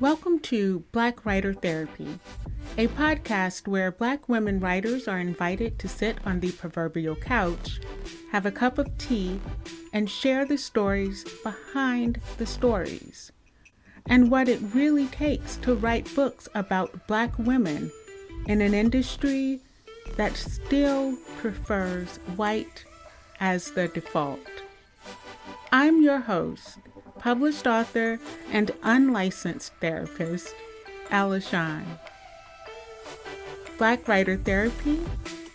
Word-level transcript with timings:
Welcome 0.00 0.38
to 0.40 0.82
Black 0.92 1.26
Writer 1.26 1.52
Therapy, 1.52 2.18
a 2.78 2.86
podcast 2.86 3.68
where 3.68 3.92
Black 3.92 4.30
women 4.30 4.58
writers 4.58 5.06
are 5.06 5.18
invited 5.18 5.78
to 5.78 5.88
sit 5.88 6.16
on 6.24 6.40
the 6.40 6.52
proverbial 6.52 7.16
couch, 7.16 7.80
have 8.32 8.46
a 8.46 8.50
cup 8.50 8.78
of 8.78 8.96
tea, 8.96 9.38
and 9.92 10.08
share 10.08 10.46
the 10.46 10.56
stories 10.56 11.26
behind 11.42 12.18
the 12.38 12.46
stories, 12.46 13.30
and 14.06 14.30
what 14.30 14.48
it 14.48 14.60
really 14.72 15.06
takes 15.08 15.56
to 15.58 15.74
write 15.74 16.14
books 16.14 16.48
about 16.54 17.06
Black 17.06 17.38
women 17.38 17.92
in 18.46 18.62
an 18.62 18.72
industry 18.72 19.60
that 20.16 20.34
still 20.34 21.14
prefers 21.40 22.16
white 22.36 22.86
as 23.38 23.72
the 23.72 23.88
default. 23.88 24.40
I'm 25.70 26.00
your 26.02 26.20
host, 26.20 26.78
published 27.20 27.66
author, 27.66 28.18
and 28.50 28.70
unlicensed 28.82 29.72
therapist, 29.80 30.54
Shine. 31.40 31.98
Black 33.78 34.08
Writer 34.08 34.36
Therapy 34.36 35.00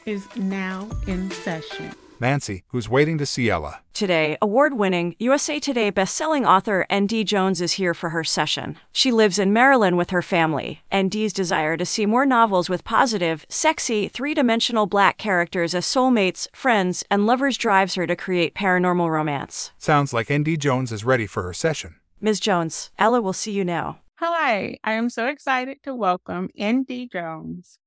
is 0.05 0.25
now 0.35 0.89
in 1.07 1.31
session. 1.31 1.91
Nancy, 2.19 2.63
who's 2.67 2.89
waiting 2.89 3.17
to 3.17 3.25
see 3.25 3.49
Ella. 3.49 3.81
Today, 3.93 4.37
award 4.41 4.73
winning 4.73 5.15
USA 5.19 5.59
Today 5.59 5.91
bestselling 5.91 6.45
author 6.45 6.85
N.D. 6.89 7.23
Jones 7.23 7.61
is 7.61 7.73
here 7.73 7.93
for 7.93 8.09
her 8.09 8.23
session. 8.23 8.77
She 8.91 9.11
lives 9.11 9.39
in 9.39 9.53
Maryland 9.53 9.97
with 9.97 10.09
her 10.09 10.21
family. 10.21 10.81
N.D.'s 10.91 11.33
desire 11.33 11.77
to 11.77 11.85
see 11.85 12.05
more 12.05 12.25
novels 12.25 12.70
with 12.70 12.83
positive, 12.83 13.45
sexy, 13.49 14.07
three 14.07 14.33
dimensional 14.33 14.85
black 14.85 15.17
characters 15.17 15.73
as 15.73 15.85
soulmates, 15.85 16.47
friends, 16.53 17.03
and 17.09 17.25
lovers 17.25 17.57
drives 17.57 17.95
her 17.95 18.05
to 18.07 18.15
create 18.15 18.55
paranormal 18.55 19.09
romance. 19.09 19.71
Sounds 19.77 20.13
like 20.13 20.29
N.D. 20.31 20.57
Jones 20.57 20.91
is 20.91 21.05
ready 21.05 21.27
for 21.27 21.43
her 21.43 21.53
session. 21.53 21.95
Ms. 22.21 22.39
Jones, 22.39 22.91
Ella 22.97 23.21
will 23.21 23.34
see 23.34 23.51
you 23.51 23.63
now. 23.65 23.99
Hi, 24.20 24.77
I 24.84 24.93
am 24.93 25.09
so 25.09 25.27
excited 25.27 25.84
to 25.84 25.93
welcome 25.93 26.49
N.D. 26.57 27.09
Jones, 27.12 27.77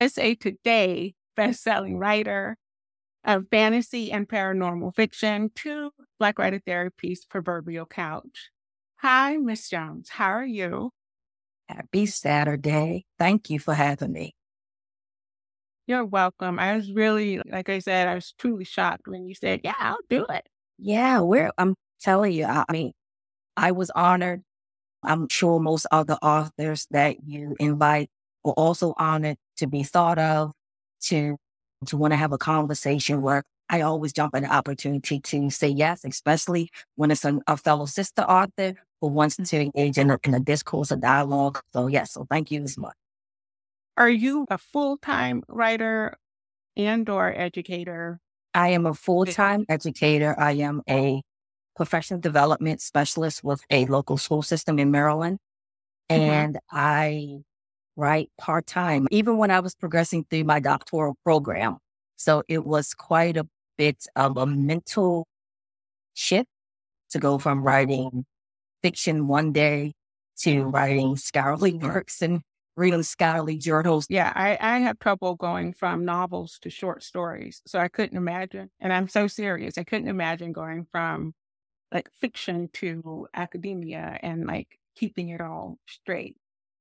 USA 0.00 0.34
Today 0.34 1.14
bestselling 1.38 1.98
writer, 1.98 2.56
of 3.26 3.46
fantasy 3.50 4.12
and 4.12 4.28
paranormal 4.28 4.94
fiction 4.94 5.50
to 5.56 5.90
Black 6.18 6.38
Writer 6.38 6.60
Therapy's 6.64 7.24
proverbial 7.24 7.84
couch. 7.84 8.50
Hi, 8.98 9.36
Miss 9.36 9.68
Jones. 9.68 10.08
How 10.08 10.30
are 10.30 10.46
you? 10.46 10.90
Happy 11.68 12.06
Saturday. 12.06 13.04
Thank 13.18 13.50
you 13.50 13.58
for 13.58 13.74
having 13.74 14.12
me. 14.12 14.34
You're 15.88 16.04
welcome. 16.04 16.58
I 16.58 16.76
was 16.76 16.90
really, 16.92 17.40
like 17.44 17.68
I 17.68 17.80
said, 17.80 18.08
I 18.08 18.14
was 18.14 18.32
truly 18.38 18.64
shocked 18.64 19.06
when 19.06 19.26
you 19.26 19.34
said, 19.34 19.60
Yeah, 19.62 19.74
I'll 19.78 19.98
do 20.08 20.24
it. 20.26 20.46
Yeah, 20.78 21.20
we're, 21.20 21.50
I'm 21.58 21.74
telling 22.00 22.32
you, 22.32 22.44
I 22.44 22.64
mean, 22.70 22.92
I 23.56 23.72
was 23.72 23.90
honored. 23.90 24.42
I'm 25.02 25.28
sure 25.28 25.60
most 25.60 25.86
other 25.90 26.16
authors 26.22 26.86
that 26.90 27.16
you 27.24 27.56
invite 27.58 28.10
were 28.44 28.52
also 28.52 28.94
honored 28.98 29.36
to 29.58 29.66
be 29.66 29.82
thought 29.82 30.18
of, 30.18 30.52
to 31.02 31.36
to 31.86 31.96
want 31.96 32.12
to 32.12 32.16
have 32.16 32.32
a 32.32 32.38
conversation 32.38 33.22
where 33.22 33.42
I 33.68 33.80
always 33.80 34.12
jump 34.12 34.34
at 34.34 34.42
the 34.42 34.52
opportunity 34.52 35.20
to 35.20 35.50
say 35.50 35.68
yes, 35.68 36.04
especially 36.04 36.70
when 36.94 37.10
it's 37.10 37.24
a, 37.24 37.38
a 37.46 37.56
fellow 37.56 37.86
sister 37.86 38.22
author 38.22 38.74
who 39.00 39.08
wants 39.08 39.36
to 39.36 39.60
engage 39.60 39.98
in 39.98 40.10
a, 40.10 40.18
in 40.24 40.34
a 40.34 40.40
discourse, 40.40 40.90
a 40.90 40.96
dialogue. 40.96 41.60
So, 41.72 41.86
yes, 41.88 42.12
so 42.12 42.26
thank 42.30 42.50
you 42.50 42.62
as 42.62 42.78
much. 42.78 42.94
Are 43.96 44.10
you 44.10 44.46
a 44.50 44.58
full 44.58 44.98
time 44.98 45.42
writer 45.48 46.16
and 46.76 47.08
or 47.08 47.34
educator? 47.34 48.20
I 48.54 48.68
am 48.68 48.86
a 48.86 48.94
full 48.94 49.26
time 49.26 49.64
educator. 49.68 50.34
I 50.38 50.52
am 50.52 50.82
a 50.88 51.22
professional 51.74 52.20
development 52.20 52.80
specialist 52.80 53.42
with 53.42 53.62
a 53.70 53.86
local 53.86 54.16
school 54.16 54.42
system 54.42 54.78
in 54.78 54.90
Maryland. 54.90 55.38
Mm-hmm. 56.10 56.22
And 56.22 56.54
mm-hmm. 56.54 56.76
I 56.76 57.38
right? 57.96 58.30
Part 58.38 58.66
time, 58.66 59.08
even 59.10 59.38
when 59.38 59.50
I 59.50 59.60
was 59.60 59.74
progressing 59.74 60.24
through 60.28 60.44
my 60.44 60.60
doctoral 60.60 61.16
program. 61.24 61.78
So 62.16 62.42
it 62.48 62.64
was 62.64 62.94
quite 62.94 63.36
a 63.36 63.46
bit 63.76 64.06
of 64.16 64.36
a 64.36 64.46
mental 64.46 65.26
shift 66.14 66.48
to 67.10 67.18
go 67.18 67.38
from 67.38 67.62
writing 67.62 68.24
fiction 68.82 69.26
one 69.26 69.52
day 69.52 69.92
to 70.38 70.64
writing 70.64 71.16
scholarly 71.16 71.74
works 71.82 72.22
and 72.22 72.40
reading 72.76 73.02
scholarly 73.02 73.56
journals. 73.58 74.06
Yeah, 74.08 74.32
I, 74.34 74.58
I 74.60 74.78
have 74.80 74.98
trouble 74.98 75.34
going 75.34 75.72
from 75.72 76.04
novels 76.04 76.58
to 76.62 76.70
short 76.70 77.02
stories. 77.02 77.62
So 77.66 77.78
I 77.78 77.88
couldn't 77.88 78.16
imagine. 78.16 78.70
And 78.80 78.92
I'm 78.92 79.08
so 79.08 79.26
serious. 79.26 79.78
I 79.78 79.84
couldn't 79.84 80.08
imagine 80.08 80.52
going 80.52 80.86
from 80.92 81.34
like 81.92 82.10
fiction 82.20 82.68
to 82.74 83.28
academia 83.34 84.18
and 84.22 84.46
like 84.46 84.78
keeping 84.94 85.30
it 85.30 85.40
all 85.40 85.78
straight. 85.86 86.36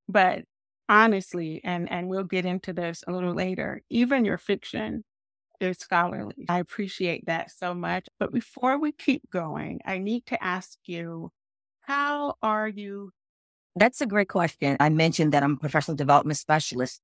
But 0.10 0.44
honestly, 0.90 1.62
and, 1.64 1.92
and 1.92 2.08
we'll 2.08 2.24
get 2.24 2.46
into 2.46 2.74
this 2.74 3.04
a 3.08 3.12
little 3.12 3.34
later, 3.34 3.82
even 3.90 4.26
your 4.26 4.38
fiction 4.38 5.04
is 5.60 5.78
scholarly. 5.78 6.46
I 6.50 6.60
appreciate 6.60 7.26
that 7.28 7.52
so 7.52 7.74
much. 7.74 8.08
But 8.20 8.34
before 8.34 8.78
we 8.78 8.92
keep 8.92 9.30
going, 9.32 9.82
I 9.86 9.98
need 9.98 10.26
to 10.28 10.44
ask 10.44 10.78
you, 10.86 11.32
how 11.82 12.36
are 12.42 12.68
you? 12.68 13.12
That's 13.76 14.02
a 14.02 14.06
great 14.06 14.30
question. 14.30 14.78
I 14.80 14.90
mentioned 14.90 15.34
that 15.34 15.44
I'm 15.44 15.54
a 15.54 15.58
professional 15.58 15.96
development 15.96 16.38
specialist. 16.38 17.02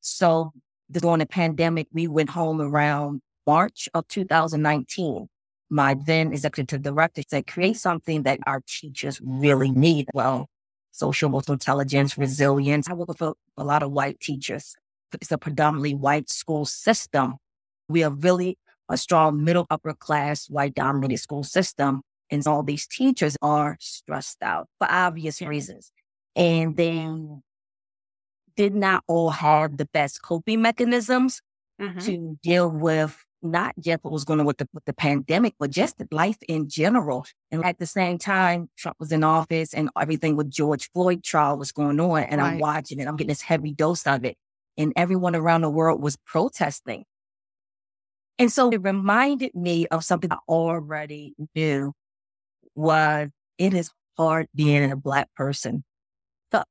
So 0.00 0.52
during 0.90 1.18
the 1.18 1.26
pandemic, 1.26 1.88
we 1.92 2.06
went 2.06 2.30
home 2.30 2.60
around 2.60 3.20
March 3.46 3.88
of 3.94 4.06
2019. 4.08 5.28
My 5.68 5.94
then 6.06 6.32
executive 6.32 6.82
director 6.82 7.22
said, 7.28 7.46
create 7.48 7.76
something 7.76 8.22
that 8.22 8.38
our 8.46 8.60
teachers 8.66 9.20
really 9.22 9.70
need. 9.70 10.06
Well, 10.14 10.48
social 10.96 11.28
emotional 11.28 11.54
intelligence, 11.54 12.16
resilience. 12.16 12.88
I 12.88 12.94
work 12.94 13.08
with 13.08 13.22
a, 13.22 13.34
a 13.56 13.64
lot 13.64 13.82
of 13.82 13.92
white 13.92 14.18
teachers. 14.20 14.74
It's 15.12 15.30
a 15.30 15.38
predominantly 15.38 15.94
white 15.94 16.30
school 16.30 16.64
system. 16.64 17.36
We 17.88 18.02
are 18.02 18.10
really 18.10 18.58
a 18.88 18.96
strong 18.96 19.44
middle 19.44 19.66
upper 19.70 19.92
class 19.94 20.48
white 20.48 20.74
dominated 20.74 21.18
school 21.18 21.44
system. 21.44 22.02
And 22.30 22.44
all 22.46 22.62
these 22.62 22.86
teachers 22.86 23.36
are 23.42 23.76
stressed 23.78 24.42
out 24.42 24.68
for 24.78 24.88
obvious 24.90 25.40
reasons. 25.42 25.92
And 26.34 26.76
they 26.76 27.08
did 28.56 28.74
not 28.74 29.04
all 29.06 29.30
have 29.30 29.76
the 29.76 29.86
best 29.86 30.22
coping 30.22 30.62
mechanisms 30.62 31.40
mm-hmm. 31.80 31.98
to 32.00 32.38
deal 32.42 32.70
with 32.70 33.25
not 33.42 33.74
just 33.78 34.02
what 34.02 34.12
was 34.12 34.24
going 34.24 34.40
on 34.40 34.46
with 34.46 34.58
the, 34.58 34.68
with 34.72 34.84
the 34.84 34.92
pandemic, 34.92 35.54
but 35.58 35.70
just 35.70 35.96
life 36.10 36.38
in 36.48 36.68
general. 36.68 37.26
And 37.50 37.64
at 37.64 37.78
the 37.78 37.86
same 37.86 38.18
time, 38.18 38.68
Trump 38.76 38.96
was 38.98 39.12
in 39.12 39.24
office 39.24 39.74
and 39.74 39.90
everything 40.00 40.36
with 40.36 40.50
George 40.50 40.90
Floyd 40.92 41.22
trial 41.22 41.56
was 41.56 41.72
going 41.72 42.00
on. 42.00 42.22
And 42.24 42.40
right. 42.40 42.54
I'm 42.54 42.58
watching 42.58 43.00
it. 43.00 43.06
I'm 43.06 43.16
getting 43.16 43.28
this 43.28 43.42
heavy 43.42 43.72
dose 43.72 44.06
of 44.06 44.24
it. 44.24 44.36
And 44.78 44.92
everyone 44.96 45.34
around 45.34 45.62
the 45.62 45.70
world 45.70 46.02
was 46.02 46.16
protesting. 46.26 47.04
And 48.38 48.52
so 48.52 48.70
it 48.70 48.82
reminded 48.82 49.54
me 49.54 49.86
of 49.86 50.04
something 50.04 50.30
I 50.30 50.38
already 50.48 51.34
knew 51.54 51.92
was 52.74 53.30
it 53.58 53.72
is 53.72 53.90
hard 54.18 54.48
being 54.54 54.90
a 54.90 54.96
black 54.96 55.28
person. 55.34 55.84
So, 56.52 56.62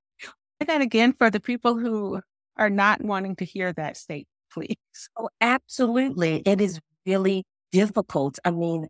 that 0.65 0.81
again 0.81 1.13
for 1.17 1.31
the 1.31 1.39
people 1.39 1.77
who 1.77 2.21
are 2.57 2.69
not 2.69 3.03
wanting 3.03 3.35
to 3.37 3.45
hear 3.45 3.73
that 3.73 3.97
statement 3.97 4.27
please? 4.55 5.09
Oh, 5.17 5.29
absolutely. 5.41 6.41
It 6.45 6.61
is 6.61 6.79
really 7.05 7.43
difficult. 7.71 8.39
I 8.45 8.51
mean, 8.51 8.87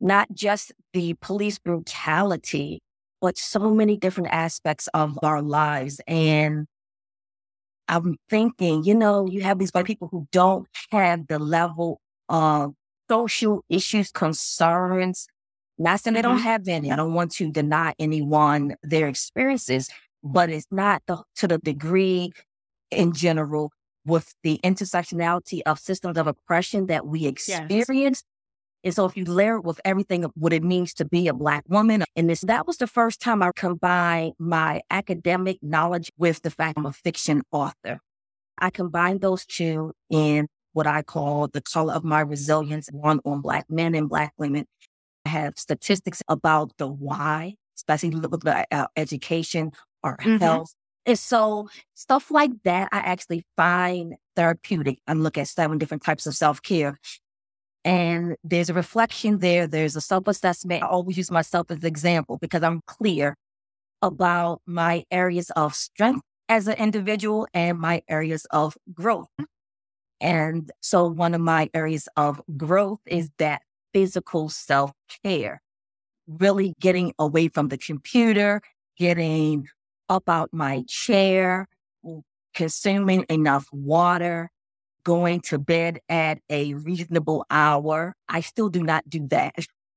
not 0.00 0.32
just 0.32 0.72
the 0.92 1.14
police 1.20 1.58
brutality, 1.58 2.80
but 3.20 3.36
so 3.36 3.74
many 3.74 3.96
different 3.96 4.30
aspects 4.32 4.88
of 4.94 5.18
our 5.22 5.42
lives. 5.42 6.00
And 6.06 6.66
I'm 7.88 8.16
thinking, 8.30 8.84
you 8.84 8.94
know, 8.94 9.26
you 9.26 9.42
have 9.42 9.58
these 9.58 9.70
white 9.70 9.86
people 9.86 10.08
who 10.10 10.26
don't 10.32 10.66
have 10.90 11.26
the 11.26 11.38
level 11.38 12.00
of 12.28 12.74
social 13.10 13.64
issues, 13.68 14.10
concerns. 14.10 15.26
Not 15.78 16.00
saying 16.00 16.14
they 16.14 16.22
don't 16.22 16.36
mm-hmm. 16.36 16.44
have 16.44 16.68
any. 16.68 16.90
I 16.90 16.96
don't 16.96 17.14
want 17.14 17.32
to 17.32 17.50
deny 17.50 17.94
anyone 17.98 18.76
their 18.82 19.08
experiences, 19.08 19.90
but 20.22 20.48
it's 20.48 20.66
not 20.70 21.02
the, 21.06 21.22
to 21.36 21.48
the 21.48 21.58
degree 21.58 22.32
in 22.90 23.12
general 23.12 23.72
with 24.06 24.34
the 24.42 24.60
intersectionality 24.64 25.60
of 25.66 25.78
systems 25.78 26.16
of 26.16 26.26
oppression 26.26 26.86
that 26.86 27.06
we 27.06 27.26
experience. 27.26 27.90
Yes. 27.90 28.22
And 28.84 28.94
so 28.94 29.04
if 29.04 29.16
you 29.16 29.24
layer 29.24 29.56
it 29.56 29.64
with 29.64 29.80
everything 29.84 30.24
of 30.24 30.30
what 30.36 30.52
it 30.52 30.62
means 30.62 30.94
to 30.94 31.04
be 31.04 31.26
a 31.26 31.34
black 31.34 31.64
woman, 31.68 32.04
and 32.14 32.30
this 32.30 32.42
that 32.42 32.66
was 32.66 32.76
the 32.76 32.86
first 32.86 33.20
time 33.20 33.42
I 33.42 33.50
combined 33.54 34.34
my 34.38 34.80
academic 34.90 35.58
knowledge 35.60 36.12
with 36.16 36.42
the 36.42 36.50
fact 36.50 36.78
I'm 36.78 36.86
a 36.86 36.92
fiction 36.92 37.42
author. 37.50 37.98
I 38.58 38.70
combined 38.70 39.22
those 39.22 39.44
two 39.44 39.92
in 40.08 40.46
what 40.72 40.86
I 40.86 41.02
call 41.02 41.48
the 41.48 41.60
color 41.60 41.94
of 41.94 42.04
my 42.04 42.20
resilience, 42.20 42.88
one 42.92 43.20
on 43.24 43.40
black 43.40 43.64
men 43.68 43.94
and 43.94 44.08
black 44.08 44.32
women. 44.38 44.66
I 45.24 45.30
have 45.30 45.54
statistics 45.56 46.22
about 46.28 46.72
the 46.78 46.86
why, 46.86 47.54
especially 47.76 48.10
with 48.10 48.46
uh, 48.46 48.86
education 48.96 49.72
or 50.04 50.16
mm-hmm. 50.18 50.36
health 50.36 50.72
and 51.06 51.18
so 51.18 51.68
stuff 51.94 52.30
like 52.30 52.50
that, 52.64 52.88
I 52.92 52.98
actually 52.98 53.44
find 53.56 54.16
therapeutic. 54.34 54.98
I 55.06 55.12
look 55.14 55.38
at 55.38 55.48
seven 55.48 55.78
different 55.78 56.02
types 56.02 56.26
of 56.26 56.34
self 56.34 56.60
care. 56.62 56.98
And 57.84 58.36
there's 58.42 58.68
a 58.68 58.74
reflection 58.74 59.38
there. 59.38 59.66
There's 59.68 59.96
a 59.96 60.00
self 60.00 60.26
assessment. 60.28 60.82
I 60.82 60.88
always 60.88 61.16
use 61.16 61.30
myself 61.30 61.70
as 61.70 61.78
an 61.78 61.86
example 61.86 62.38
because 62.38 62.62
I'm 62.64 62.82
clear 62.86 63.36
about 64.02 64.60
my 64.66 65.04
areas 65.10 65.50
of 65.50 65.74
strength 65.74 66.22
as 66.48 66.68
an 66.68 66.76
individual 66.78 67.46
and 67.54 67.78
my 67.78 68.02
areas 68.08 68.46
of 68.50 68.76
growth. 68.92 69.28
And 70.20 70.70
so 70.80 71.06
one 71.08 71.34
of 71.34 71.40
my 71.40 71.70
areas 71.74 72.08
of 72.16 72.40
growth 72.56 73.00
is 73.06 73.30
that 73.38 73.62
physical 73.94 74.48
self 74.48 74.92
care, 75.24 75.60
really 76.26 76.74
getting 76.80 77.12
away 77.18 77.48
from 77.48 77.68
the 77.68 77.78
computer, 77.78 78.62
getting 78.98 79.68
up 80.08 80.28
out 80.28 80.50
my 80.52 80.82
chair, 80.86 81.68
consuming 82.54 83.24
enough 83.28 83.66
water, 83.72 84.50
going 85.04 85.40
to 85.40 85.58
bed 85.58 86.00
at 86.08 86.38
a 86.50 86.74
reasonable 86.74 87.46
hour. 87.50 88.16
I 88.28 88.40
still 88.40 88.68
do 88.68 88.82
not 88.82 89.08
do 89.08 89.26
that. 89.28 89.54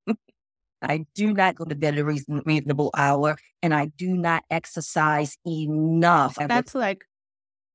I 0.81 1.05
do 1.15 1.33
not 1.33 1.55
go 1.55 1.65
to 1.65 1.75
bed 1.75 1.95
at 1.95 1.99
a 1.99 2.05
reason, 2.05 2.41
reasonable 2.45 2.91
hour 2.95 3.37
and 3.61 3.73
I 3.73 3.87
do 3.87 4.15
not 4.15 4.43
exercise 4.49 5.37
enough. 5.45 6.35
That's 6.35 6.75
like 6.75 7.05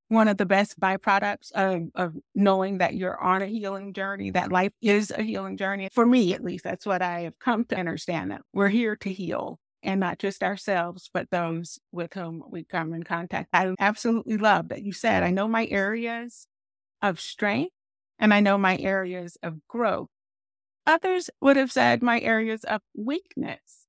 one 0.09 0.29
of 0.29 0.37
the 0.37 0.47
best 0.47 0.79
byproducts 0.79 1.51
of, 1.53 1.89
of 1.95 2.15
knowing 2.35 2.79
that 2.79 2.95
you're 2.95 3.21
on 3.21 3.43
a 3.43 3.47
healing 3.47 3.93
journey, 3.93 4.31
that 4.31 4.53
life 4.53 4.73
is 4.81 5.11
a 5.11 5.23
healing 5.23 5.57
journey. 5.57 5.89
For 5.93 6.07
me, 6.07 6.35
at 6.35 6.45
least, 6.45 6.65
that's 6.65 6.87
what 6.87 7.03
I 7.03 7.21
have 7.23 7.39
come 7.39 7.65
to 7.67 7.77
understand 7.77 8.31
that 8.31 8.43
we're 8.53 8.69
here 8.69 8.97
to 8.97 9.13
heal 9.13 9.59
and 9.85 10.01
not 10.01 10.19
just 10.19 10.43
ourselves, 10.43 11.11
but 11.13 11.31
those 11.31 11.79
with 11.93 12.15
whom 12.15 12.43
we 12.51 12.65
come 12.65 12.95
in 12.95 13.03
contact. 13.03 13.49
I 13.53 13.75
absolutely 13.79 14.39
love 14.39 14.69
that 14.69 14.83
you 14.83 14.93
said, 14.93 15.23
I 15.23 15.31
know 15.31 15.47
my 15.47 15.67
areas 15.67 16.47
of 17.03 17.21
strength 17.21 17.73
and 18.19 18.33
I 18.33 18.41
know 18.41 18.59
my 18.59 18.79
areas 18.79 19.37
of 19.43 19.67
growth. 19.69 20.09
Others 20.87 21.31
would 21.41 21.57
have 21.57 21.73
said 21.73 22.03
my 22.03 22.21
areas 22.21 22.65
of 22.65 22.81
weakness. 22.97 23.87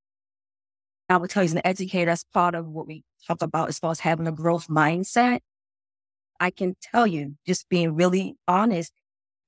I 1.08 1.16
would 1.16 1.30
tell 1.30 1.42
you 1.42 1.46
as 1.48 1.52
an 1.52 1.60
educator, 1.64 2.10
that's 2.10 2.24
part 2.24 2.54
of 2.54 2.66
what 2.66 2.86
we 2.86 3.04
talk 3.26 3.42
about 3.42 3.68
as 3.68 3.78
far 3.78 3.92
as 3.92 4.00
having 4.00 4.26
a 4.26 4.32
growth 4.32 4.68
mindset. 4.68 5.40
I 6.40 6.50
can 6.50 6.76
tell 6.82 7.06
you, 7.06 7.36
just 7.46 7.68
being 7.68 7.94
really 7.94 8.36
honest, 8.48 8.92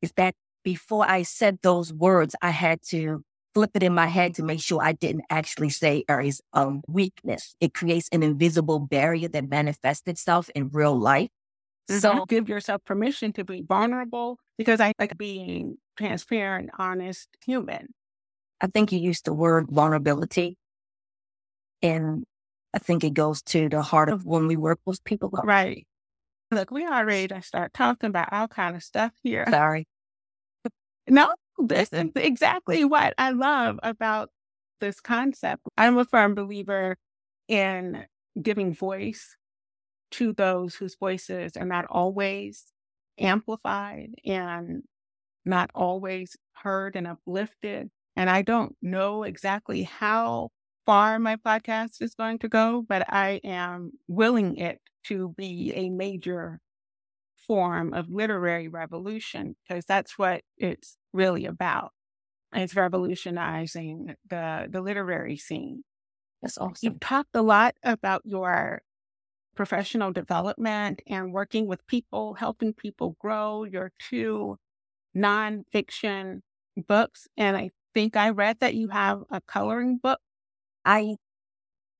is 0.01 0.13
that 0.17 0.35
before 0.63 1.09
I 1.09 1.23
said 1.23 1.59
those 1.63 1.93
words, 1.93 2.35
I 2.41 2.51
had 2.51 2.81
to 2.91 3.23
flip 3.59 3.73
it 3.75 3.83
in 3.83 3.93
my 3.93 4.07
head 4.07 4.37
to 4.37 4.45
make 4.45 4.61
sure 4.61 4.81
I 4.81 4.93
didn't 4.93 5.25
actually 5.31 5.71
say 5.71 6.05
areas 6.09 6.41
of 6.53 6.81
weakness. 6.87 7.57
It 7.59 7.75
creates 7.75 8.09
an 8.13 8.23
invisible 8.23 8.79
barrier 8.79 9.27
that 9.27 9.51
manifests 9.51 10.07
itself 10.07 10.49
in 10.55 10.69
real 10.69 10.97
life. 10.97 11.29
Mm-hmm. 11.91 11.99
So 11.99 12.25
give 12.27 12.49
yourself 12.49 12.85
permission 12.85 13.33
to 13.33 13.43
be 13.43 13.65
vulnerable 13.67 14.39
because 14.59 14.81
I 14.81 14.93
like 15.01 15.19
being 15.19 15.77
transparent, 15.97 16.71
honest 16.79 17.31
human. 17.45 17.89
I 18.61 18.69
think 18.69 18.93
you 18.93 19.01
used 19.01 19.25
the 19.25 19.33
word 19.33 19.67
vulnerability. 19.69 20.57
And 21.83 22.23
I 22.73 22.79
think 22.79 23.03
it 23.03 23.13
goes 23.13 23.43
to 23.43 23.69
the 23.69 23.83
heart 23.83 24.09
of 24.09 24.25
when 24.25 24.47
we 24.47 24.55
work 24.55 24.79
with 24.87 25.03
people. 25.03 25.33
Right. 25.33 25.85
Look, 26.53 26.71
we 26.71 26.85
are 26.85 27.05
ready 27.05 27.27
to 27.27 27.43
start 27.43 27.75
talking 27.75 28.11
about 28.11 28.33
all 28.33 28.47
kind 28.47 28.77
of 28.77 28.85
stuff 28.85 29.11
here. 29.25 29.45
Sorry. 29.51 29.89
No, 31.09 31.35
this 31.59 31.93
is 31.93 32.11
exactly 32.17 32.85
what 32.85 33.15
I 33.19 33.31
love 33.31 33.79
about 33.83 34.31
this 34.81 35.01
concept. 35.01 35.63
I'm 35.77 35.99
a 35.99 36.05
firm 36.05 36.35
believer 36.35 36.97
in 37.49 38.05
giving 38.41 38.75
voice 38.75 39.37
to 40.13 40.33
those 40.33 40.75
whose 40.75 40.97
voices 40.97 41.57
are 41.57 41.65
not 41.67 41.87
always 41.91 42.73
amplified 43.19 44.11
and 44.25 44.83
not 45.45 45.71
always 45.75 46.37
heard 46.55 46.97
and 46.97 47.07
uplifted. 47.07 47.91
And 48.17 48.31
I 48.31 48.43
don't 48.43 48.77
know 48.83 49.23
exactly 49.23 49.83
how 49.83 50.51
far 50.87 51.19
my 51.19 51.37
podcast 51.37 52.01
is 52.01 52.15
going 52.15 52.39
to 52.41 52.49
go, 52.49 52.85
but 52.89 53.05
I 53.13 53.41
am 53.45 53.93
willing 54.09 54.57
it 54.57 54.81
to 55.05 55.35
be 55.37 55.73
a 55.75 55.91
major 55.91 56.61
form 57.49 57.93
of 57.95 58.09
literary 58.09 58.69
revolution 58.69 59.57
because 59.67 59.85
that's 59.87 60.17
what 60.19 60.43
it's 60.57 60.97
really 61.13 61.47
about. 61.47 61.91
It's 62.55 62.77
revolutionizing 62.77 64.15
the, 64.29 64.69
the 64.71 64.81
literary 64.81 65.37
scene. 65.37 65.83
That's 66.43 66.59
awesome. 66.59 66.77
You've 66.83 67.01
talked 67.01 67.35
a 67.35 67.43
lot 67.43 67.75
about 67.83 68.23
your 68.25 68.83
professional 69.57 70.13
development 70.13 71.03
and 71.09 71.33
working 71.33 71.67
with 71.67 71.85
people, 71.89 72.35
helping 72.35 72.73
people 72.73 73.17
grow 73.19 73.65
your 73.65 73.91
two 73.99 74.57
nonfiction 75.17 76.41
books. 76.87 77.27
And 77.37 77.57
I 77.57 77.71
think 77.93 78.17
I 78.17 78.31
read 78.31 78.61
that 78.61 78.75
you 78.75 78.89
have 78.89 79.23
a 79.31 79.41
coloring 79.41 79.99
book. 80.01 80.21
I 80.85 81.17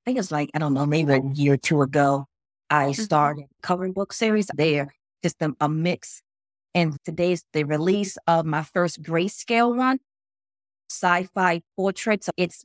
think 0.05 0.17
it's 0.17 0.31
like, 0.31 0.49
I 0.53 0.59
don't 0.59 0.73
know, 0.73 0.85
maybe 0.85 1.13
a 1.13 1.21
year 1.33 1.53
or 1.53 1.57
two 1.57 1.81
ago, 1.81 2.25
I 2.69 2.85
mm-hmm. 2.85 3.01
started 3.01 3.45
coloring 3.61 3.93
book 3.93 4.13
series 4.13 4.47
there, 4.55 4.93
just 5.23 5.41
a, 5.41 5.53
a 5.59 5.69
mix. 5.69 6.21
And 6.75 6.97
today's 7.03 7.43
the 7.53 7.63
release 7.63 8.17
of 8.27 8.45
my 8.45 8.63
first 8.63 9.01
grayscale 9.01 9.75
one, 9.75 9.99
sci-fi 10.89 11.61
portraits. 11.75 12.29
It's 12.37 12.63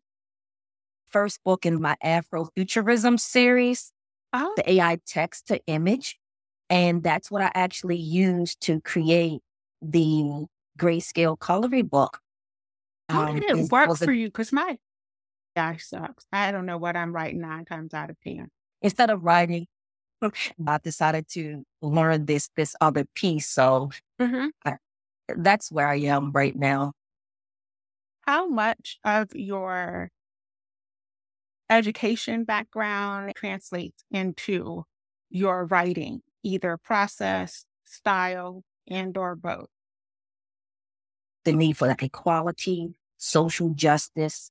first 1.10 1.42
book 1.44 1.64
in 1.64 1.80
my 1.80 1.96
Afrofuturism 2.04 3.18
series, 3.18 3.92
oh. 4.32 4.52
the 4.56 4.72
AI 4.72 4.98
text 5.06 5.48
to 5.48 5.60
image. 5.66 6.18
And 6.68 7.02
that's 7.02 7.30
what 7.30 7.42
I 7.42 7.50
actually 7.54 7.98
used 7.98 8.60
to 8.62 8.80
create 8.80 9.40
the 9.80 10.46
grayscale 10.78 11.38
coloring 11.38 11.86
book. 11.86 12.18
How 13.08 13.28
um, 13.28 13.38
did 13.38 13.44
it 13.44 13.70
work 13.70 13.96
for 13.96 14.12
you? 14.12 14.28
Because 14.28 14.52
my 14.52 14.78
eye 15.56 15.76
sucks. 15.76 16.26
I 16.32 16.52
don't 16.52 16.66
know 16.66 16.78
what 16.78 16.96
I'm 16.96 17.12
writing 17.12 17.40
nine 17.40 17.64
times 17.64 17.94
out 17.94 18.10
of 18.10 18.16
ten. 18.20 18.48
Instead 18.82 19.10
of 19.10 19.22
writing 19.22 19.66
I 20.66 20.78
decided 20.82 21.28
to 21.30 21.64
learn 21.82 22.26
this 22.26 22.48
this 22.56 22.74
other 22.80 23.04
piece. 23.14 23.48
So 23.48 23.90
mm-hmm. 24.20 24.48
I, 24.64 24.76
that's 25.36 25.70
where 25.70 25.88
I 25.88 25.96
am 25.96 26.32
right 26.32 26.54
now. 26.54 26.92
How 28.22 28.48
much 28.48 28.98
of 29.04 29.28
your 29.34 30.08
education 31.68 32.44
background 32.44 33.32
translates 33.36 34.02
into 34.10 34.84
your 35.30 35.66
writing, 35.66 36.22
either 36.42 36.78
process, 36.78 37.64
style, 37.84 38.62
and 38.88 39.16
or 39.16 39.36
both? 39.36 39.68
The 41.44 41.52
need 41.52 41.76
for 41.76 41.94
equality, 42.00 42.94
social 43.18 43.70
justice, 43.70 44.50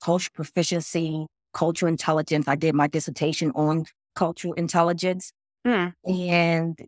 cultural 0.00 0.32
proficiency, 0.34 1.26
cultural 1.52 1.90
intelligence. 1.90 2.46
I 2.46 2.54
did 2.54 2.74
my 2.74 2.86
dissertation 2.86 3.50
on 3.54 3.86
cultural 4.14 4.54
intelligence 4.54 5.32
mm. 5.66 5.92
and 6.04 6.78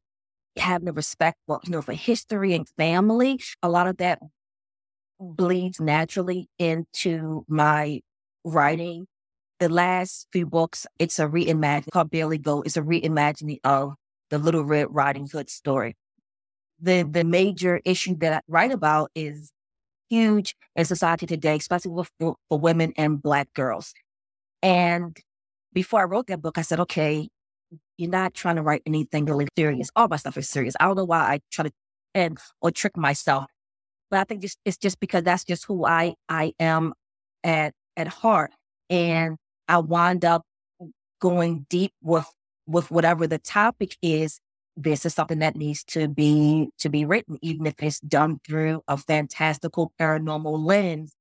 having 0.56 0.88
a 0.88 0.92
respect 0.92 1.38
for, 1.46 1.60
you 1.64 1.70
know, 1.70 1.82
for 1.82 1.92
history 1.92 2.54
and 2.54 2.68
family. 2.76 3.40
A 3.62 3.68
lot 3.68 3.86
of 3.86 3.98
that 3.98 4.18
bleeds 5.20 5.80
naturally 5.80 6.48
into 6.58 7.44
my 7.48 8.00
writing. 8.44 9.06
The 9.60 9.68
last 9.68 10.26
few 10.32 10.46
books, 10.46 10.86
it's 10.98 11.18
a 11.18 11.26
reimagining 11.26 11.90
called 11.92 12.10
Barely 12.10 12.38
Go. 12.38 12.62
It's 12.62 12.76
a 12.76 12.82
reimagining 12.82 13.58
of 13.62 13.94
the 14.30 14.38
Little 14.38 14.64
Red 14.64 14.88
Riding 14.90 15.28
Hood 15.28 15.48
story. 15.48 15.94
The 16.80 17.04
the 17.04 17.22
major 17.22 17.80
issue 17.84 18.16
that 18.16 18.32
I 18.32 18.40
write 18.48 18.72
about 18.72 19.12
is 19.14 19.52
huge 20.10 20.56
in 20.74 20.84
society 20.84 21.26
today, 21.26 21.56
especially 21.56 22.04
for, 22.18 22.34
for 22.48 22.58
women 22.58 22.92
and 22.96 23.22
black 23.22 23.52
girls. 23.54 23.94
And 24.62 25.16
before 25.72 26.00
I 26.00 26.04
wrote 26.04 26.26
that 26.28 26.42
book, 26.42 26.58
I 26.58 26.62
said, 26.62 26.80
okay, 26.80 27.28
you're 27.96 28.10
not 28.10 28.34
trying 28.34 28.56
to 28.56 28.62
write 28.62 28.82
anything 28.86 29.24
really 29.24 29.48
serious. 29.56 29.90
All 29.96 30.08
my 30.08 30.16
stuff 30.16 30.36
is 30.36 30.48
serious. 30.48 30.74
I 30.80 30.86
don't 30.86 30.96
know 30.96 31.04
why 31.04 31.20
I 31.20 31.40
try 31.50 31.64
to 31.64 31.72
end 32.14 32.38
or 32.60 32.70
trick 32.70 32.96
myself, 32.96 33.46
but 34.10 34.20
I 34.20 34.24
think 34.24 34.42
just, 34.42 34.58
it's 34.64 34.76
just 34.76 35.00
because 35.00 35.22
that's 35.24 35.44
just 35.44 35.64
who 35.64 35.86
I 35.86 36.14
I 36.28 36.52
am 36.60 36.92
at 37.44 37.74
at 37.96 38.08
heart, 38.08 38.52
and 38.90 39.36
I 39.68 39.78
wind 39.78 40.24
up 40.24 40.42
going 41.20 41.66
deep 41.70 41.92
with 42.02 42.26
with 42.66 42.90
whatever 42.90 43.26
the 43.26 43.38
topic 43.38 43.96
is. 44.02 44.40
This 44.76 45.04
is 45.04 45.14
something 45.14 45.40
that 45.40 45.56
needs 45.56 45.84
to 45.84 46.08
be 46.08 46.70
to 46.78 46.88
be 46.88 47.04
written, 47.04 47.38
even 47.42 47.66
if 47.66 47.74
it's 47.82 48.00
done 48.00 48.40
through 48.46 48.82
a 48.88 48.96
fantastical 48.96 49.92
paranormal 50.00 50.64
lens 50.64 51.14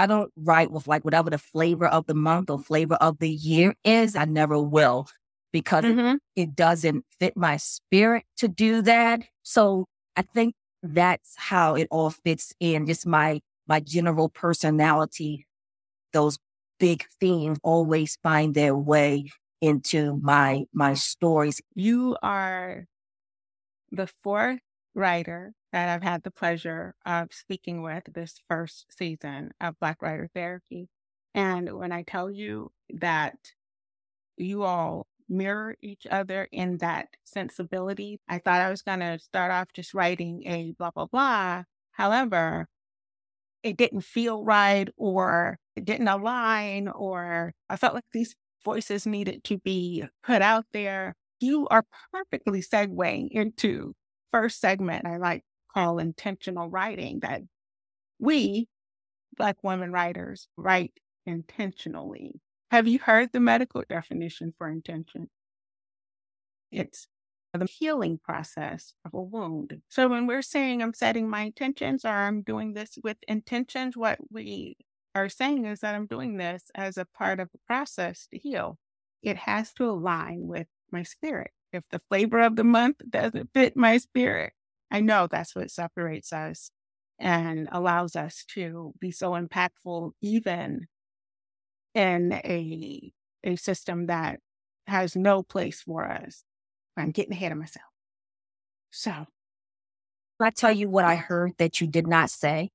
I 0.00 0.06
don't 0.06 0.32
write 0.34 0.70
with 0.70 0.88
like 0.88 1.04
whatever 1.04 1.28
the 1.28 1.36
flavor 1.36 1.86
of 1.86 2.06
the 2.06 2.14
month 2.14 2.48
or 2.48 2.58
flavor 2.58 2.94
of 2.94 3.18
the 3.18 3.28
year 3.28 3.74
is. 3.84 4.16
I 4.16 4.24
never 4.24 4.58
will 4.58 5.08
because 5.52 5.84
mm-hmm. 5.84 6.14
it 6.34 6.56
doesn't 6.56 7.04
fit 7.18 7.36
my 7.36 7.58
spirit 7.58 8.24
to 8.38 8.48
do 8.48 8.80
that. 8.80 9.20
So 9.42 9.84
I 10.16 10.22
think 10.22 10.54
that's 10.82 11.34
how 11.36 11.74
it 11.74 11.86
all 11.90 12.08
fits 12.08 12.54
in 12.60 12.86
just 12.86 13.06
my 13.06 13.40
my 13.68 13.80
general 13.80 14.30
personality. 14.30 15.46
Those 16.14 16.38
big 16.78 17.04
themes 17.20 17.58
always 17.62 18.16
find 18.22 18.54
their 18.54 18.74
way 18.74 19.26
into 19.60 20.18
my 20.22 20.64
my 20.72 20.94
stories. 20.94 21.60
You 21.74 22.16
are 22.22 22.86
the 23.92 24.08
fourth 24.22 24.60
writer 24.94 25.52
that 25.72 25.88
I've 25.88 26.02
had 26.02 26.22
the 26.22 26.30
pleasure 26.30 26.94
of 27.06 27.32
speaking 27.32 27.82
with 27.82 28.04
this 28.12 28.40
first 28.48 28.86
season 28.96 29.52
of 29.60 29.78
Black 29.78 30.02
Writer 30.02 30.28
Therapy. 30.34 30.88
And 31.34 31.72
when 31.78 31.92
I 31.92 32.02
tell 32.02 32.30
you 32.30 32.72
that 32.90 33.36
you 34.36 34.64
all 34.64 35.06
mirror 35.30 35.76
each 35.80 36.06
other 36.10 36.48
in 36.50 36.78
that 36.78 37.08
sensibility. 37.24 38.20
I 38.28 38.38
thought 38.38 38.60
I 38.60 38.68
was 38.68 38.82
going 38.82 39.00
to 39.00 39.18
start 39.18 39.52
off 39.52 39.68
just 39.72 39.94
writing 39.94 40.42
a 40.44 40.74
blah, 40.76 40.90
blah, 40.90 41.06
blah. 41.06 41.62
However, 41.92 42.66
it 43.62 43.76
didn't 43.76 44.02
feel 44.02 44.44
right 44.44 44.88
or 44.96 45.58
it 45.76 45.84
didn't 45.84 46.08
align, 46.08 46.88
or 46.88 47.52
I 47.68 47.76
felt 47.76 47.94
like 47.94 48.04
these 48.12 48.34
voices 48.64 49.06
needed 49.06 49.44
to 49.44 49.58
be 49.58 50.04
put 50.22 50.42
out 50.42 50.66
there. 50.72 51.14
You 51.38 51.68
are 51.68 51.84
perfectly 52.12 52.60
segueing 52.60 53.28
into 53.30 53.94
first 54.32 54.60
segment 54.60 55.06
I 55.06 55.16
like 55.16 55.44
call 55.74 55.98
intentional 55.98 56.68
writing 56.68 57.20
that 57.20 57.42
we, 58.18 58.68
Black 59.36 59.56
women 59.62 59.92
writers, 59.92 60.48
write 60.56 60.92
intentionally. 61.26 62.40
Have 62.70 62.86
you 62.86 62.98
heard 62.98 63.30
the 63.32 63.40
medical 63.40 63.82
definition 63.88 64.54
for 64.56 64.68
intention? 64.68 65.28
It's 66.70 67.06
the 67.52 67.66
healing 67.66 68.18
process 68.22 68.94
of 69.04 69.14
a 69.14 69.20
wound. 69.20 69.80
So 69.88 70.08
when 70.08 70.26
we're 70.26 70.42
saying 70.42 70.82
I'm 70.82 70.94
setting 70.94 71.28
my 71.28 71.42
intentions 71.42 72.04
or 72.04 72.10
I'm 72.10 72.42
doing 72.42 72.74
this 72.74 72.98
with 73.02 73.16
intentions, 73.26 73.96
what 73.96 74.18
we 74.30 74.76
are 75.14 75.28
saying 75.28 75.64
is 75.64 75.80
that 75.80 75.94
I'm 75.94 76.06
doing 76.06 76.36
this 76.36 76.64
as 76.74 76.96
a 76.96 77.04
part 77.04 77.40
of 77.40 77.50
the 77.50 77.58
process 77.66 78.28
to 78.30 78.38
heal. 78.38 78.78
It 79.22 79.36
has 79.36 79.72
to 79.74 79.90
align 79.90 80.46
with 80.46 80.68
my 80.92 81.02
spirit. 81.02 81.50
If 81.72 81.84
the 81.90 82.00
flavor 82.08 82.40
of 82.40 82.56
the 82.56 82.64
month 82.64 82.96
doesn't 83.08 83.50
fit 83.52 83.76
my 83.76 83.98
spirit, 83.98 84.52
I 84.90 85.00
know 85.00 85.28
that's 85.30 85.54
what 85.54 85.70
separates 85.70 86.32
us 86.32 86.70
and 87.18 87.68
allows 87.70 88.16
us 88.16 88.44
to 88.54 88.92
be 88.98 89.10
so 89.10 89.32
impactful, 89.32 90.12
even 90.20 90.86
in 91.94 92.32
a, 92.32 93.12
a 93.44 93.56
system 93.56 94.06
that 94.06 94.40
has 94.86 95.14
no 95.14 95.42
place 95.42 95.82
for 95.82 96.10
us. 96.10 96.44
I'm 96.96 97.10
getting 97.10 97.32
ahead 97.32 97.52
of 97.52 97.58
myself. 97.58 97.86
So, 98.90 99.26
I 100.40 100.50
tell 100.50 100.72
you 100.72 100.88
what 100.88 101.04
I 101.04 101.16
heard 101.16 101.52
that 101.58 101.80
you 101.80 101.86
did 101.86 102.06
not 102.06 102.30
say? 102.30 102.70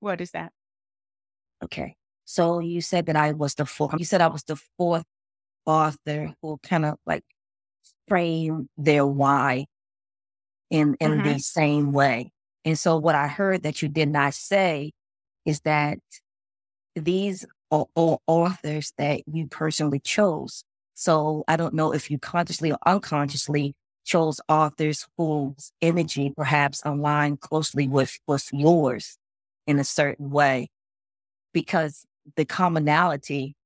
What 0.00 0.20
is 0.20 0.30
that? 0.30 0.52
Okay. 1.62 1.96
So 2.24 2.60
you 2.60 2.80
said 2.80 3.06
that 3.06 3.16
I 3.16 3.32
was 3.32 3.54
the 3.54 3.66
fourth. 3.66 3.94
You 3.98 4.04
said 4.04 4.20
I 4.20 4.28
was 4.28 4.44
the 4.44 4.56
fourth 4.78 5.04
author 5.66 6.34
who 6.40 6.58
kind 6.62 6.84
of 6.84 6.96
like 7.06 7.24
frame 8.08 8.68
their 8.76 9.06
why 9.06 9.66
in 10.70 10.96
in 11.00 11.12
mm-hmm. 11.12 11.32
the 11.32 11.38
same 11.38 11.92
way. 11.92 12.30
And 12.64 12.78
so 12.78 12.96
what 12.96 13.14
I 13.14 13.26
heard 13.26 13.62
that 13.62 13.82
you 13.82 13.88
did 13.88 14.08
not 14.08 14.34
say 14.34 14.92
is 15.44 15.60
that 15.60 15.98
these 16.96 17.44
are 17.70 17.86
all 17.94 18.22
authors 18.26 18.92
that 18.98 19.22
you 19.26 19.46
personally 19.46 20.00
chose. 20.00 20.64
So 20.94 21.44
I 21.48 21.56
don't 21.56 21.74
know 21.74 21.92
if 21.92 22.10
you 22.10 22.18
consciously 22.18 22.72
or 22.72 22.78
unconsciously 22.86 23.74
chose 24.04 24.40
authors 24.48 25.06
whose 25.16 25.72
energy 25.82 26.32
perhaps 26.36 26.82
aligned 26.84 27.40
closely 27.40 27.88
with, 27.88 28.18
with 28.28 28.48
yours 28.52 29.18
in 29.66 29.78
a 29.78 29.84
certain 29.84 30.30
way, 30.30 30.68
because 31.52 32.04
the 32.36 32.44
commonality 32.44 33.56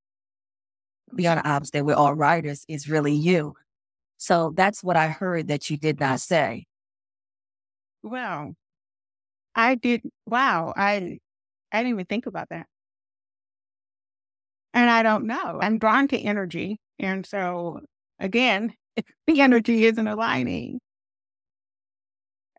beyond 1.15 1.41
the 1.41 1.49
obvious 1.49 1.71
that 1.71 1.85
we're 1.85 1.95
all 1.95 2.15
writers 2.15 2.65
is 2.69 2.89
really 2.89 3.15
you. 3.15 3.55
So 4.17 4.53
that's 4.57 4.83
what 4.83 4.97
I 4.97 5.09
heard 5.09 5.49
that 5.49 5.71
you 5.71 5.77
did 5.77 6.01
not 6.01 6.21
say. 6.21 6.67
Wow. 8.03 8.55
I 9.55 9.75
did. 9.75 10.03
Wow. 10.27 10.73
I, 10.77 11.19
I 11.73 11.79
didn't 11.83 11.95
even 11.95 12.07
think 12.07 12.27
about 12.27 12.49
that. 12.51 12.67
And 14.75 14.89
I 14.91 15.03
don't 15.03 15.27
know. 15.27 15.59
I'm 15.61 15.79
drawn 15.79 16.09
to 16.09 16.19
energy. 16.19 16.79
And 16.99 17.27
so 17.27 17.81
again, 18.19 18.75
the 19.27 19.41
energy 19.41 19.85
isn't 19.85 20.07
aligning. 20.09 20.81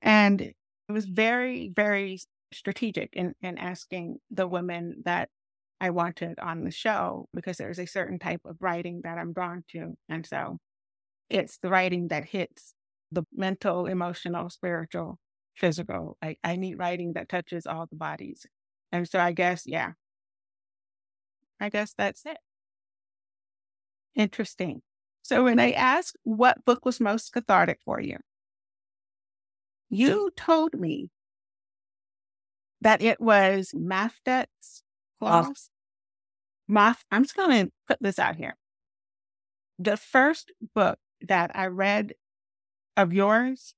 And 0.02 0.42
it 0.42 0.56
was 0.90 1.06
very, 1.06 1.70
very 1.76 2.20
strategic 2.52 3.10
in, 3.14 3.34
in 3.42 3.58
asking 3.58 4.18
the 4.32 4.48
women 4.48 5.02
that 5.06 5.30
I 5.82 5.92
wanted 5.92 6.40
on 6.40 6.64
the 6.64 6.72
show 6.72 7.28
because 7.34 7.58
there's 7.58 7.80
a 7.80 7.86
certain 7.86 8.20
type 8.20 8.42
of 8.46 8.58
writing 8.62 9.02
that 9.04 9.18
I'm 9.18 9.34
drawn 9.34 9.64
to. 9.72 9.96
And 10.10 10.26
so 10.26 10.58
it's 11.30 11.60
the 11.60 11.70
writing 11.70 12.10
that 12.10 12.26
hits 12.26 12.74
the 13.12 13.24
mental, 13.34 13.88
emotional, 13.88 14.50
spiritual, 14.50 15.20
physical. 15.60 16.18
Like 16.22 16.40
I 16.44 16.56
need 16.56 16.80
writing 16.80 17.14
that 17.14 17.30
touches 17.30 17.68
all 17.68 17.86
the 17.86 17.96
bodies. 17.96 18.46
And 18.92 19.08
so 19.08 19.20
I 19.20 19.34
guess, 19.34 19.64
yeah, 19.66 19.92
I 21.60 21.70
guess 21.70 21.94
that's 21.98 22.26
it. 22.26 22.38
Interesting. 24.16 24.82
So 25.22 25.44
when 25.44 25.60
I 25.60 25.72
asked 25.72 26.18
what 26.24 26.66
book 26.66 26.86
was 26.86 27.00
most 27.00 27.32
cathartic 27.34 27.80
for 27.86 28.02
you, 28.02 28.18
you 29.90 30.32
told 30.36 30.80
me 30.80 31.10
that 32.82 33.02
it 33.02 33.20
was 33.20 33.72
Mafdet's 33.76 34.84
Claws. 35.20 35.70
Maf, 36.70 36.98
I'm 37.12 37.24
just 37.24 37.36
going 37.36 37.66
to 37.66 37.72
put 37.88 37.98
this 38.00 38.20
out 38.20 38.36
here. 38.36 38.56
The 39.78 39.98
first 39.98 40.52
book 40.74 41.00
that 41.22 41.52
I 41.54 41.68
read 41.68 42.14
of 42.96 43.14
yours 43.14 43.74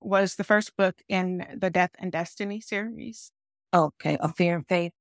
was 0.00 0.36
the 0.36 0.44
first 0.44 0.76
book 0.76 0.96
in 1.08 1.46
the 1.56 1.70
Death 1.70 1.90
and 1.98 2.12
Destiny 2.12 2.60
series. 2.60 3.30
Okay, 3.74 4.16
A 4.20 4.32
Fear 4.32 4.56
and 4.56 4.68
Faith. 4.68 4.92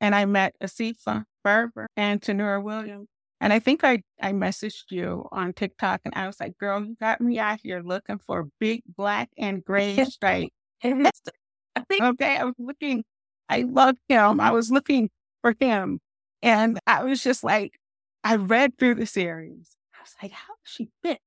And 0.00 0.14
I 0.14 0.24
met 0.24 0.54
Asifa 0.62 1.24
Berber 1.42 1.86
and 1.96 2.20
Tanura 2.20 2.62
Williams. 2.62 3.08
And 3.40 3.52
I 3.52 3.58
think 3.58 3.84
I, 3.84 4.02
I 4.20 4.32
messaged 4.32 4.90
you 4.90 5.28
on 5.30 5.52
TikTok 5.52 6.00
and 6.04 6.14
I 6.14 6.26
was 6.26 6.40
like, 6.40 6.56
girl, 6.56 6.84
you 6.84 6.96
got 7.00 7.20
me 7.20 7.38
out 7.38 7.60
here 7.62 7.82
looking 7.84 8.18
for 8.18 8.48
big 8.58 8.82
black 8.96 9.28
and 9.36 9.64
gray 9.64 10.02
stripe. 10.04 10.48
okay, 10.82 12.36
I 12.36 12.44
was 12.44 12.54
looking, 12.58 13.04
I 13.48 13.62
love 13.62 13.96
him. 14.08 14.40
I 14.40 14.50
was 14.50 14.70
looking 14.70 15.10
for 15.42 15.54
him. 15.58 16.00
And 16.42 16.78
I 16.86 17.04
was 17.04 17.22
just 17.22 17.44
like, 17.44 17.78
I 18.22 18.36
read 18.36 18.78
through 18.78 18.94
the 18.94 19.06
series. 19.06 19.76
I 19.94 20.02
was 20.02 20.14
like, 20.22 20.32
how 20.32 20.54
does 20.54 20.72
she 20.72 20.88
fit 21.02 21.18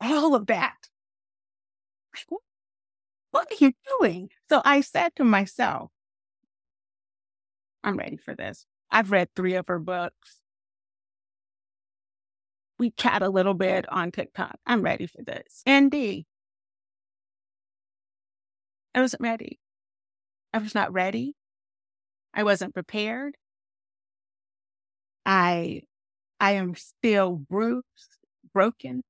all 0.00 0.34
of 0.34 0.46
that? 0.48 0.76
What, 3.30 3.46
are 3.50 3.56
you 3.58 3.72
doing? 4.00 4.30
So 4.48 4.62
I 4.64 4.80
said 4.80 5.14
to 5.16 5.24
myself, 5.24 5.90
I'm 7.84 7.96
ready 7.96 8.16
for 8.16 8.34
this. 8.34 8.66
I've 8.90 9.10
read 9.10 9.28
three 9.34 9.54
of 9.54 9.68
her 9.68 9.78
books. 9.78 10.40
We 12.78 12.90
chat 12.90 13.22
a 13.22 13.28
little 13.28 13.54
bit 13.54 13.86
on 13.88 14.10
TikTok. 14.10 14.58
I'm 14.66 14.82
ready 14.82 15.06
for 15.06 15.22
this. 15.22 15.62
ND. 15.68 16.24
I 18.94 19.00
wasn't 19.00 19.22
ready. 19.22 19.60
I 20.52 20.58
was 20.58 20.74
not 20.74 20.92
ready. 20.92 21.34
I 22.34 22.44
wasn't 22.44 22.74
prepared. 22.74 23.36
I 25.24 25.82
I 26.40 26.52
am 26.52 26.74
still 26.74 27.32
bruised, 27.32 27.84
broken. 28.52 29.02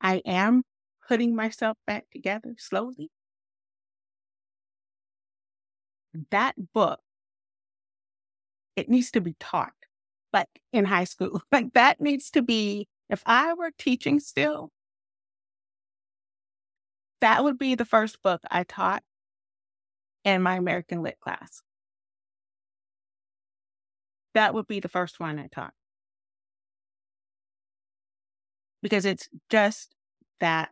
I 0.00 0.22
am 0.24 0.62
putting 1.08 1.34
myself 1.34 1.78
back 1.86 2.04
together 2.12 2.54
slowly. 2.58 3.10
That 6.30 6.54
book 6.74 7.00
it 8.76 8.88
needs 8.88 9.10
to 9.12 9.20
be 9.20 9.34
taught, 9.40 9.72
like 10.32 10.48
in 10.72 10.84
high 10.84 11.04
school. 11.04 11.42
Like 11.52 11.72
that 11.74 12.00
needs 12.00 12.30
to 12.32 12.42
be, 12.42 12.86
if 13.10 13.22
I 13.26 13.54
were 13.54 13.72
teaching 13.76 14.20
still, 14.20 14.70
that 17.20 17.42
would 17.42 17.58
be 17.58 17.74
the 17.74 17.84
first 17.84 18.22
book 18.22 18.40
I 18.50 18.62
taught 18.62 19.02
in 20.24 20.42
my 20.42 20.56
American 20.56 21.02
Lit 21.02 21.18
class. 21.18 21.62
That 24.34 24.54
would 24.54 24.68
be 24.68 24.78
the 24.78 24.88
first 24.88 25.18
one 25.18 25.38
I 25.38 25.48
taught. 25.48 25.72
Because 28.80 29.04
it's 29.04 29.28
just 29.50 29.96
that 30.38 30.70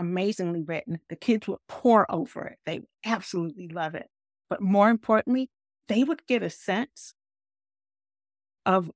amazingly 0.00 0.62
written. 0.62 1.00
The 1.08 1.16
kids 1.16 1.46
would 1.48 1.60
pour 1.68 2.10
over 2.10 2.46
it. 2.46 2.58
They 2.66 2.80
absolutely 3.04 3.68
love 3.68 3.94
it. 3.94 4.08
But 4.48 4.60
more 4.60 4.90
importantly, 4.90 5.50
they 5.88 6.04
would 6.04 6.26
get 6.26 6.42
a 6.42 6.50
sense 6.50 7.14
of 8.66 8.90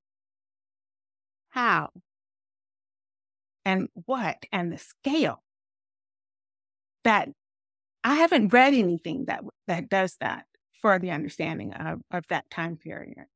how 1.50 1.90
and 3.64 3.88
what 4.06 4.44
and 4.52 4.72
the 4.72 4.78
scale 4.78 5.42
that 7.04 7.28
I 8.04 8.16
haven't 8.16 8.52
read 8.52 8.74
anything 8.74 9.26
that 9.26 9.44
that 9.66 9.88
does 9.88 10.16
that 10.20 10.46
for 10.80 10.98
the 10.98 11.10
understanding 11.10 11.72
of, 11.74 12.00
of 12.10 12.26
that 12.28 12.50
time 12.50 12.76
period. 12.76 13.26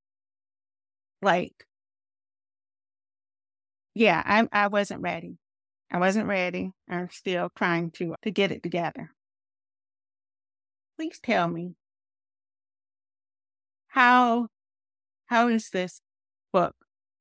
Like, 1.23 1.67
yeah, 3.95 4.23
I 4.25 4.49
I 4.53 4.69
wasn't 4.69 5.03
ready. 5.03 5.39
I 5.91 5.99
wasn't 5.99 6.27
ready. 6.27 6.73
I'm 6.89 7.09
still 7.11 7.51
trying 7.57 7.91
to 7.93 8.15
to 8.23 8.31
get 8.31 8.53
it 8.53 8.63
together. 8.63 9.13
Please 10.97 11.19
tell 11.23 11.49
me 11.49 11.75
how 13.89 14.49
how 15.27 15.49
is 15.49 15.71
this 15.71 16.01
book 16.53 16.75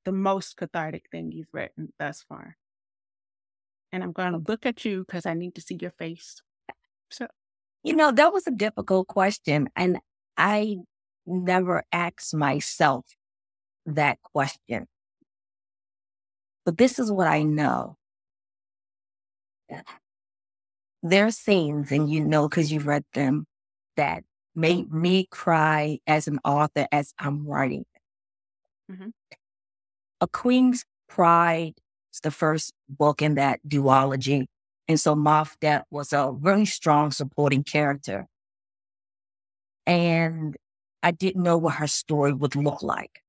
the 0.06 0.12
most 0.12 0.58
cathartic 0.58 1.06
thing 1.12 1.32
you've 1.32 1.54
written 1.54 1.94
thus 2.00 2.24
far? 2.28 2.58
And 3.92 4.04
I'm 4.04 4.12
going 4.12 4.34
to 4.34 4.44
look 4.48 4.66
at 4.66 4.84
you 4.86 5.06
because 5.06 5.26
I 5.26 5.34
need 5.34 5.56
to 5.56 5.62
see 5.62 5.78
your 5.80 5.92
face. 5.92 6.42
So, 7.10 7.28
you 7.84 7.96
know, 7.96 8.12
that 8.12 8.34
was 8.34 8.48
a 8.48 8.52
difficult 8.52 9.08
question. 9.08 9.70
And 9.76 10.00
I 10.36 10.78
never 11.26 11.84
asked 11.92 12.34
myself 12.34 13.06
that 13.86 14.22
question. 14.22 14.88
But 16.66 16.78
this 16.78 17.00
is 17.00 17.12
what 17.12 17.28
I 17.28 17.44
know. 17.44 17.98
There 21.04 21.26
are 21.26 21.32
scenes, 21.32 21.92
and 21.92 22.10
you 22.10 22.24
know, 22.24 22.50
because 22.50 22.72
you've 22.72 22.88
read 22.88 23.04
them, 23.14 23.46
that 23.96 24.24
made 24.56 24.92
me 24.92 25.28
cry 25.30 26.00
as 26.08 26.28
an 26.28 26.40
author 26.44 26.88
as 26.92 27.14
I'm 27.20 27.46
writing. 27.46 27.86
Mm-hmm. 28.92 29.10
A 30.22 30.28
Queen's 30.28 30.84
Pride 31.08 31.74
is 32.14 32.20
the 32.22 32.32
first 32.32 32.74
book 32.90 33.22
in 33.22 33.36
that 33.36 33.60
duology. 33.68 34.46
And 34.88 35.00
so 35.00 35.16
Mafdet 35.16 35.84
was 35.92 36.14
a 36.14 36.34
very 36.36 36.66
strong 36.66 37.12
supporting 37.12 37.64
character. 37.64 38.26
And 39.86 40.58
I 41.04 41.12
didn't 41.12 41.44
know 41.44 41.58
what 41.58 41.76
her 41.76 41.88
story 41.88 42.34
would 42.34 42.56
look 42.56 42.82
like. 42.82 43.22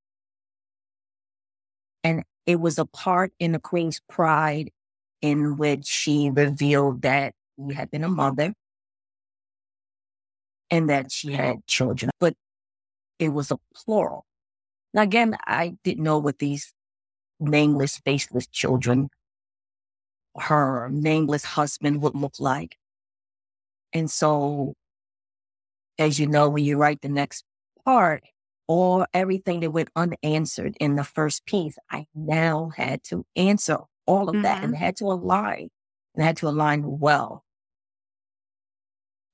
And 2.02 2.24
it 2.46 2.60
was 2.60 2.78
a 2.78 2.86
part 2.86 3.32
in 3.38 3.52
The 3.52 3.58
Queen's 3.58 4.00
Pride 4.08 4.70
in 5.22 5.56
which 5.56 5.86
she 5.86 6.30
revealed 6.30 7.02
that 7.02 7.34
she 7.56 7.74
had 7.74 7.90
been 7.90 8.04
a 8.04 8.08
mother 8.08 8.54
and 10.70 10.88
that 10.88 11.10
she 11.10 11.32
had 11.32 11.66
children, 11.66 12.10
but 12.20 12.34
it 13.18 13.30
was 13.30 13.50
a 13.50 13.58
plural. 13.74 14.24
Now, 14.94 15.02
again, 15.02 15.36
I 15.46 15.76
didn't 15.84 16.04
know 16.04 16.18
what 16.18 16.38
these 16.38 16.72
nameless, 17.40 17.98
faceless 18.04 18.46
children, 18.46 19.08
her 20.38 20.88
nameless 20.90 21.44
husband 21.44 22.02
would 22.02 22.14
look 22.14 22.34
like. 22.38 22.76
And 23.92 24.10
so, 24.10 24.74
as 25.98 26.18
you 26.20 26.26
know, 26.26 26.48
when 26.48 26.64
you 26.64 26.76
write 26.76 27.00
the 27.00 27.08
next 27.08 27.44
part, 27.84 28.22
or 28.68 29.06
everything 29.14 29.60
that 29.60 29.70
went 29.70 29.88
unanswered 29.96 30.76
in 30.78 30.94
the 30.96 31.04
first 31.04 31.46
piece, 31.46 31.78
I 31.90 32.06
now 32.14 32.70
had 32.76 33.02
to 33.04 33.24
answer 33.34 33.78
all 34.08 34.28
of 34.28 34.34
mm-hmm. 34.34 34.42
that 34.42 34.64
and 34.64 34.74
had 34.74 34.96
to 34.96 35.04
align 35.04 35.68
and 36.14 36.24
had 36.24 36.38
to 36.38 36.48
align 36.48 36.82
well. 36.98 37.44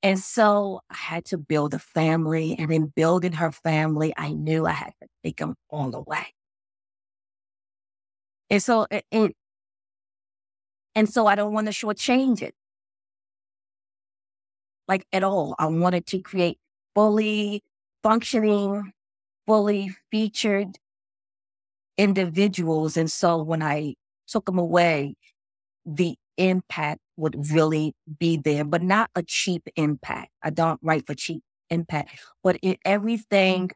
And 0.02 0.18
so 0.18 0.80
I 0.90 0.96
had 0.96 1.24
to 1.26 1.38
build 1.38 1.72
a 1.72 1.78
family. 1.78 2.56
And 2.58 2.70
in 2.70 2.92
building 2.94 3.32
her 3.32 3.52
family, 3.52 4.12
I 4.18 4.32
knew 4.32 4.66
I 4.66 4.72
had 4.72 4.92
to 5.00 5.08
take 5.24 5.38
them 5.38 5.54
all 5.70 5.90
the 5.90 6.02
way. 6.02 6.26
And 8.50 8.62
so 8.62 8.86
it, 8.90 9.06
it 9.10 9.34
and 10.94 11.08
so 11.08 11.26
I 11.26 11.36
don't 11.36 11.54
want 11.54 11.68
to 11.68 11.72
shortchange 11.72 12.42
it. 12.42 12.54
Like 14.86 15.06
at 15.12 15.24
all. 15.24 15.54
I 15.58 15.66
wanted 15.66 16.04
to 16.08 16.18
create 16.18 16.58
fully 16.94 17.62
functioning, 18.02 18.92
fully 19.46 19.96
featured 20.10 20.76
individuals. 21.96 22.98
And 22.98 23.10
so 23.10 23.42
when 23.42 23.62
I 23.62 23.94
took 24.26 24.46
them 24.46 24.58
away, 24.58 25.14
the 25.86 26.16
impact 26.36 27.00
would 27.16 27.50
really 27.50 27.94
be 28.18 28.36
there, 28.36 28.64
but 28.64 28.82
not 28.82 29.10
a 29.14 29.22
cheap 29.22 29.68
impact. 29.76 30.30
I 30.42 30.50
don't 30.50 30.80
write 30.82 31.06
for 31.06 31.14
cheap 31.14 31.42
impact, 31.70 32.18
but 32.42 32.58
it, 32.62 32.78
everything 32.84 33.70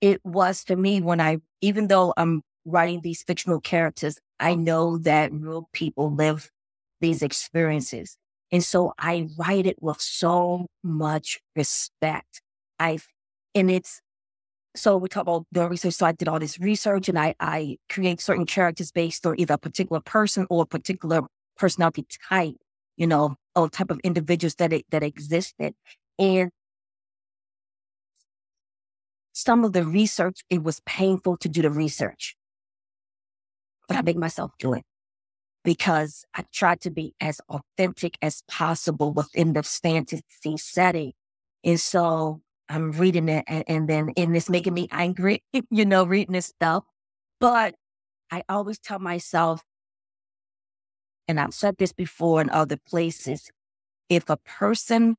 it 0.00 0.20
was 0.24 0.64
to 0.64 0.76
me 0.76 1.00
when 1.00 1.20
I, 1.20 1.38
even 1.60 1.88
though 1.88 2.12
I'm 2.16 2.42
writing 2.64 3.00
these 3.02 3.22
fictional 3.22 3.60
characters, 3.60 4.18
I 4.38 4.54
know 4.54 4.98
that 4.98 5.32
real 5.32 5.68
people 5.72 6.14
live 6.14 6.50
these 7.00 7.22
experiences. 7.22 8.16
And 8.52 8.62
so 8.62 8.92
I 8.98 9.28
write 9.38 9.66
it 9.66 9.82
with 9.82 10.00
so 10.00 10.66
much 10.82 11.40
respect. 11.54 12.42
I, 12.78 12.98
and 13.54 13.70
it's, 13.70 14.00
so 14.76 14.96
we 14.96 15.08
talk 15.08 15.22
about 15.22 15.46
the 15.52 15.68
research. 15.68 15.94
So 15.94 16.06
I 16.06 16.12
did 16.12 16.28
all 16.28 16.38
this 16.38 16.58
research 16.60 17.08
and 17.08 17.18
I, 17.18 17.34
I 17.40 17.78
create 17.88 18.20
certain 18.20 18.46
characters 18.46 18.92
based 18.92 19.26
on 19.26 19.38
either 19.40 19.54
a 19.54 19.58
particular 19.58 20.00
person 20.00 20.46
or 20.50 20.62
a 20.62 20.66
particular 20.66 21.22
personality 21.56 22.06
type, 22.28 22.56
you 22.96 23.06
know, 23.06 23.36
or 23.54 23.68
type 23.68 23.90
of 23.90 23.98
individuals 24.04 24.56
that 24.56 24.72
it, 24.72 24.84
that 24.90 25.02
existed. 25.02 25.74
And 26.18 26.50
some 29.32 29.64
of 29.64 29.72
the 29.72 29.84
research, 29.84 30.40
it 30.50 30.62
was 30.62 30.80
painful 30.86 31.36
to 31.38 31.48
do 31.48 31.62
the 31.62 31.70
research, 31.70 32.36
but 33.88 33.96
I 33.96 34.02
make 34.02 34.16
myself 34.16 34.52
do 34.58 34.74
it 34.74 34.82
because 35.64 36.24
I 36.34 36.44
tried 36.52 36.80
to 36.82 36.90
be 36.90 37.14
as 37.20 37.40
authentic 37.48 38.16
as 38.22 38.42
possible 38.48 39.12
within 39.12 39.52
the 39.52 39.62
fantasy 39.62 40.22
setting. 40.56 41.12
And 41.64 41.80
so 41.80 42.40
I'm 42.68 42.92
reading 42.92 43.28
it 43.28 43.44
and, 43.46 43.64
and 43.68 43.88
then, 43.88 44.12
and 44.16 44.36
it's 44.36 44.50
making 44.50 44.74
me 44.74 44.88
angry, 44.90 45.42
you 45.70 45.84
know, 45.84 46.04
reading 46.04 46.32
this 46.32 46.46
stuff. 46.46 46.84
But 47.40 47.74
I 48.30 48.42
always 48.48 48.78
tell 48.78 48.98
myself, 48.98 49.62
and 51.28 51.38
I've 51.40 51.54
said 51.54 51.76
this 51.78 51.92
before 51.92 52.40
in 52.40 52.50
other 52.50 52.76
places, 52.76 53.50
if 54.08 54.28
a 54.30 54.36
person 54.36 55.16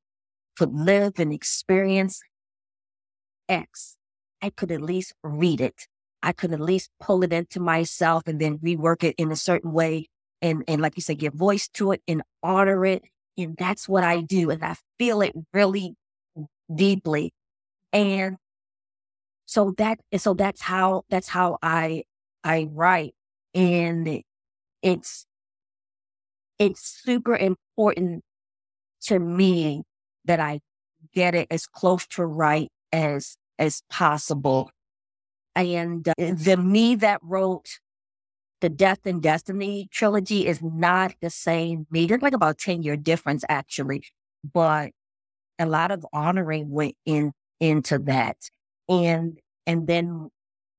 could 0.57 0.73
live 0.73 1.13
and 1.19 1.33
experience 1.33 2.21
X, 3.47 3.97
I 4.41 4.49
could 4.49 4.71
at 4.71 4.81
least 4.81 5.13
read 5.23 5.61
it. 5.61 5.87
I 6.23 6.31
could 6.31 6.51
at 6.51 6.59
least 6.59 6.89
pull 6.99 7.23
it 7.23 7.31
into 7.31 7.59
myself 7.59 8.23
and 8.25 8.39
then 8.39 8.57
rework 8.59 9.03
it 9.03 9.15
in 9.17 9.31
a 9.31 9.35
certain 9.35 9.71
way. 9.71 10.07
And, 10.41 10.63
and 10.67 10.81
like 10.81 10.93
you 10.95 11.01
said, 11.01 11.19
give 11.19 11.33
voice 11.33 11.67
to 11.69 11.91
it 11.91 12.01
and 12.07 12.21
honor 12.43 12.85
it. 12.85 13.03
And 13.37 13.55
that's 13.57 13.87
what 13.87 14.03
I 14.03 14.21
do. 14.21 14.49
And 14.49 14.63
I 14.63 14.75
feel 14.97 15.21
it 15.21 15.33
really 15.53 15.95
deeply. 16.73 17.33
And 17.93 18.37
so 19.45 19.73
that, 19.77 19.99
so 20.17 20.33
that's 20.33 20.61
how, 20.61 21.03
that's 21.09 21.29
how 21.29 21.57
I, 21.61 22.03
I 22.43 22.67
write. 22.71 23.13
And 23.53 24.21
it's, 24.81 25.25
it's 26.59 27.01
super 27.03 27.35
important 27.35 28.23
to 29.03 29.19
me 29.19 29.83
that 30.25 30.39
I 30.39 30.59
get 31.13 31.35
it 31.35 31.47
as 31.51 31.65
close 31.65 32.05
to 32.07 32.25
right 32.25 32.69
as 32.91 33.37
as 33.59 33.81
possible. 33.89 34.69
And 35.55 36.07
uh, 36.07 36.13
the 36.17 36.57
me 36.57 36.95
that 36.95 37.19
wrote 37.23 37.79
the 38.61 38.69
Death 38.69 39.05
and 39.05 39.21
Destiny 39.21 39.87
trilogy 39.91 40.47
is 40.47 40.61
not 40.61 41.13
the 41.21 41.29
same 41.29 41.87
me. 41.91 42.05
There's 42.07 42.21
like 42.21 42.33
about 42.33 42.57
10 42.57 42.83
year 42.83 42.97
difference 42.97 43.43
actually, 43.49 44.03
but 44.43 44.91
a 45.59 45.65
lot 45.65 45.91
of 45.91 46.05
honoring 46.13 46.69
went 46.69 46.95
in 47.05 47.31
into 47.59 47.99
that. 47.99 48.37
And 48.89 49.39
and 49.65 49.87
then 49.87 50.29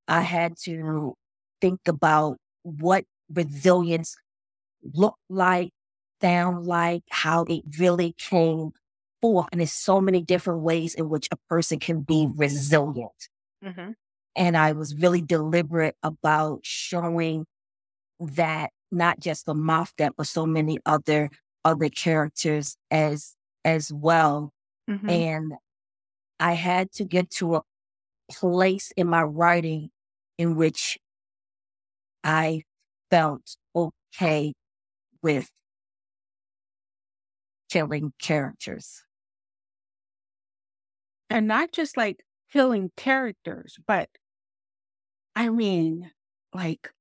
I 0.07 0.23
had 0.23 0.57
to 0.65 1.15
think 1.61 1.81
about 1.87 2.39
what 2.63 3.05
resilience 3.33 4.17
looked 4.95 5.19
like, 5.29 5.71
sound 6.23 6.67
like, 6.67 7.03
how 7.11 7.45
it 7.45 7.63
really 7.79 8.15
came 8.17 8.71
forth. 9.21 9.49
And 9.53 9.61
there's 9.61 9.73
so 9.73 10.01
many 10.01 10.23
different 10.23 10.61
ways 10.61 10.95
in 10.95 11.09
which 11.09 11.29
a 11.31 11.37
person 11.49 11.79
can 11.79 12.01
be 12.01 12.29
resilient. 12.35 13.29
Mm-hmm. 13.65 13.91
And 14.37 14.57
I 14.57 14.73
was 14.73 14.95
really 14.95 15.21
deliberate 15.21 15.97
about 16.03 16.61
showing 16.63 17.45
that 18.21 18.71
not 18.91 19.21
just 19.21 19.47
the 19.47 19.55
Mafdet, 19.55 20.13
but 20.17 20.27
so 20.27 20.47
many 20.47 20.79
other 20.87 21.31
other 21.65 21.89
characters 21.89 22.77
as 22.91 23.35
as 23.65 23.93
well. 23.93 24.53
Mm-hmm. 24.89 25.11
And 25.11 25.53
I 26.41 26.53
had 26.53 26.93
to 26.93 27.05
get 27.05 27.31
to 27.33 27.57
a 27.57 27.63
place 28.31 28.93
in 28.97 29.09
my 29.09 29.23
writing 29.23 29.91
in 30.39 30.57
which 30.57 30.99
I 32.25 32.63
felt 33.11 33.57
okay 33.75 34.55
with 35.23 35.51
killing 37.71 38.13
characters. 38.21 39.05
And 41.31 41.47
not 41.47 41.73
just 41.73 41.97
like 41.97 42.25
killing 42.53 42.91
characters, 42.97 43.77
but 43.87 44.09
I 45.37 45.51
mean, 45.51 46.11
like, 46.55 46.93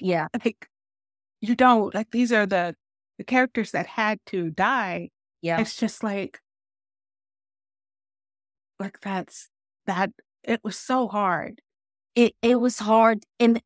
yeah, 0.00 0.28
like 0.44 0.68
you 1.40 1.54
don't 1.54 1.94
like 1.94 2.10
these 2.12 2.32
are 2.32 2.46
the 2.46 2.74
the 3.18 3.24
characters 3.24 3.72
that 3.72 3.86
had 3.86 4.20
to 4.26 4.50
die. 4.50 5.10
Yeah, 5.42 5.60
it's 5.60 5.76
just 5.76 6.02
like, 6.04 6.40
like 8.78 9.00
that's 9.00 9.48
that. 9.86 10.10
It 10.44 10.60
was 10.64 10.78
so 10.78 11.08
hard. 11.08 11.60
It 12.14 12.34
it 12.42 12.60
was 12.60 12.78
hard, 12.80 13.24
and 13.40 13.60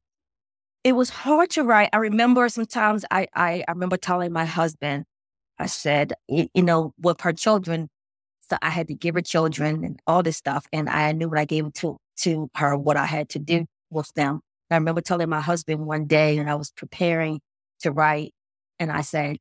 it 0.85 0.93
was 0.95 1.11
hard 1.11 1.51
to 1.51 1.63
write. 1.65 1.91
I 1.93 1.99
remember 1.99 2.49
sometimes 2.49 3.05
I, 3.11 3.29
I, 3.35 3.65
I 3.69 3.73
remember 3.73 3.97
telling 3.97 4.33
my 4.33 4.45
husband, 4.45 5.05
I 5.59 5.67
said, 5.67 6.15
you, 6.29 6.49
you 6.55 6.63
know, 6.63 6.93
with 7.01 7.21
her 7.23 7.33
children, 7.33 7.89
So 8.51 8.57
I 8.63 8.71
had 8.71 8.89
to 8.89 8.95
give 8.95 9.15
her 9.17 9.23
children 9.23 9.85
and 9.85 10.01
all 10.07 10.23
this 10.23 10.37
stuff. 10.39 10.67
And 10.73 10.89
I 10.89 11.13
knew 11.13 11.29
when 11.31 11.39
I 11.41 11.45
gave 11.47 11.73
to, 11.75 11.99
to 12.19 12.49
her 12.57 12.77
what 12.77 12.97
I 12.97 13.07
had 13.07 13.29
to 13.31 13.39
do 13.39 13.67
with 13.91 14.13
them. 14.15 14.41
I 14.71 14.77
remember 14.77 15.01
telling 15.03 15.29
my 15.29 15.41
husband 15.41 15.87
one 15.87 16.07
day 16.07 16.39
and 16.39 16.51
I 16.51 16.55
was 16.57 16.73
preparing 16.73 17.41
to 17.81 17.93
write 17.93 18.33
and 18.79 18.91
I 18.93 19.03
said, 19.03 19.39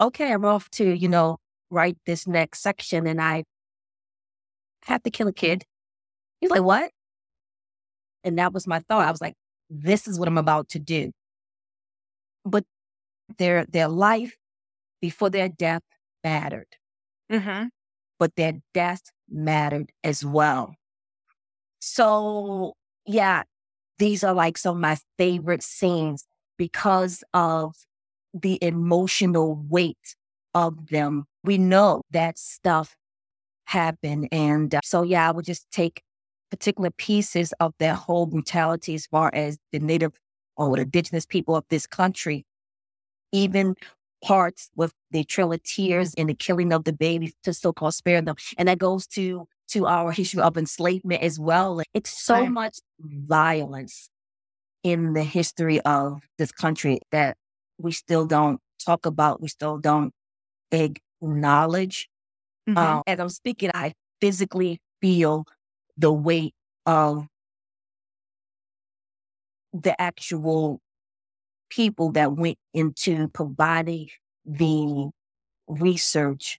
okay, 0.00 0.32
I'm 0.32 0.44
off 0.44 0.70
to, 0.72 0.84
you 0.94 1.08
know, 1.08 1.38
write 1.70 1.98
this 2.06 2.26
next 2.26 2.62
section 2.62 3.06
and 3.06 3.20
I 3.20 3.44
have 4.84 5.02
to 5.02 5.10
kill 5.10 5.28
a 5.28 5.32
kid. 5.32 5.64
He's 6.40 6.50
like, 6.50 6.62
what? 6.62 6.90
And 8.24 8.38
that 8.38 8.52
was 8.52 8.66
my 8.66 8.80
thought. 8.80 9.06
I 9.06 9.10
was 9.10 9.20
like, 9.20 9.34
this 9.70 10.08
is 10.08 10.18
what 10.18 10.28
I'm 10.28 10.38
about 10.38 10.68
to 10.70 10.78
do. 10.78 11.12
But 12.44 12.64
their 13.36 13.64
their 13.66 13.88
life 13.88 14.36
before 15.00 15.30
their 15.30 15.48
death 15.48 15.82
mattered. 16.24 16.68
Mm-hmm. 17.30 17.66
But 18.18 18.34
their 18.36 18.54
death 18.74 19.02
mattered 19.28 19.92
as 20.02 20.24
well. 20.24 20.74
So 21.80 22.74
yeah, 23.06 23.42
these 23.98 24.24
are 24.24 24.34
like 24.34 24.58
some 24.58 24.76
of 24.76 24.80
my 24.80 24.96
favorite 25.18 25.62
scenes 25.62 26.24
because 26.56 27.22
of 27.34 27.74
the 28.34 28.58
emotional 28.62 29.64
weight 29.68 30.16
of 30.54 30.88
them. 30.88 31.24
We 31.44 31.58
know 31.58 32.02
that 32.10 32.38
stuff 32.38 32.96
happened. 33.68 34.28
And 34.32 34.74
uh, 34.74 34.80
so, 34.82 35.02
yeah, 35.02 35.28
I 35.28 35.30
would 35.30 35.44
just 35.44 35.70
take 35.70 36.02
particular 36.50 36.90
pieces 36.90 37.52
of 37.60 37.74
that 37.78 37.94
whole 37.94 38.26
brutality 38.26 38.94
as 38.94 39.06
far 39.06 39.30
as 39.34 39.58
the 39.72 39.78
native 39.78 40.12
or 40.56 40.74
the 40.76 40.82
indigenous 40.82 41.26
people 41.26 41.54
of 41.54 41.64
this 41.68 41.86
country, 41.86 42.46
even 43.32 43.74
parts 44.24 44.70
with 44.74 44.92
the 45.10 45.22
Trail 45.24 45.52
of 45.52 45.62
Tears 45.62 46.14
and 46.16 46.28
the 46.28 46.34
killing 46.34 46.72
of 46.72 46.84
the 46.84 46.92
babies 46.92 47.34
to 47.44 47.52
so-called 47.52 47.94
spare 47.94 48.22
them. 48.22 48.36
And 48.56 48.68
that 48.68 48.78
goes 48.78 49.06
to 49.08 49.46
to 49.68 49.86
our 49.86 50.12
history 50.12 50.40
of 50.40 50.56
enslavement 50.56 51.22
as 51.22 51.38
well. 51.38 51.82
It's 51.92 52.10
so 52.10 52.34
right. 52.34 52.50
much 52.50 52.78
violence 52.98 54.08
in 54.82 55.12
the 55.12 55.22
history 55.22 55.78
of 55.82 56.22
this 56.38 56.50
country 56.50 57.00
that 57.12 57.36
we 57.76 57.92
still 57.92 58.26
don't 58.26 58.60
talk 58.84 59.04
about, 59.04 59.42
we 59.42 59.48
still 59.48 59.76
don't 59.76 60.12
acknowledge. 60.72 62.08
Mm-hmm. 62.68 62.78
Um, 62.78 63.02
as 63.06 63.18
I'm 63.18 63.28
speaking, 63.30 63.70
I 63.74 63.94
physically 64.20 64.80
feel 65.00 65.44
the 65.96 66.12
weight 66.12 66.54
of 66.84 67.26
the 69.72 69.98
actual 70.00 70.80
people 71.70 72.12
that 72.12 72.36
went 72.36 72.58
into 72.74 73.28
providing 73.28 74.08
the 74.44 75.10
research, 75.66 76.58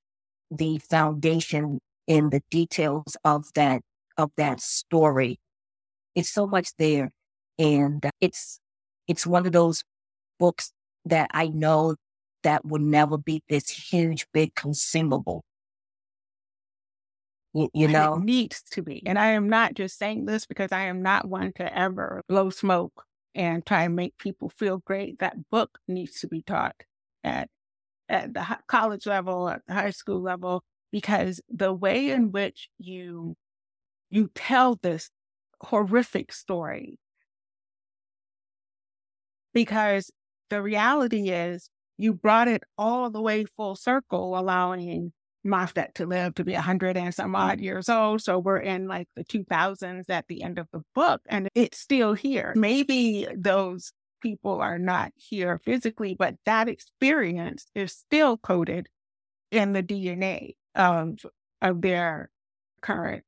the 0.51 0.79
foundation 0.79 1.79
in 2.07 2.29
the 2.29 2.41
details 2.49 3.15
of 3.23 3.45
that 3.53 3.81
of 4.17 4.31
that 4.37 4.59
story. 4.59 5.39
It's 6.15 6.29
so 6.29 6.45
much 6.47 6.69
there. 6.77 7.11
And 7.57 8.03
it's 8.19 8.59
it's 9.07 9.27
one 9.27 9.45
of 9.45 9.51
those 9.51 9.83
books 10.39 10.71
that 11.05 11.29
I 11.33 11.47
know 11.47 11.95
that 12.43 12.65
will 12.65 12.81
never 12.81 13.17
be 13.17 13.41
this 13.49 13.69
huge, 13.69 14.25
big 14.33 14.55
consumable. 14.55 15.43
You, 17.53 17.69
you 17.73 17.87
know, 17.87 18.15
it 18.15 18.23
needs 18.23 18.61
to 18.71 18.83
be. 18.83 19.01
And 19.05 19.17
I 19.17 19.27
am 19.29 19.49
not 19.49 19.73
just 19.73 19.97
saying 19.97 20.25
this 20.25 20.45
because 20.45 20.71
I 20.71 20.81
am 20.81 21.01
not 21.01 21.27
one 21.27 21.51
to 21.53 21.77
ever 21.77 22.23
blow 22.29 22.49
smoke 22.49 23.05
and 23.33 23.65
try 23.65 23.83
and 23.83 23.95
make 23.95 24.17
people 24.17 24.49
feel 24.49 24.77
great. 24.79 25.19
That 25.19 25.49
book 25.49 25.79
needs 25.87 26.19
to 26.21 26.27
be 26.27 26.41
taught 26.43 26.75
at 27.23 27.49
at 28.09 28.33
the 28.33 28.59
college 28.67 29.05
level, 29.07 29.49
at 29.49 29.61
the 29.67 29.73
high 29.73 29.91
school 29.91 30.21
level, 30.21 30.63
because 30.91 31.41
the 31.49 31.73
way 31.73 32.11
in 32.11 32.31
which 32.31 32.69
you 32.79 33.35
you 34.09 34.29
tell 34.35 34.75
this 34.75 35.09
horrific 35.61 36.33
story 36.33 36.99
because 39.53 40.11
the 40.49 40.61
reality 40.61 41.29
is 41.29 41.69
you 41.97 42.13
brought 42.13 42.47
it 42.47 42.63
all 42.77 43.09
the 43.09 43.21
way 43.21 43.45
full 43.45 43.75
circle, 43.75 44.37
allowing 44.37 45.11
Mafdet 45.45 45.93
to 45.95 46.05
live 46.05 46.35
to 46.35 46.43
be 46.43 46.53
100 46.53 46.97
and 46.97 47.13
some 47.13 47.35
odd 47.35 47.59
years 47.59 47.89
old. 47.89 48.21
So 48.21 48.39
we're 48.39 48.59
in 48.59 48.87
like 48.87 49.07
the 49.15 49.23
2000s 49.23 50.09
at 50.09 50.27
the 50.27 50.43
end 50.43 50.59
of 50.59 50.67
the 50.71 50.81
book, 50.93 51.21
and 51.27 51.47
it's 51.55 51.79
still 51.79 52.13
here. 52.13 52.53
Maybe 52.55 53.27
those 53.35 53.91
people 54.21 54.59
are 54.59 54.77
not 54.77 55.11
here 55.15 55.59
physically, 55.63 56.15
but 56.17 56.35
that 56.45 56.67
experience 56.67 57.67
is 57.73 57.93
still 57.93 58.37
coded 58.37 58.87
in 59.51 59.73
the 59.73 59.83
DNA 59.83 60.55
of, 60.75 61.19
of 61.61 61.81
their 61.81 62.29
current 62.81 63.23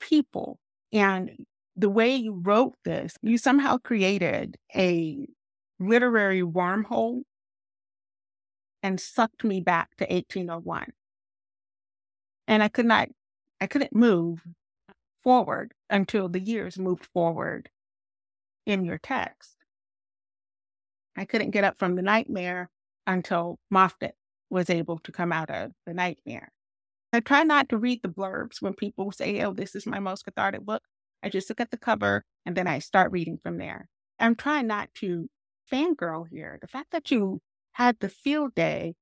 people. 0.00 0.58
And 0.92 1.44
the 1.76 1.90
way 1.90 2.16
you 2.16 2.40
wrote 2.42 2.74
this, 2.84 3.14
you 3.22 3.38
somehow 3.38 3.76
created 3.78 4.56
a 4.74 5.26
literary 5.78 6.42
wormhole 6.42 7.22
and 8.86 9.00
sucked 9.00 9.42
me 9.42 9.60
back 9.60 9.96
to 9.96 10.04
1801. 10.04 10.92
And 12.46 12.62
I 12.62 12.68
could 12.68 12.86
not, 12.86 13.08
I 13.60 13.66
couldn't 13.66 13.92
move 13.92 14.44
forward 15.24 15.74
until 15.90 16.28
the 16.28 16.38
years 16.38 16.78
moved 16.78 17.04
forward 17.04 17.68
in 18.64 18.84
your 18.84 18.98
text. 18.98 19.56
I 21.16 21.24
couldn't 21.24 21.50
get 21.50 21.64
up 21.64 21.80
from 21.80 21.96
the 21.96 22.02
nightmare 22.02 22.70
until 23.08 23.58
Mafdet 23.74 24.12
was 24.50 24.70
able 24.70 25.00
to 25.00 25.10
come 25.10 25.32
out 25.32 25.50
of 25.50 25.72
the 25.84 25.92
nightmare. 25.92 26.52
I 27.12 27.18
try 27.18 27.42
not 27.42 27.68
to 27.70 27.78
read 27.78 28.02
the 28.04 28.08
blurbs 28.08 28.62
when 28.62 28.74
people 28.74 29.10
say, 29.10 29.42
oh, 29.42 29.52
this 29.52 29.74
is 29.74 29.84
my 29.84 29.98
most 29.98 30.24
cathartic 30.24 30.64
book. 30.64 30.82
I 31.24 31.28
just 31.28 31.48
look 31.48 31.60
at 31.60 31.72
the 31.72 31.76
cover 31.76 32.24
and 32.44 32.56
then 32.56 32.68
I 32.68 32.78
start 32.78 33.10
reading 33.10 33.40
from 33.42 33.58
there. 33.58 33.88
I'm 34.20 34.36
trying 34.36 34.68
not 34.68 34.90
to 35.00 35.28
fangirl 35.72 36.28
here. 36.30 36.58
The 36.60 36.68
fact 36.68 36.92
that 36.92 37.10
you 37.10 37.40
had 37.76 38.00
the 38.00 38.08
Felidae 38.08 38.94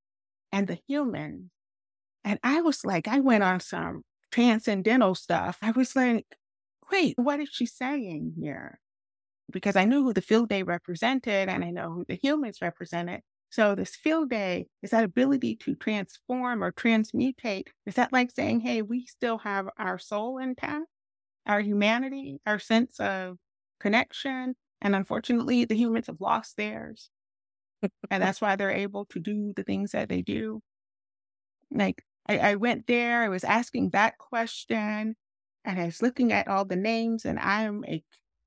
and 0.50 0.66
the 0.66 0.78
human, 0.88 1.50
and 2.24 2.40
I 2.42 2.60
was 2.60 2.84
like, 2.84 3.06
I 3.06 3.20
went 3.20 3.44
on 3.44 3.60
some 3.60 4.02
transcendental 4.32 5.14
stuff. 5.14 5.58
I 5.62 5.70
was 5.70 5.94
like, 5.94 6.26
wait, 6.90 7.14
what 7.16 7.38
is 7.38 7.50
she 7.52 7.66
saying 7.66 8.34
here? 8.36 8.80
Because 9.52 9.76
I 9.76 9.84
knew 9.84 10.02
who 10.02 10.12
the 10.12 10.20
Felidae 10.20 10.66
represented 10.66 11.48
and 11.48 11.64
I 11.64 11.70
know 11.70 11.92
who 11.92 12.04
the 12.08 12.18
humans 12.20 12.58
represented. 12.60 13.20
So 13.50 13.76
this 13.76 13.96
Felidae 14.04 14.64
is 14.82 14.90
that 14.90 15.04
ability 15.04 15.54
to 15.56 15.76
transform 15.76 16.64
or 16.64 16.72
transmutate. 16.72 17.68
Is 17.86 17.94
that 17.94 18.12
like 18.12 18.32
saying, 18.32 18.60
hey, 18.60 18.82
we 18.82 19.06
still 19.06 19.38
have 19.38 19.68
our 19.78 20.00
soul 20.00 20.38
intact, 20.38 20.86
our 21.46 21.60
humanity, 21.60 22.40
our 22.44 22.58
sense 22.58 22.98
of 22.98 23.36
connection, 23.78 24.56
and 24.80 24.96
unfortunately, 24.96 25.64
the 25.64 25.76
humans 25.76 26.08
have 26.08 26.20
lost 26.20 26.56
theirs. 26.56 27.10
And 28.10 28.22
that's 28.22 28.40
why 28.40 28.56
they're 28.56 28.70
able 28.70 29.04
to 29.06 29.20
do 29.20 29.52
the 29.56 29.62
things 29.62 29.92
that 29.92 30.08
they 30.08 30.22
do. 30.22 30.60
Like, 31.70 32.02
I, 32.26 32.38
I 32.38 32.54
went 32.54 32.86
there, 32.86 33.22
I 33.22 33.28
was 33.28 33.44
asking 33.44 33.90
that 33.90 34.18
question, 34.18 35.16
and 35.64 35.80
I 35.80 35.86
was 35.86 36.02
looking 36.02 36.32
at 36.32 36.48
all 36.48 36.64
the 36.64 36.76
names, 36.76 37.24
and 37.24 37.38
I'm 37.38 37.84
a 37.84 38.02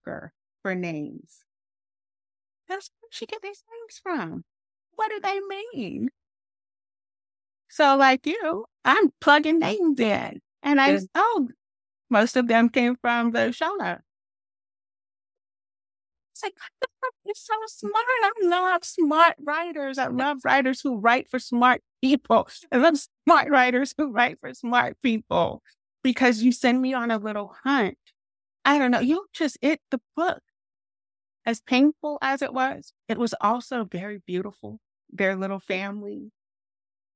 kicker 0.06 0.34
for 0.62 0.76
names. 0.76 1.44
That's 2.68 2.90
where 3.00 3.10
she 3.12 3.26
get 3.26 3.42
these 3.42 3.64
names 3.72 4.00
from. 4.02 4.44
What 4.96 5.10
do 5.10 5.20
they 5.22 5.40
mean? 5.40 6.10
So, 7.70 7.96
like 7.98 8.26
you, 8.26 8.66
I'm 8.86 9.12
plugging 9.22 9.60
names 9.60 10.00
in. 10.00 10.42
And 10.64 10.82
I, 10.82 10.94
was, 10.94 11.08
oh, 11.16 11.50
most 12.10 12.36
of 12.36 12.48
them 12.48 12.70
came 12.70 12.96
from 12.96 13.32
the 13.32 13.50
Shona 13.50 14.00
it's 16.38 16.44
like, 16.44 16.54
you're 17.26 17.36
so 17.36 17.54
smart. 17.68 17.96
I 17.96 18.32
love 18.44 18.84
smart 18.84 19.36
writers. 19.40 19.98
I 19.98 20.08
love 20.08 20.40
writers 20.46 20.82
who 20.82 20.98
write 20.98 21.30
for 21.30 21.40
smart 21.40 21.82
people. 22.02 22.48
I 22.72 22.78
love 22.78 22.98
smart 23.26 23.50
writers 23.50 23.94
who 23.98 24.12
write 24.12 24.40
for 24.40 24.54
smart 24.54 24.98
people 25.02 25.62
because 26.04 26.42
you 26.42 26.52
send 26.52 26.82
me 26.82 26.94
on 26.94 27.12
a 27.12 27.18
little 27.18 27.56
hunt. 27.64 27.98
I 28.66 28.80
don't 28.80 28.92
know. 28.92 29.00
You 29.00 29.28
just, 29.34 29.58
it, 29.62 29.80
the 29.92 30.02
book, 30.16 30.42
as 31.46 31.62
painful 31.62 32.18
as 32.22 32.42
it 32.42 32.54
was, 32.54 32.94
it 33.08 33.18
was 33.18 33.34
also 33.40 33.86
very 33.86 34.22
beautiful. 34.26 34.80
Their 35.10 35.36
little 35.36 35.60
family, 35.60 36.32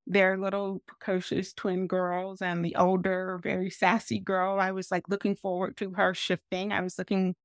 their 0.08 0.38
little 0.38 0.82
precocious 0.88 1.54
twin 1.54 1.88
girls, 1.88 2.42
and 2.42 2.64
the 2.64 2.76
older, 2.76 3.40
very 3.44 3.70
sassy 3.70 4.20
girl. 4.20 4.60
I 4.60 4.72
was 4.72 4.92
like 4.92 5.10
looking 5.10 5.36
forward 5.36 5.76
to 5.78 5.92
her 5.92 6.14
shifting. 6.14 6.72
I 6.72 6.82
was 6.82 6.98
looking 6.98 7.36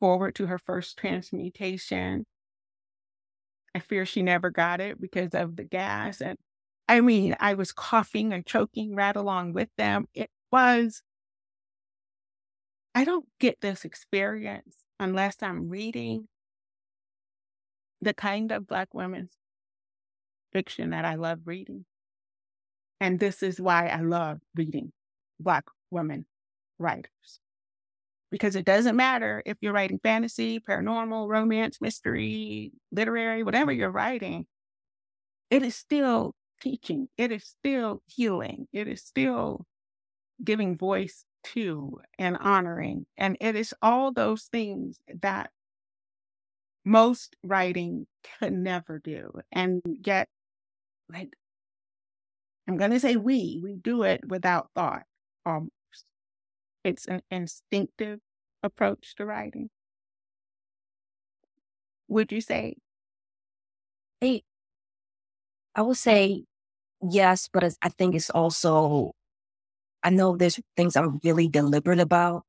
forward 0.00 0.34
to 0.36 0.46
her 0.46 0.58
first 0.58 0.96
transmutation. 0.96 2.26
I 3.74 3.80
fear 3.80 4.06
she 4.06 4.22
never 4.22 4.50
got 4.50 4.80
it 4.80 5.00
because 5.00 5.34
of 5.34 5.56
the 5.56 5.64
gas. 5.64 6.20
And 6.20 6.38
I 6.88 7.00
mean, 7.00 7.36
I 7.38 7.54
was 7.54 7.72
coughing 7.72 8.32
and 8.32 8.46
choking 8.46 8.94
right 8.94 9.14
along 9.14 9.52
with 9.52 9.68
them. 9.76 10.06
It 10.14 10.30
was, 10.50 11.02
I 12.94 13.04
don't 13.04 13.26
get 13.38 13.60
this 13.60 13.84
experience 13.84 14.76
unless 14.98 15.36
I'm 15.42 15.68
reading 15.68 16.28
the 18.00 18.14
kind 18.14 18.52
of 18.52 18.66
Black 18.66 18.94
women's 18.94 19.32
fiction 20.52 20.90
that 20.90 21.04
I 21.04 21.16
love 21.16 21.40
reading. 21.44 21.84
And 23.00 23.20
this 23.20 23.42
is 23.42 23.60
why 23.60 23.88
I 23.88 24.00
love 24.00 24.38
reading 24.56 24.92
Black 25.38 25.64
women 25.90 26.26
writers. 26.78 27.40
Because 28.30 28.56
it 28.56 28.66
doesn't 28.66 28.96
matter 28.96 29.42
if 29.46 29.56
you're 29.60 29.72
writing 29.72 30.00
fantasy, 30.02 30.60
paranormal, 30.60 31.28
romance, 31.28 31.80
mystery, 31.80 32.72
literary, 32.92 33.42
whatever 33.42 33.72
you're 33.72 33.90
writing, 33.90 34.46
it 35.50 35.62
is 35.62 35.74
still 35.74 36.34
teaching, 36.60 37.08
it 37.16 37.32
is 37.32 37.44
still 37.44 38.02
healing, 38.06 38.68
it 38.72 38.86
is 38.86 39.02
still 39.02 39.64
giving 40.44 40.76
voice 40.76 41.24
to 41.44 42.00
and 42.18 42.36
honoring. 42.36 43.06
And 43.16 43.36
it 43.40 43.56
is 43.56 43.74
all 43.80 44.12
those 44.12 44.44
things 44.44 45.00
that 45.22 45.50
most 46.84 47.36
writing 47.42 48.06
could 48.38 48.52
never 48.52 48.98
do. 48.98 49.32
And 49.52 49.82
yet, 50.04 50.28
like, 51.12 51.32
I'm 52.66 52.76
going 52.76 52.90
to 52.90 53.00
say 53.00 53.16
we, 53.16 53.60
we 53.62 53.76
do 53.76 54.02
it 54.02 54.20
without 54.28 54.70
thought 54.74 55.04
almost. 55.46 55.72
It's 56.88 57.06
an 57.06 57.20
instinctive 57.30 58.20
approach 58.62 59.14
to 59.16 59.26
writing. 59.26 59.68
Would 62.08 62.32
you 62.32 62.40
say? 62.40 62.76
Hey, 64.22 64.42
I 65.74 65.82
would 65.82 65.98
say 65.98 66.44
yes, 67.02 67.48
but 67.52 67.62
I 67.82 67.90
think 67.90 68.14
it's 68.14 68.30
also, 68.30 69.12
I 70.02 70.08
know 70.08 70.34
there's 70.34 70.58
things 70.78 70.96
I'm 70.96 71.20
really 71.22 71.46
deliberate 71.46 72.00
about. 72.00 72.44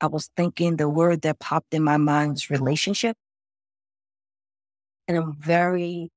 I 0.00 0.06
was 0.06 0.30
thinking 0.36 0.76
the 0.76 0.88
word 0.88 1.22
that 1.22 1.40
popped 1.40 1.74
in 1.74 1.82
my 1.82 1.96
mind 1.96 2.34
was 2.34 2.50
relationship. 2.50 3.16
And 5.08 5.16
I'm 5.16 5.34
very 5.40 6.10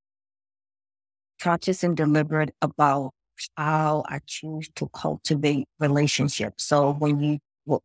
conscious 1.41 1.83
and 1.83 1.97
deliberate 1.97 2.53
about 2.61 3.11
how 3.57 4.03
I 4.07 4.19
choose 4.25 4.69
to 4.75 4.87
cultivate 4.93 5.67
relationships. 5.79 6.63
So 6.63 6.93
when 6.93 7.19
you, 7.19 7.39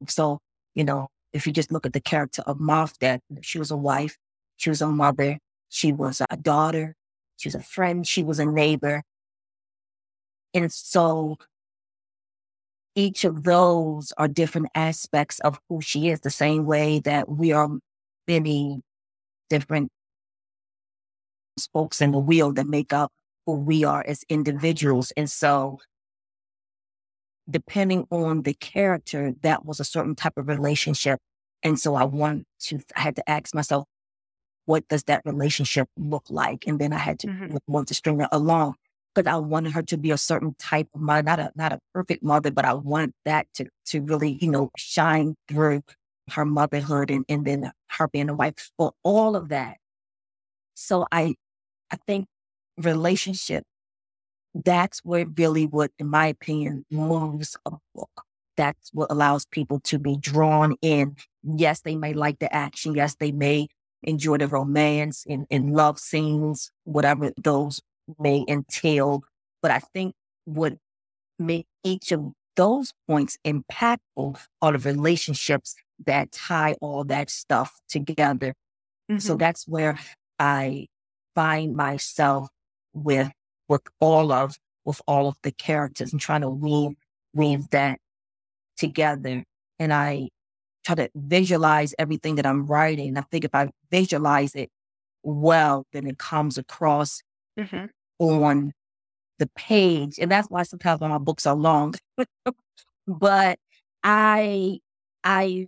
so, 0.08 0.38
you 0.74 0.84
know, 0.84 1.08
if 1.32 1.46
you 1.46 1.52
just 1.52 1.72
look 1.72 1.86
at 1.86 1.92
the 1.92 2.00
character 2.00 2.42
of 2.46 2.60
Moth, 2.60 2.98
that 3.00 3.20
she 3.42 3.58
was 3.58 3.70
a 3.70 3.76
wife, 3.76 4.16
she 4.56 4.68
was 4.68 4.82
a 4.82 4.88
mother, 4.88 5.38
she 5.68 5.92
was 5.92 6.20
a 6.30 6.36
daughter, 6.36 6.94
she 7.36 7.48
was 7.48 7.54
a 7.54 7.62
friend, 7.62 8.06
she 8.06 8.22
was 8.22 8.38
a 8.38 8.46
neighbor. 8.46 9.02
And 10.52 10.72
so 10.72 11.38
each 12.94 13.24
of 13.24 13.44
those 13.44 14.12
are 14.18 14.28
different 14.28 14.68
aspects 14.74 15.38
of 15.40 15.60
who 15.68 15.80
she 15.80 16.08
is, 16.08 16.20
the 16.20 16.30
same 16.30 16.66
way 16.66 17.00
that 17.00 17.28
we 17.28 17.52
are 17.52 17.70
many 18.26 18.82
different 19.48 19.90
spokes 21.58 22.00
in 22.00 22.12
the 22.12 22.18
wheel 22.18 22.52
that 22.52 22.66
make 22.66 22.92
up 22.92 23.12
who 23.46 23.54
we 23.54 23.84
are 23.84 24.04
as 24.06 24.24
individuals. 24.28 25.12
And 25.16 25.30
so, 25.30 25.78
depending 27.50 28.06
on 28.10 28.42
the 28.42 28.54
character, 28.54 29.32
that 29.42 29.64
was 29.64 29.80
a 29.80 29.84
certain 29.84 30.14
type 30.14 30.36
of 30.36 30.48
relationship. 30.48 31.18
And 31.62 31.78
so 31.78 31.94
I 31.94 32.04
want 32.04 32.46
to, 32.60 32.80
I 32.96 33.00
had 33.00 33.16
to 33.16 33.30
ask 33.30 33.54
myself, 33.54 33.84
what 34.66 34.86
does 34.88 35.04
that 35.04 35.22
relationship 35.24 35.88
look 35.96 36.24
like? 36.30 36.66
And 36.66 36.78
then 36.78 36.92
I 36.92 36.98
had 36.98 37.18
to 37.20 37.26
mm-hmm. 37.26 37.56
want 37.66 37.88
to 37.88 37.94
string 37.94 38.20
it 38.20 38.28
along 38.30 38.76
because 39.14 39.30
I 39.30 39.36
wanted 39.36 39.72
her 39.72 39.82
to 39.82 39.96
be 39.96 40.10
a 40.10 40.18
certain 40.18 40.54
type 40.58 40.88
of 40.94 41.00
mother, 41.00 41.22
not 41.22 41.40
a 41.40 41.52
not 41.56 41.72
a 41.72 41.80
perfect 41.92 42.22
mother, 42.22 42.50
but 42.50 42.64
I 42.64 42.74
wanted 42.74 43.12
that 43.24 43.46
to 43.54 43.66
to 43.86 44.00
really, 44.02 44.38
you 44.40 44.50
know, 44.50 44.70
shine 44.76 45.34
through 45.48 45.82
her 46.30 46.44
motherhood 46.44 47.10
and, 47.10 47.24
and 47.28 47.44
then 47.44 47.72
her 47.88 48.08
being 48.08 48.28
a 48.28 48.34
wife. 48.34 48.70
for 48.76 48.92
all 49.02 49.34
of 49.34 49.48
that. 49.48 49.78
So 50.74 51.06
I 51.10 51.34
I 51.90 51.96
think 52.06 52.26
relationship, 52.76 53.64
that's 54.54 55.00
where 55.00 55.26
really 55.26 55.66
what, 55.66 55.90
in 55.98 56.08
my 56.08 56.26
opinion, 56.26 56.84
moves 56.90 57.56
a 57.66 57.72
book. 57.94 58.10
That's 58.56 58.90
what 58.92 59.10
allows 59.10 59.46
people 59.46 59.80
to 59.80 59.98
be 59.98 60.16
drawn 60.16 60.76
in. 60.82 61.16
Yes, 61.42 61.80
they 61.80 61.96
may 61.96 62.12
like 62.12 62.40
the 62.40 62.52
action. 62.54 62.94
Yes, 62.94 63.14
they 63.14 63.32
may 63.32 63.68
enjoy 64.02 64.38
the 64.38 64.48
romance 64.48 65.24
and, 65.28 65.46
and 65.50 65.74
love 65.74 65.98
scenes, 65.98 66.70
whatever 66.84 67.32
those 67.42 67.80
may 68.18 68.44
entail. 68.48 69.22
But 69.62 69.70
I 69.70 69.78
think 69.78 70.14
what 70.44 70.74
make 71.38 71.66
each 71.84 72.12
of 72.12 72.32
those 72.56 72.92
points 73.08 73.38
impactful 73.46 74.38
are 74.60 74.72
the 74.72 74.78
relationships 74.78 75.74
that 76.06 76.32
tie 76.32 76.74
all 76.80 77.04
that 77.04 77.30
stuff 77.30 77.80
together. 77.88 78.54
Mm-hmm. 79.10 79.18
So 79.18 79.36
that's 79.36 79.66
where 79.66 79.98
I 80.38 80.88
find 81.34 81.74
myself 81.74 82.48
with 82.92 83.30
with 83.70 83.82
all 84.00 84.32
of 84.32 84.58
with 84.84 85.00
all 85.06 85.28
of 85.28 85.36
the 85.42 85.52
characters 85.52 86.12
and 86.12 86.20
trying 86.20 86.40
to 86.40 86.50
weave 86.50 86.96
weave 87.32 87.70
that 87.70 88.00
together. 88.76 89.44
And 89.78 89.92
I 89.94 90.28
try 90.84 90.96
to 90.96 91.10
visualize 91.14 91.94
everything 91.98 92.34
that 92.34 92.46
I'm 92.46 92.66
writing. 92.66 93.16
I 93.16 93.22
think 93.22 93.44
if 93.44 93.54
I 93.54 93.70
visualize 93.90 94.54
it 94.54 94.70
well, 95.22 95.86
then 95.92 96.06
it 96.06 96.18
comes 96.18 96.58
across 96.58 97.22
mm-hmm. 97.58 97.86
on 98.18 98.72
the 99.38 99.46
page. 99.54 100.18
And 100.18 100.30
that's 100.30 100.48
why 100.50 100.64
sometimes 100.64 101.00
my 101.00 101.18
books 101.18 101.46
are 101.46 101.54
long. 101.54 101.94
but 103.06 103.58
I 104.02 104.80
I 105.22 105.66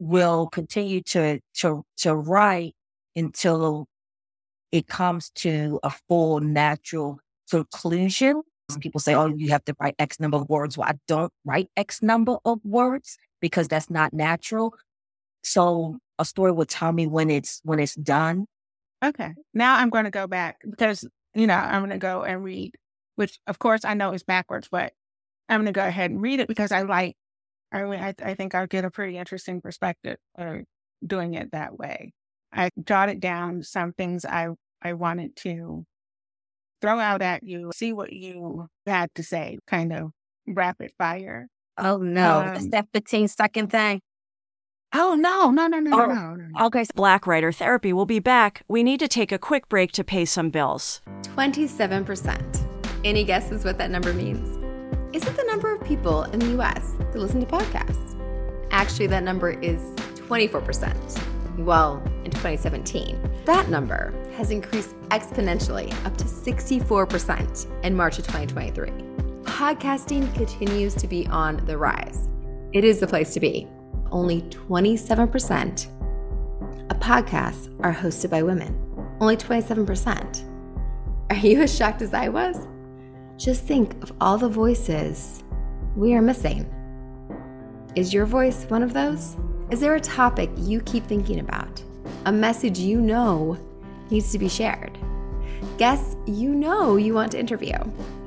will 0.00 0.48
continue 0.48 1.02
to 1.02 1.38
to 1.60 1.84
to 1.98 2.16
write 2.16 2.74
until 3.14 3.86
it 4.72 4.86
comes 4.86 5.30
to 5.30 5.78
a 5.82 5.90
full 6.08 6.40
natural 6.40 7.18
conclusion. 7.50 8.42
Some 8.70 8.80
people 8.80 9.00
say, 9.00 9.14
oh, 9.14 9.32
you 9.36 9.50
have 9.50 9.64
to 9.66 9.76
write 9.80 9.94
X 9.98 10.18
number 10.18 10.38
of 10.38 10.48
words. 10.48 10.76
Well, 10.76 10.88
I 10.88 10.94
don't 11.06 11.32
write 11.44 11.70
X 11.76 12.02
number 12.02 12.38
of 12.44 12.58
words 12.64 13.16
because 13.40 13.68
that's 13.68 13.90
not 13.90 14.12
natural. 14.12 14.74
So 15.44 15.98
a 16.18 16.24
story 16.24 16.52
will 16.52 16.64
tell 16.64 16.92
me 16.92 17.06
when 17.06 17.30
it's 17.30 17.60
when 17.62 17.78
it's 17.78 17.94
done. 17.94 18.46
Okay. 19.04 19.34
Now 19.54 19.76
I'm 19.76 19.90
going 19.90 20.04
to 20.04 20.10
go 20.10 20.26
back 20.26 20.58
because 20.68 21.06
you 21.34 21.46
know 21.46 21.54
I'm 21.54 21.80
going 21.80 21.90
to 21.90 21.98
go 21.98 22.22
and 22.22 22.42
read, 22.42 22.74
which 23.14 23.38
of 23.46 23.58
course 23.58 23.84
I 23.84 23.94
know 23.94 24.12
is 24.12 24.24
backwards, 24.24 24.68
but 24.70 24.92
I'm 25.48 25.60
going 25.60 25.72
to 25.72 25.72
go 25.72 25.86
ahead 25.86 26.10
and 26.10 26.20
read 26.20 26.40
it 26.40 26.48
because 26.48 26.72
I 26.72 26.82
like. 26.82 27.16
I 27.72 27.82
mean, 27.82 28.00
I, 28.00 28.14
I 28.22 28.34
think 28.34 28.54
I'll 28.54 28.66
get 28.66 28.84
a 28.84 28.90
pretty 28.90 29.18
interesting 29.18 29.60
perspective 29.60 30.16
of 30.36 30.62
doing 31.04 31.34
it 31.34 31.52
that 31.52 31.78
way. 31.78 32.12
I 32.56 32.70
jotted 32.84 33.20
down 33.20 33.62
some 33.62 33.92
things 33.92 34.24
I 34.24 34.48
I 34.82 34.94
wanted 34.94 35.36
to 35.36 35.84
throw 36.80 36.98
out 36.98 37.22
at 37.22 37.42
you, 37.42 37.70
see 37.74 37.92
what 37.92 38.12
you 38.12 38.68
had 38.86 39.10
to 39.14 39.22
say, 39.22 39.58
kind 39.66 39.92
of 39.92 40.10
rapid 40.46 40.92
fire. 40.98 41.48
Oh 41.78 41.98
no, 41.98 42.40
um, 42.40 42.54
it's 42.54 42.68
that 42.70 42.86
15 42.92 43.28
second 43.28 43.70
thing. 43.70 44.00
Oh 44.94 45.14
no, 45.14 45.50
no, 45.50 45.66
no, 45.66 45.78
no, 45.78 46.00
oh, 46.00 46.06
no, 46.06 46.34
no. 46.34 46.66
Okay. 46.66 46.84
Black 46.94 47.26
Writer 47.26 47.52
Therapy 47.52 47.92
will 47.92 48.06
be 48.06 48.20
back. 48.20 48.62
We 48.68 48.82
need 48.82 49.00
to 49.00 49.08
take 49.08 49.32
a 49.32 49.38
quick 49.38 49.68
break 49.68 49.92
to 49.92 50.04
pay 50.04 50.24
some 50.24 50.48
bills. 50.50 51.02
27%. 51.22 52.66
Any 53.04 53.24
guesses 53.24 53.64
what 53.64 53.78
that 53.78 53.90
number 53.90 54.14
means? 54.14 54.56
Is 55.14 55.26
it 55.26 55.36
the 55.36 55.44
number 55.44 55.74
of 55.74 55.84
people 55.84 56.22
in 56.24 56.38
the 56.38 56.62
US 56.62 56.92
that 56.98 57.16
listen 57.16 57.40
to 57.40 57.46
podcasts? 57.46 58.16
Actually, 58.70 59.08
that 59.08 59.22
number 59.22 59.50
is 59.50 59.80
24% 60.28 61.35
well, 61.58 62.02
in 62.24 62.30
2017. 62.30 63.42
That 63.44 63.68
number 63.68 64.12
has 64.36 64.50
increased 64.50 64.94
exponentially 65.08 65.92
up 66.04 66.16
to 66.18 66.24
64% 66.24 67.84
in 67.84 67.94
March 67.96 68.18
of 68.18 68.26
2023. 68.26 68.90
Podcasting 69.42 70.34
continues 70.34 70.94
to 70.96 71.06
be 71.06 71.26
on 71.28 71.64
the 71.66 71.78
rise. 71.78 72.28
It 72.72 72.84
is 72.84 73.00
the 73.00 73.06
place 73.06 73.32
to 73.34 73.40
be. 73.40 73.68
Only 74.10 74.42
27% 74.42 75.86
of 76.90 77.00
podcasts 77.00 77.74
are 77.82 77.94
hosted 77.94 78.30
by 78.30 78.42
women. 78.42 78.78
Only 79.20 79.36
27%. 79.36 80.52
Are 81.30 81.36
you 81.36 81.62
as 81.62 81.74
shocked 81.74 82.02
as 82.02 82.12
I 82.12 82.28
was? 82.28 82.68
Just 83.36 83.64
think 83.64 84.02
of 84.02 84.12
all 84.20 84.38
the 84.38 84.48
voices 84.48 85.42
we 85.96 86.14
are 86.14 86.22
missing. 86.22 86.70
Is 87.94 88.12
your 88.12 88.26
voice 88.26 88.64
one 88.64 88.82
of 88.82 88.92
those? 88.92 89.36
Is 89.68 89.80
there 89.80 89.96
a 89.96 90.00
topic 90.00 90.48
you 90.56 90.80
keep 90.82 91.04
thinking 91.06 91.40
about? 91.40 91.82
A 92.26 92.30
message 92.30 92.78
you 92.78 93.00
know 93.00 93.58
needs 94.10 94.30
to 94.30 94.38
be 94.38 94.48
shared? 94.48 94.96
Guests 95.76 96.14
you 96.24 96.54
know 96.54 96.94
you 96.94 97.14
want 97.14 97.32
to 97.32 97.40
interview? 97.40 97.74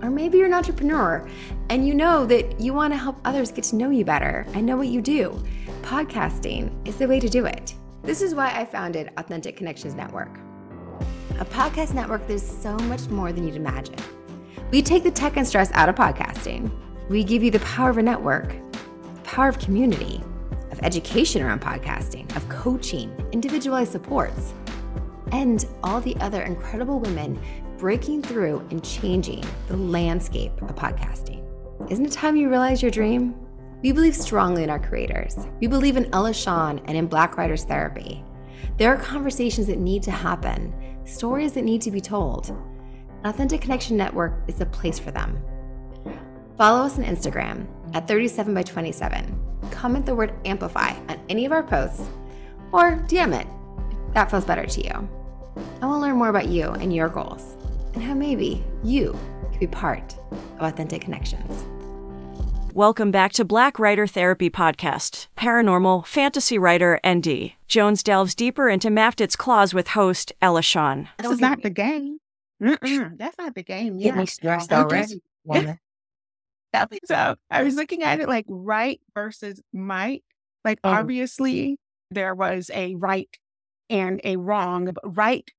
Or 0.01 0.09
maybe 0.09 0.37
you're 0.37 0.47
an 0.47 0.53
entrepreneur 0.53 1.25
and 1.69 1.87
you 1.87 1.93
know 1.93 2.25
that 2.25 2.59
you 2.59 2.73
want 2.73 2.91
to 2.91 2.97
help 2.97 3.21
others 3.23 3.53
get 3.53 3.63
to 3.65 3.77
know 3.77 3.89
you 3.89 4.03
better 4.03 4.45
and 4.53 4.65
know 4.65 4.75
what 4.75 4.89
you 4.89 5.01
do. 5.01 5.41
Podcasting 5.81 6.71
is 6.85 6.97
the 6.97 7.07
way 7.07 7.21
to 7.21 7.29
do 7.29 7.45
it. 7.45 7.73
This 8.03 8.21
is 8.21 8.35
why 8.35 8.51
I 8.53 8.65
founded 8.65 9.09
Authentic 9.15 9.55
Connections 9.55 9.95
Network. 9.95 10.37
A 11.39 11.45
podcast 11.45 11.93
network 11.93 12.27
that 12.27 12.33
is 12.33 12.45
so 12.45 12.75
much 12.79 13.07
more 13.07 13.31
than 13.31 13.47
you'd 13.47 13.55
imagine. 13.55 13.95
We 14.71 14.81
take 14.81 15.03
the 15.03 15.11
tech 15.11 15.37
and 15.37 15.47
stress 15.47 15.71
out 15.71 15.87
of 15.87 15.95
podcasting. 15.95 16.69
We 17.07 17.23
give 17.23 17.43
you 17.43 17.49
the 17.49 17.59
power 17.59 17.91
of 17.91 17.97
a 17.97 18.03
network, 18.03 18.49
the 19.15 19.21
power 19.23 19.47
of 19.47 19.57
community 19.57 20.21
of 20.79 20.85
education 20.85 21.41
around 21.41 21.61
podcasting, 21.61 22.33
of 22.35 22.47
coaching, 22.49 23.11
individualized 23.31 23.91
supports, 23.91 24.53
and 25.31 25.65
all 25.83 26.01
the 26.01 26.15
other 26.17 26.41
incredible 26.43 26.99
women 26.99 27.39
breaking 27.77 28.21
through 28.21 28.59
and 28.71 28.83
changing 28.83 29.43
the 29.67 29.77
landscape 29.77 30.61
of 30.61 30.75
podcasting. 30.75 31.45
Isn't 31.89 32.05
it 32.05 32.11
time 32.11 32.35
you 32.35 32.49
realize 32.49 32.81
your 32.81 32.91
dream? 32.91 33.35
We 33.81 33.93
believe 33.93 34.15
strongly 34.15 34.63
in 34.63 34.69
our 34.69 34.79
creators. 34.79 35.37
We 35.61 35.67
believe 35.67 35.95
in 35.95 36.13
Ella 36.13 36.33
Sean 36.33 36.79
and 36.85 36.97
in 36.97 37.07
Black 37.07 37.37
Writers 37.37 37.63
Therapy. 37.63 38.23
There 38.77 38.93
are 38.93 38.97
conversations 38.97 39.67
that 39.67 39.77
need 39.77 40.03
to 40.03 40.11
happen, 40.11 40.73
stories 41.05 41.53
that 41.53 41.63
need 41.63 41.81
to 41.83 41.91
be 41.91 42.01
told. 42.01 42.55
Authentic 43.23 43.61
Connection 43.61 43.95
Network 43.95 44.33
is 44.47 44.55
the 44.55 44.65
place 44.65 44.99
for 44.99 45.11
them. 45.11 45.41
Follow 46.57 46.85
us 46.85 46.97
on 46.97 47.05
Instagram 47.05 47.67
at 47.93 48.07
37 48.07 48.53
by 48.53 48.63
27. 48.63 49.38
Comment 49.79 50.05
the 50.05 50.13
word 50.13 50.33
amplify 50.43 50.89
on 51.07 51.17
any 51.29 51.45
of 51.45 51.53
our 51.53 51.63
posts 51.63 52.05
or 52.73 52.97
DM 53.07 53.33
it 53.39 53.47
if 54.09 54.13
that 54.13 54.29
feels 54.29 54.43
better 54.43 54.65
to 54.65 54.81
you. 54.83 54.91
I 55.81 55.85
want 55.85 56.01
to 56.01 56.07
learn 56.07 56.17
more 56.17 56.27
about 56.27 56.49
you 56.49 56.71
and 56.71 56.93
your 56.93 57.07
goals 57.07 57.55
and 57.93 58.03
how 58.03 58.13
maybe 58.13 58.61
you 58.83 59.17
could 59.51 59.59
be 59.61 59.67
part 59.67 60.17
of 60.31 60.39
Authentic 60.59 61.01
Connections. 61.03 61.63
Welcome 62.73 63.09
back 63.09 63.31
to 63.33 63.45
Black 63.45 63.79
Writer 63.79 64.05
Therapy 64.05 64.49
Podcast, 64.49 65.27
Paranormal 65.37 66.05
Fantasy 66.05 66.57
Writer 66.57 66.99
ND. 67.07 67.53
Jones 67.69 68.03
delves 68.03 68.35
deeper 68.35 68.67
into 68.67 68.89
Mafdet's 68.89 69.37
claws 69.37 69.73
with 69.73 69.87
host 69.89 70.33
Ella 70.41 70.61
Shawn. 70.61 71.07
This 71.19 71.31
is 71.31 71.39
not 71.39 71.63
the 71.63 71.69
game. 71.69 72.17
Mm-mm, 72.61 73.17
that's 73.17 73.37
not 73.37 73.55
the 73.55 73.63
game. 73.63 73.97
Get 73.97 74.07
Yeah. 74.07 74.15
me 74.19 74.25
stressed 74.25 74.73
already, 74.73 75.21
woman. 75.45 75.79
I 76.73 76.85
think 76.85 77.01
so. 77.05 77.35
I 77.49 77.63
was 77.63 77.75
looking 77.75 78.03
at 78.03 78.19
it 78.19 78.27
like 78.27 78.45
right 78.47 79.01
versus 79.15 79.61
might. 79.73 80.23
Like 80.65 80.79
Oh. 80.83 80.89
obviously 80.91 81.77
there 82.11 82.35
was 82.35 82.69
a 82.73 82.95
right 82.95 83.29
and 83.89 84.21
a 84.23 84.37
wrong, 84.37 84.85
but 84.93 85.17
right 85.17 85.49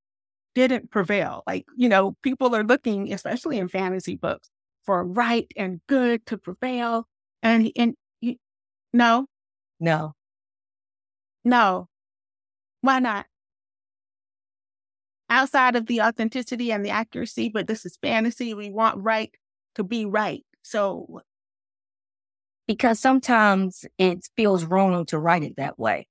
didn't 0.54 0.90
prevail. 0.90 1.42
Like, 1.46 1.66
you 1.76 1.88
know, 1.88 2.16
people 2.22 2.54
are 2.56 2.64
looking, 2.64 3.12
especially 3.12 3.58
in 3.58 3.68
fantasy 3.68 4.16
books, 4.16 4.50
for 4.84 5.04
right 5.04 5.50
and 5.56 5.80
good 5.88 6.26
to 6.26 6.38
prevail. 6.38 7.06
And 7.42 7.70
and 7.76 7.94
you, 8.20 8.36
no, 8.92 9.26
No, 9.80 10.14
no. 11.44 11.88
Why 12.82 12.98
not? 13.00 13.26
Outside 15.28 15.76
of 15.76 15.86
the 15.86 16.02
authenticity 16.02 16.72
and 16.72 16.84
the 16.84 16.90
accuracy, 16.90 17.48
but 17.48 17.68
this 17.68 17.86
is 17.86 17.96
fantasy. 18.02 18.52
We 18.52 18.70
want 18.70 19.02
right 19.02 19.32
to 19.76 19.84
be 19.84 20.04
right. 20.04 20.44
So 20.62 21.22
because 22.66 23.00
sometimes 23.00 23.84
it 23.98 24.28
feels 24.36 24.64
wrong 24.64 25.04
to 25.06 25.18
write 25.18 25.42
it 25.42 25.56
that 25.56 25.78
way. 25.78 26.06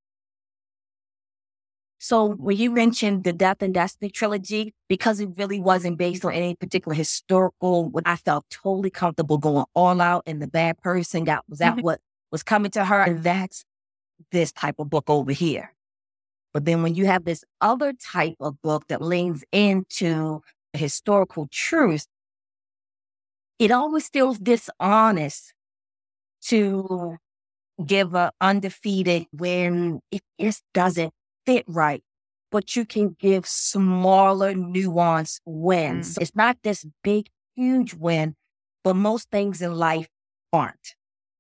So 2.01 2.29
when 2.29 2.55
you 2.55 2.71
mentioned 2.71 3.25
the 3.25 3.33
Death 3.33 3.61
and 3.61 3.73
Destiny 3.73 4.09
trilogy, 4.09 4.73
because 4.87 5.19
it 5.19 5.29
really 5.37 5.59
wasn't 5.59 5.97
based 5.97 6.23
on 6.23 6.31
any 6.31 6.55
particular 6.55 6.95
historical, 6.95 7.89
what 7.89 8.07
I 8.07 8.15
felt 8.15 8.45
totally 8.49 8.89
comfortable 8.89 9.37
going 9.37 9.65
all 9.73 9.99
out 9.99 10.23
and 10.25 10.41
the 10.41 10.47
bad 10.47 10.77
person 10.77 11.25
got 11.25 11.43
was 11.49 11.59
that 11.59 11.75
Mhm. 11.77 11.81
what 11.83 12.01
was 12.31 12.41
coming 12.41 12.71
to 12.71 12.85
her? 12.85 13.03
And 13.03 13.21
that's 13.21 13.65
this 14.31 14.51
type 14.53 14.79
of 14.79 14.89
book 14.89 15.09
over 15.09 15.31
here. 15.31 15.73
But 16.53 16.65
then 16.65 16.83
when 16.83 16.95
you 16.95 17.05
have 17.05 17.25
this 17.25 17.43
other 17.61 17.93
type 17.93 18.37
of 18.39 18.61
book 18.61 18.87
that 18.87 19.01
leans 19.01 19.43
into 19.51 20.41
historical 20.73 21.47
truth, 21.51 22.07
it 23.59 23.71
always 23.71 24.09
feels 24.09 24.39
dishonest 24.39 25.53
to 26.43 27.17
give 27.85 28.13
a 28.15 28.31
undefeated 28.41 29.27
when 29.31 30.01
it 30.11 30.21
just 30.39 30.63
doesn't 30.73 31.13
fit 31.45 31.65
right. 31.67 32.03
But 32.51 32.75
you 32.75 32.85
can 32.85 33.15
give 33.19 33.45
smaller 33.45 34.53
nuanced 34.53 35.41
wins. 35.45 36.15
Mm. 36.15 36.21
It's 36.21 36.35
not 36.35 36.57
this 36.63 36.85
big, 37.03 37.27
huge 37.55 37.93
win, 37.93 38.35
but 38.83 38.95
most 38.95 39.29
things 39.29 39.61
in 39.61 39.75
life 39.75 40.07
aren't. 40.51 40.95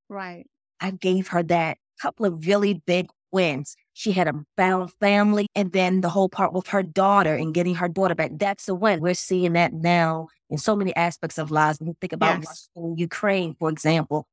right. 0.09 0.45
I 0.81 0.91
gave 0.91 1.29
her 1.29 1.43
that 1.43 1.77
couple 2.01 2.25
of 2.25 2.45
really 2.45 2.75
big 2.75 3.09
wins. 3.31 3.75
She 3.99 4.13
had 4.13 4.29
a 4.29 4.45
bound 4.55 4.93
family, 5.01 5.47
and 5.55 5.73
then 5.73 5.99
the 5.99 6.07
whole 6.07 6.29
part 6.29 6.53
with 6.53 6.67
her 6.67 6.81
daughter 6.81 7.35
and 7.35 7.53
getting 7.53 7.75
her 7.75 7.89
daughter 7.89 8.15
back. 8.15 8.31
That's 8.35 8.69
a 8.69 8.73
win. 8.73 9.01
We're 9.01 9.13
seeing 9.13 9.51
that 9.53 9.73
now 9.73 10.29
in 10.49 10.57
so 10.57 10.73
many 10.73 10.95
aspects 10.95 11.37
of 11.37 11.51
lives. 11.51 11.81
When 11.81 11.89
you 11.89 11.95
think 11.99 12.13
about 12.13 12.39
Yes. 12.39 12.69
Ukraine, 12.95 13.57
for 13.59 13.69
example, 13.69 14.25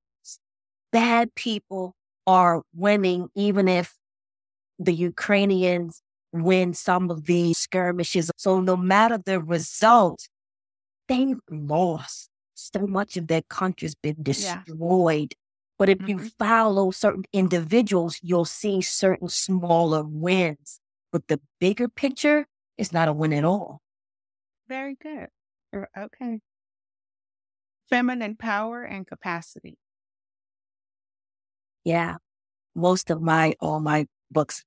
bad 0.93 1.35
people 1.35 1.97
are 2.29 2.63
winning, 2.77 3.29
even 3.35 3.67
if 3.67 3.97
the 4.79 4.95
Ukrainians 4.95 6.01
win 6.33 6.73
some 6.73 7.11
of 7.11 7.25
these 7.25 7.59
skirmishes. 7.59 8.31
So 8.37 8.61
no 8.61 8.77
matter 8.77 9.19
the 9.19 9.41
result, 9.41 10.29
they've 11.09 11.41
lost. 11.51 12.31
So 12.55 12.87
much 12.87 13.17
of 13.17 13.27
their 13.27 13.43
country's 13.43 13.97
been 13.97 14.23
destroyed. 14.23 15.35
But 15.79 15.89
if 15.89 15.99
you 16.07 16.19
Mhm. 16.19 16.31
follow 16.39 16.91
certain 16.91 17.25
individuals, 17.33 18.19
you'll 18.23 18.45
see 18.47 18.83
certain 18.83 19.29
smaller 19.29 20.05
wins. 20.05 20.81
But 21.13 21.29
the 21.29 21.41
bigger 21.61 21.89
picture 21.89 22.47
is 22.79 22.93
not 22.93 23.09
a 23.09 23.13
win 23.13 23.33
at 23.33 23.45
all. 23.45 23.83
Very 24.69 24.95
good. 24.95 25.31
Er, 25.75 25.89
Okay. 25.97 26.41
Feminine 27.89 28.37
power 28.37 28.85
and 28.85 29.07
capacity. 29.09 29.77
Yeah. 31.85 32.17
Most 32.75 33.11
of 33.11 33.23
my, 33.23 33.57
all 33.61 33.81
my 33.81 34.07
books, 34.31 34.65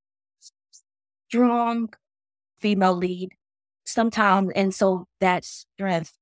strong 1.30 1.90
female 2.60 2.96
lead 2.96 3.32
sometimes. 3.86 4.52
And 4.56 4.74
so 4.74 5.08
that 5.20 5.46
strength 5.46 6.18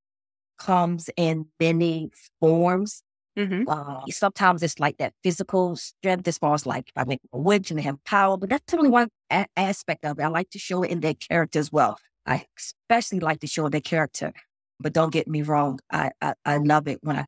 comes 0.60 1.10
in 1.18 1.48
many 1.60 2.12
forms. 2.40 3.04
Mm-hmm. 3.38 3.70
Uh, 3.70 4.02
sometimes 4.10 4.64
it's 4.64 4.80
like 4.80 4.98
that 4.98 5.14
physical 5.24 5.76
strength 5.76 6.28
as 6.28 6.40
far 6.40 6.56
as 6.56 6.66
like 6.66 6.92
I 6.96 7.04
make 7.04 7.20
a 7.32 7.38
witch 7.38 7.70
and 7.70 7.78
they 7.78 7.84
have 7.84 8.04
power, 8.04 8.36
but 8.36 8.50
that's 8.50 8.74
only 8.74 8.90
one 8.90 9.10
a- 9.32 9.46
aspect 9.56 10.06
of 10.06 10.18
it. 10.20 10.24
I 10.24 10.28
like 10.28 10.50
to 10.52 10.60
show 10.60 10.82
it 10.82 10.90
in 10.90 11.02
their 11.02 11.14
character 11.14 11.60
as 11.60 11.72
well. 11.72 12.00
I 12.26 12.46
especially 12.58 13.20
like 13.20 13.40
to 13.42 13.48
show 13.48 13.70
their 13.70 13.82
character, 13.82 14.34
but 14.80 14.94
don't 14.94 15.14
get 15.14 15.28
me 15.28 15.44
wrong. 15.44 15.80
I, 15.92 16.12
I, 16.22 16.34
I 16.46 16.58
love 16.58 16.88
it 16.88 16.98
when 17.04 17.18
I 17.18 17.26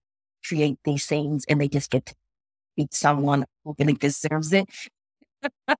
create 0.47 0.79
these 0.83 1.05
scenes 1.05 1.45
and 1.47 1.61
they 1.61 1.67
just 1.67 1.91
get 1.91 2.07
to 2.07 2.15
beat 2.75 2.93
someone 2.93 3.45
who 3.63 3.75
really 3.79 3.93
deserves 3.93 4.51
it. 4.53 4.67
and 5.67 5.77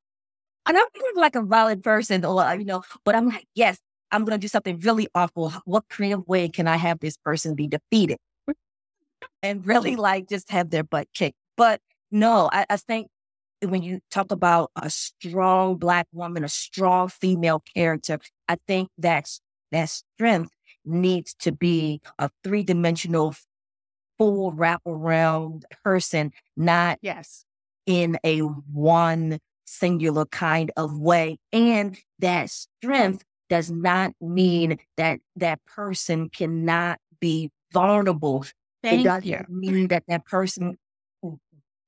I'm 0.67 0.85
like 1.15 1.35
a 1.35 1.41
violent 1.41 1.83
person 1.83 2.25
or, 2.25 2.55
you 2.55 2.65
know, 2.65 2.83
but 3.05 3.15
I'm 3.15 3.27
like, 3.29 3.45
yes, 3.55 3.79
I'm 4.11 4.25
going 4.25 4.39
to 4.39 4.41
do 4.41 4.47
something 4.47 4.79
really 4.79 5.07
awful. 5.15 5.51
What 5.65 5.85
creative 5.89 6.27
way 6.27 6.49
can 6.49 6.67
I 6.67 6.77
have 6.77 6.99
this 6.99 7.17
person 7.17 7.55
be 7.55 7.67
defeated? 7.67 8.17
And 9.43 9.65
really 9.65 9.95
like 9.95 10.29
just 10.29 10.49
have 10.51 10.69
their 10.69 10.83
butt 10.83 11.07
kicked. 11.13 11.37
But 11.57 11.81
no, 12.11 12.49
I, 12.51 12.65
I 12.69 12.77
think 12.77 13.07
when 13.61 13.83
you 13.83 13.99
talk 14.09 14.31
about 14.31 14.71
a 14.75 14.89
strong 14.89 15.75
black 15.77 16.07
woman, 16.13 16.43
a 16.43 16.49
strong 16.49 17.09
female 17.09 17.61
character, 17.75 18.19
I 18.47 18.57
think 18.67 18.89
that's 18.97 19.41
that 19.71 19.89
strength 19.89 20.51
needs 20.85 21.33
to 21.35 21.51
be 21.51 22.01
a 22.17 22.29
three 22.43 22.63
dimensional, 22.63 23.35
full 24.17 24.51
wraparound 24.53 25.63
person, 25.83 26.31
not 26.57 26.99
Yes. 27.01 27.45
in 27.85 28.17
a 28.25 28.39
one 28.39 29.39
singular 29.65 30.25
kind 30.25 30.71
of 30.77 30.97
way. 30.99 31.37
And 31.53 31.97
that 32.19 32.49
strength 32.49 33.23
does 33.49 33.69
not 33.71 34.13
mean 34.21 34.77
that 34.97 35.19
that 35.35 35.63
person 35.65 36.29
cannot 36.29 36.99
be 37.19 37.51
vulnerable 37.71 38.45
it 38.83 39.03
doesn't 39.03 39.27
you. 39.27 39.45
mean 39.49 39.87
that 39.89 40.03
that 40.07 40.25
person 40.25 40.77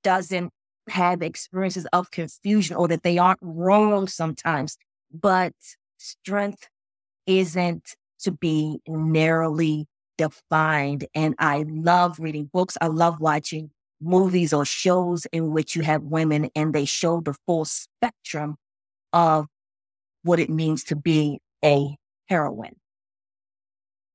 doesn't 0.04 0.52
have 0.90 1.22
experiences 1.22 1.86
of 1.94 2.12
confusion 2.12 2.76
or 2.76 2.88
that 2.88 3.04
they 3.04 3.18
aren't 3.18 3.40
wrong 3.42 4.08
sometimes. 4.08 4.78
But 5.14 5.54
strength 5.98 6.68
isn't 7.26 7.96
to 8.22 8.32
be 8.32 8.80
narrowly 8.88 9.88
defined. 10.18 11.08
And 11.16 11.36
I 11.40 11.66
love 11.68 12.20
reading 12.20 12.50
books. 12.52 12.78
I 12.82 12.88
love 12.88 13.20
watching 13.20 13.72
movies 14.02 14.52
or 14.52 14.66
shows 14.66 15.26
in 15.32 15.52
which 15.52 15.76
you 15.76 15.84
have 15.84 16.04
women 16.04 16.50
and 16.56 16.74
they 16.74 16.86
show 16.86 17.22
the 17.22 17.36
full 17.46 17.66
spectrum 17.66 18.58
of 19.14 19.48
what 20.24 20.40
it 20.40 20.50
means 20.50 20.84
to 20.86 20.96
be 20.96 21.40
a 21.64 21.96
heroine. 22.28 22.76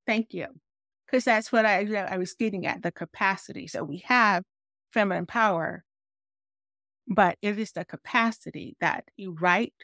Thank 0.07 0.35
you. 0.35 0.47
Because 1.07 1.25
that's 1.25 1.53
what 1.53 1.65
I 1.67 1.85
I 2.09 2.19
was 2.19 2.35
getting 2.35 2.67
at 2.67 2.83
the 2.83 2.93
capacity. 2.93 3.67
So 3.69 3.85
we 3.85 3.99
have 4.07 4.45
feminine 4.93 5.27
power, 5.27 5.85
but 7.09 7.39
it 7.43 7.59
is 7.59 7.73
the 7.73 7.85
capacity 7.85 8.77
that 8.81 9.05
you 9.17 9.33
write 9.33 9.75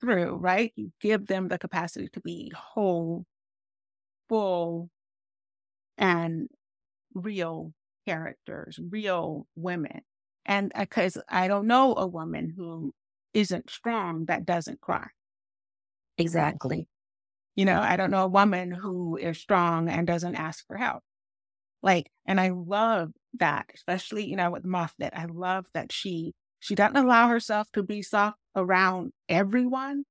through, 0.00 0.36
right? 0.36 0.72
You 0.76 0.92
give 1.00 1.26
them 1.26 1.48
the 1.48 1.58
capacity 1.58 2.08
to 2.08 2.20
be 2.20 2.52
whole, 2.56 3.24
full, 4.28 4.90
and 5.98 6.48
real 7.14 7.72
characters, 8.06 8.78
real 8.90 9.46
women. 9.56 10.02
And 10.46 10.72
uh, 10.74 10.80
because 10.82 11.18
I 11.28 11.48
don't 11.48 11.66
know 11.66 11.94
a 11.96 12.06
woman 12.06 12.54
who 12.56 12.94
isn't 13.34 13.70
strong 13.70 14.26
that 14.26 14.46
doesn't 14.46 14.80
cry. 14.80 15.08
Exactly. 16.18 16.86
You 17.56 17.64
know, 17.64 17.80
I 17.80 17.96
don't 17.96 18.10
know 18.10 18.24
a 18.24 18.28
woman 18.28 18.70
who 18.70 19.16
is 19.16 19.38
strong 19.38 19.88
and 19.88 20.06
doesn't 20.06 20.34
ask 20.36 20.66
for 20.66 20.76
help. 20.76 21.02
Like, 21.82 22.10
and 22.26 22.40
I 22.40 22.50
love 22.50 23.12
that, 23.34 23.70
especially, 23.74 24.24
you 24.26 24.36
know, 24.36 24.50
with 24.50 24.64
Mafdet. 24.64 25.12
I 25.14 25.26
love 25.26 25.66
that 25.74 25.92
she 25.92 26.34
she 26.60 26.74
doesn't 26.74 26.96
allow 26.96 27.28
herself 27.28 27.70
to 27.72 27.82
be 27.82 28.02
soft 28.02 28.38
around 28.56 29.12
everyone, 29.28 30.04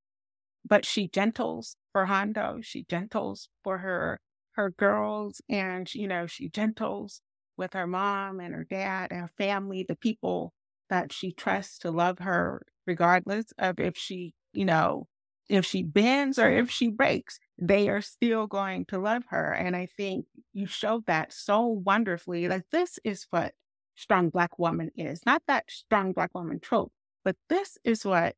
but 0.66 0.86
she 0.86 1.08
gentles 1.10 1.76
for 1.92 2.06
Hondo. 2.08 2.60
She 2.62 2.86
gentles 2.86 3.50
for 3.64 3.80
her 3.80 4.20
her 4.54 4.72
girls, 4.72 5.42
and 5.50 5.94
you 5.94 6.08
know, 6.08 6.28
she 6.28 6.50
gentles 6.50 7.22
with 7.58 7.74
her 7.74 7.88
mom 7.88 8.40
and 8.40 8.54
her 8.56 8.66
dad 8.66 9.12
and 9.12 9.22
her 9.22 9.32
family, 9.38 9.84
the 9.88 9.96
people 9.96 10.54
that 10.90 11.14
she 11.14 11.32
trusts 11.34 11.80
to 11.80 11.92
love 11.92 12.20
her, 12.20 12.64
regardless 12.88 13.54
of 13.58 13.80
if 13.80 13.98
she, 13.98 14.34
you 14.54 14.66
know, 14.66 15.08
if 15.50 15.66
she 15.66 15.84
bends 15.84 16.38
or 16.40 16.50
if 16.50 16.70
she 16.70 16.90
breaks, 16.90 17.40
they 17.58 17.90
are 17.90 18.02
still 18.02 18.48
going 18.48 18.86
to 18.86 19.00
love 19.00 19.24
her. 19.30 19.52
And 19.52 19.76
I 19.76 19.88
think 19.88 20.26
you 20.54 20.68
showed 20.68 21.06
that 21.08 21.34
so 21.34 21.66
wonderfully. 21.66 22.48
Like, 22.48 22.66
this 22.72 23.00
is 23.04 23.26
what 23.32 23.54
strong 23.96 24.30
Black 24.30 24.58
woman 24.60 24.92
is 24.96 25.26
not 25.26 25.42
that 25.48 25.66
strong 25.70 26.14
Black 26.14 26.32
woman 26.34 26.60
trope, 26.60 26.94
but 27.26 27.36
this 27.50 27.78
is 27.84 28.06
what 28.06 28.36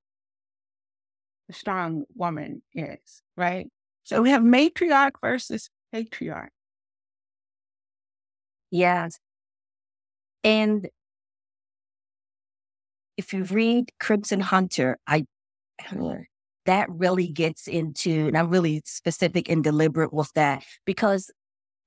the 1.47 1.53
strong 1.53 2.05
woman 2.16 2.62
is, 2.74 3.22
right? 3.38 3.68
So 4.03 4.22
we 4.22 4.30
have 4.32 4.41
matriarch 4.41 5.14
versus 5.22 5.70
patriarch. 5.91 6.51
Yes. 8.72 9.20
And 10.43 10.89
if 13.18 13.34
you 13.34 13.43
read 13.43 13.91
Crimson 13.99 14.39
Hunter, 14.39 14.97
I 15.07 15.26
that 16.66 16.89
really 16.89 17.28
gets 17.28 17.68
into, 17.68 18.28
and 18.28 18.38
I'm 18.38 18.49
really 18.49 18.82
specific 18.86 19.49
and 19.49 19.64
deliberate 19.64 20.14
with 20.14 20.32
that 20.34 20.64
because, 20.86 21.32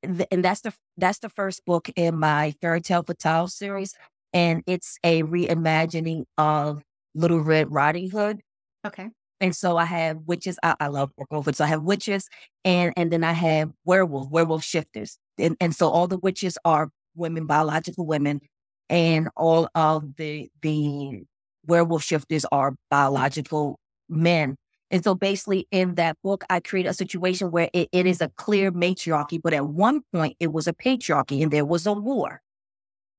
and 0.03 0.45
that's 0.45 0.61
the 0.61 0.75
that's 0.99 1.21
the 1.21 1.31
first 1.31 1.65
book 1.65 1.89
in 1.97 2.19
my 2.19 2.55
fairy 2.61 2.81
tale 2.81 3.03
fatale 3.03 3.49
series, 3.49 3.95
and 4.33 4.63
it's 4.67 4.99
a 5.05 5.23
reimagining 5.23 6.25
of 6.37 6.83
Little 7.15 7.41
Red 7.41 7.73
Riding 7.73 8.11
Hood. 8.11 8.41
Okay. 8.87 9.09
And 9.41 9.55
so 9.55 9.77
I 9.77 9.85
have 9.85 10.19
witches. 10.27 10.59
I, 10.63 10.75
I 10.81 10.89
love 10.89 11.11
werewolves. 11.17 11.59
So 11.59 11.65
I 11.65 11.69
have 11.69 11.83
witches, 11.83 12.29
and 12.65 12.93
and 12.97 13.11
then 13.11 13.25
I 13.25 13.33
have 13.33 13.71
werewolf, 13.85 14.31
werewolf 14.31 14.65
shifters, 14.65 15.19
and 15.39 15.57
and 15.61 15.75
so 15.75 15.89
all 15.89 16.07
the 16.07 16.19
witches 16.19 16.59
are 16.65 16.91
women, 17.15 17.47
biological 17.47 18.07
women, 18.07 18.41
and 18.89 19.29
all 19.37 19.69
of 19.75 20.17
the 20.17 20.49
the 20.63 21.23
werewolf 21.67 22.03
shifters 22.03 22.45
are 22.53 22.75
biological 22.91 23.79
men. 24.09 24.57
And 24.95 25.03
so 25.03 25.17
basically 25.17 25.67
in 25.73 25.97
that 25.97 26.17
book, 26.23 26.45
I 26.49 26.61
create 26.61 26.87
a 26.87 26.95
situation 26.95 27.51
where 27.51 27.69
it, 27.73 27.89
it 27.91 28.07
is 28.07 28.21
a 28.21 28.29
clear 28.37 28.71
matriarchy, 28.71 29.39
but 29.39 29.53
at 29.53 29.67
one 29.67 30.03
point 30.13 30.37
it 30.39 30.53
was 30.53 30.69
a 30.69 30.73
patriarchy 30.73 31.43
and 31.43 31.51
there 31.51 31.65
was 31.65 31.85
a 31.85 31.93
war. 31.93 32.41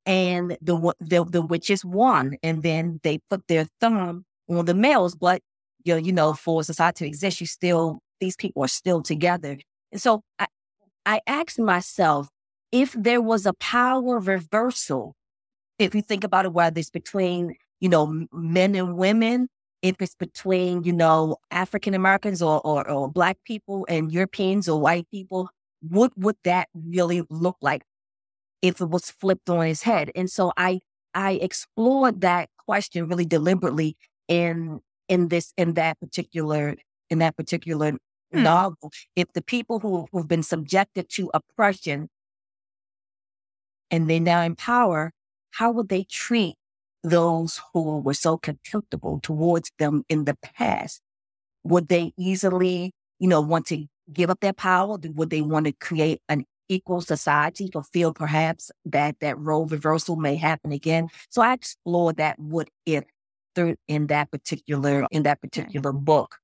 And 0.05 0.57
the, 0.61 0.93
the, 1.01 1.26
the 1.26 1.41
witches 1.41 1.84
won. 1.84 2.38
And 2.41 2.63
then 2.63 3.01
they 3.03 3.19
put 3.30 3.49
their 3.49 3.67
thumb 3.82 4.23
on 4.49 4.63
the 4.63 4.73
males. 4.73 5.15
But, 5.15 5.41
you 5.84 5.95
know, 5.95 5.99
you 5.99 6.13
know, 6.13 6.32
for 6.32 6.63
society 6.63 7.03
to 7.03 7.07
exist, 7.09 7.41
you 7.41 7.47
still, 7.47 7.99
these 8.21 8.38
people 8.38 8.63
are 8.63 8.69
still 8.69 9.01
together. 9.01 9.57
And 9.91 10.01
so 10.01 10.21
I, 10.39 10.47
I 11.05 11.19
asked 11.28 11.59
myself 11.59 12.30
if 12.71 12.93
there 12.93 13.21
was 13.21 13.45
a 13.45 13.53
power 13.53 14.19
reversal, 14.19 15.13
if 15.78 15.93
you 15.93 16.01
think 16.01 16.23
about 16.23 16.45
it, 16.45 16.53
whether 16.53 16.80
it's 16.80 16.89
between, 16.89 17.57
you 17.82 17.89
know, 17.89 18.28
men 18.32 18.76
and 18.76 18.95
women, 18.95 19.49
if 19.86 20.01
it's 20.01 20.15
between, 20.15 20.83
you 20.83 20.91
know, 20.91 21.38
African 21.51 21.93
Americans 21.93 22.41
or, 22.41 22.59
or, 22.65 22.89
or 22.89 23.07
Black 23.07 23.38
people 23.45 23.86
and 23.88 24.11
Europeans 24.11 24.67
or 24.67 24.81
white 24.81 25.07
people, 25.11 25.51
what 25.88 26.11
would 26.17 26.38
that 26.43 26.69
really 26.73 27.21
look 27.29 27.55
like 27.61 27.83
if 28.63 28.81
it 28.81 28.89
was 28.89 29.11
flipped 29.11 29.47
on 29.47 29.67
its 29.67 29.83
head? 29.83 30.09
And 30.15 30.27
so 30.27 30.51
I 30.57 30.79
I 31.13 31.33
explored 31.33 32.21
that 32.21 32.49
question 32.65 33.07
really 33.07 33.27
deliberately 33.27 33.95
in 34.27 34.79
in 35.07 35.27
this 35.27 35.53
in 35.55 35.75
that 35.75 35.99
particular 35.99 36.75
in 37.11 37.19
that 37.19 37.38
particular 37.38 37.91
hmm. 37.91 38.41
novel. 38.41 38.91
If 39.15 39.33
the 39.33 39.43
people 39.43 39.81
who 39.81 40.07
who've 40.11 40.27
been 40.27 40.41
subjected 40.41 41.09
to 41.09 41.29
oppression 41.31 42.09
and 43.91 44.09
they 44.09 44.19
now 44.19 44.41
in 44.41 44.55
power, 44.55 45.11
how 45.51 45.71
would 45.73 45.89
they 45.89 46.05
treat 46.09 46.55
those 47.10 47.62
who 47.74 47.99
were 47.99 48.14
so 48.14 48.38
contemptible 48.38 49.20
towards 49.22 49.72
them 49.78 50.03
in 50.10 50.26
the 50.26 50.36
past, 50.41 51.01
would 51.64 51.88
they 51.88 52.14
easily, 52.18 52.93
you 53.20 53.28
know, 53.28 53.41
want 53.41 53.68
to 53.68 53.86
give 54.12 54.30
up 54.30 54.39
their 54.39 54.53
power? 54.53 54.97
Would 54.97 55.30
they 55.30 55.41
want 55.41 55.66
to 55.66 55.72
create 55.72 56.22
an 56.30 56.45
equal 56.68 57.01
society 57.01 57.70
or 57.76 57.84
feel 57.84 58.14
perhaps 58.14 58.72
that 58.86 59.20
that 59.20 59.38
role 59.38 59.66
reversal 59.66 60.16
may 60.16 60.36
happen 60.36 60.72
again? 60.72 61.10
So 61.30 61.41
I 61.41 61.53
explored 61.53 62.18
that 62.18 62.39
what 62.39 62.70
if 62.86 63.03
through 63.56 63.76
in 63.88 64.08
that 64.08 64.30
particular 64.32 65.08
in 65.12 65.24
that 65.24 65.41
particular 65.41 65.93
book. 65.93 66.36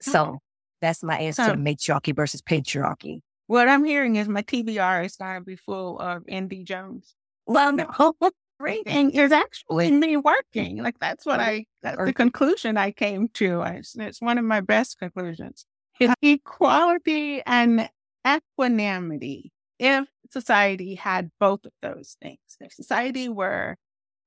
So 0.00 0.38
that's 0.80 1.02
my 1.02 1.18
answer 1.18 1.44
so, 1.44 1.52
to 1.52 1.56
matriarchy 1.56 2.12
versus 2.12 2.42
patriarchy. 2.42 3.20
What 3.46 3.68
I'm 3.68 3.84
hearing 3.84 4.16
is 4.16 4.28
my 4.28 4.42
TBR 4.42 5.06
is 5.06 5.16
going 5.16 5.40
to 5.40 5.44
be 5.44 5.56
full 5.56 5.98
of 5.98 6.24
N.D. 6.28 6.64
Jones. 6.64 7.14
Well, 7.46 7.72
no. 7.72 8.14
reading 8.60 9.10
is 9.10 9.32
actually 9.32 9.90
me 9.90 10.16
working. 10.16 10.82
Like 10.82 10.98
that's 10.98 11.26
what 11.26 11.40
I, 11.40 11.66
that's 11.82 11.98
the 12.04 12.12
conclusion 12.12 12.76
I 12.76 12.90
came 12.92 13.28
to. 13.34 13.62
It's, 13.62 13.96
it's 13.96 14.20
one 14.20 14.38
of 14.38 14.44
my 14.44 14.60
best 14.60 14.98
conclusions. 14.98 15.66
It's 16.00 16.14
equality 16.22 17.42
and 17.46 17.88
equanimity. 18.26 19.52
If 19.78 20.06
society 20.30 20.94
had 20.94 21.30
both 21.38 21.64
of 21.64 21.72
those 21.82 22.16
things, 22.22 22.38
if 22.60 22.72
society 22.72 23.28
were 23.28 23.76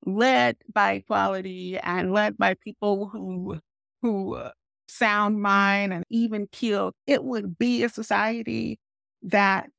led 0.05 0.57
by 0.73 0.93
equality 0.93 1.78
and 1.78 2.13
led 2.13 2.38
by 2.38 2.55
people 2.55 3.09
who, 3.09 3.59
who 4.01 4.36
uh, 4.36 4.51
sound 4.88 5.41
mind 5.41 5.93
and 5.93 6.03
even 6.09 6.47
killed, 6.51 6.93
it 7.05 7.23
would 7.23 7.57
be 7.57 7.84
a 7.84 7.89
society 7.89 8.80
that 9.23 9.69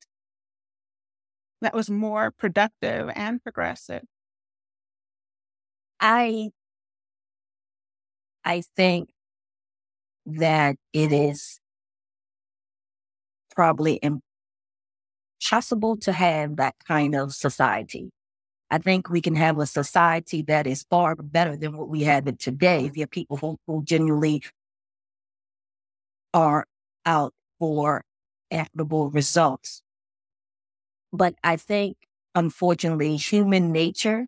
that 1.61 1.73
was 1.73 1.89
more 1.89 2.31
productive 2.31 3.09
and 3.15 3.43
progressive 3.43 4.03
I 6.01 6.51
I 8.43 8.61
think 8.75 9.09
that 10.25 10.77
it 10.93 11.11
is 11.11 11.59
probably 13.55 13.99
impossible 15.39 15.97
to 15.97 16.11
have 16.11 16.55
that 16.57 16.75
kind 16.87 17.15
of 17.15 17.33
society. 17.33 18.11
I 18.71 18.79
think 18.79 19.09
we 19.09 19.21
can 19.21 19.35
have 19.35 19.59
a 19.59 19.67
society 19.67 20.43
that 20.43 20.67
is 20.67 20.85
far 20.89 21.15
better 21.15 21.57
than 21.57 21.77
what 21.77 21.89
we 21.89 22.03
have 22.03 22.25
today. 22.39 22.85
If 22.85 22.97
you 22.97 23.03
have 23.03 23.11
people 23.11 23.37
who, 23.37 23.57
who 23.67 23.83
genuinely 23.83 24.43
are 26.33 26.65
out 27.05 27.33
for 27.59 28.03
equitable 28.51 29.09
results. 29.11 29.81
But 31.11 31.35
I 31.43 31.55
think, 31.57 31.97
unfortunately, 32.35 33.15
human 33.17 33.71
nature 33.71 34.27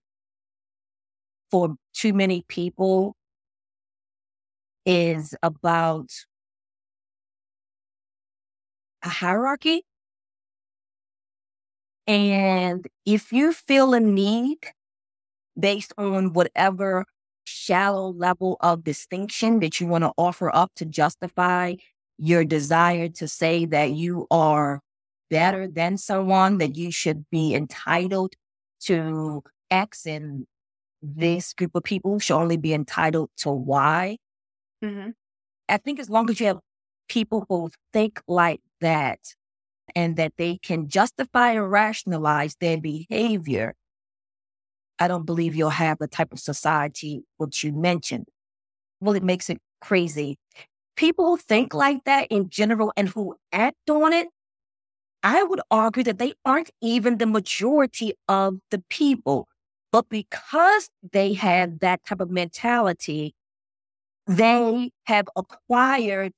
for 1.51 1.75
too 1.93 2.13
many 2.13 2.43
people 2.47 3.15
is 4.85 5.35
about 5.43 6.09
a 9.03 9.09
hierarchy. 9.09 9.85
And 12.07 12.87
if 13.05 13.31
you 13.31 13.53
feel 13.53 13.93
a 13.93 13.99
need 13.99 14.59
based 15.59 15.93
on 15.97 16.33
whatever 16.33 17.05
shallow 17.45 18.11
level 18.13 18.57
of 18.61 18.83
distinction 18.83 19.59
that 19.59 19.79
you 19.79 19.87
want 19.87 20.03
to 20.03 20.11
offer 20.17 20.55
up 20.55 20.71
to 20.75 20.85
justify 20.85 21.75
your 22.17 22.45
desire 22.45 23.09
to 23.09 23.27
say 23.27 23.65
that 23.65 23.91
you 23.91 24.27
are 24.31 24.81
better 25.29 25.67
than 25.67 25.97
someone, 25.97 26.57
that 26.59 26.75
you 26.75 26.91
should 26.91 27.25
be 27.31 27.55
entitled 27.55 28.33
to 28.81 29.43
X 29.69 30.05
and 30.05 30.45
this 31.01 31.53
group 31.53 31.71
of 31.75 31.83
people 31.83 32.19
should 32.19 32.37
only 32.37 32.57
be 32.57 32.73
entitled 32.73 33.29
to 33.37 33.49
why. 33.51 34.17
Mm-hmm. 34.83 35.11
I 35.69 35.77
think 35.77 35.99
as 35.99 36.09
long 36.09 36.29
as 36.29 36.39
you 36.39 36.47
have 36.47 36.59
people 37.07 37.45
who 37.49 37.71
think 37.93 38.21
like 38.27 38.61
that 38.81 39.19
and 39.95 40.15
that 40.17 40.33
they 40.37 40.57
can 40.57 40.87
justify 40.87 41.51
and 41.51 41.71
rationalize 41.71 42.55
their 42.59 42.79
behavior, 42.79 43.73
I 44.99 45.07
don't 45.07 45.25
believe 45.25 45.55
you'll 45.55 45.69
have 45.69 45.97
the 45.97 46.07
type 46.07 46.31
of 46.31 46.39
society 46.39 47.23
which 47.37 47.63
you 47.63 47.73
mentioned. 47.73 48.27
Well, 48.99 49.15
it 49.15 49.23
makes 49.23 49.49
it 49.49 49.57
crazy. 49.81 50.37
People 50.95 51.25
who 51.25 51.37
think 51.37 51.73
like 51.73 52.03
that 52.03 52.27
in 52.29 52.49
general 52.49 52.93
and 52.95 53.09
who 53.09 53.35
act 53.51 53.89
on 53.89 54.13
it, 54.13 54.27
I 55.23 55.43
would 55.43 55.61
argue 55.71 56.03
that 56.03 56.19
they 56.19 56.33
aren't 56.45 56.71
even 56.81 57.17
the 57.17 57.25
majority 57.25 58.13
of 58.27 58.59
the 58.69 58.83
people. 58.89 59.47
But 59.91 60.09
because 60.09 60.89
they 61.11 61.33
have 61.33 61.79
that 61.79 62.05
type 62.05 62.21
of 62.21 62.29
mentality, 62.29 63.35
they 64.27 64.91
have 65.05 65.27
acquired 65.35 66.33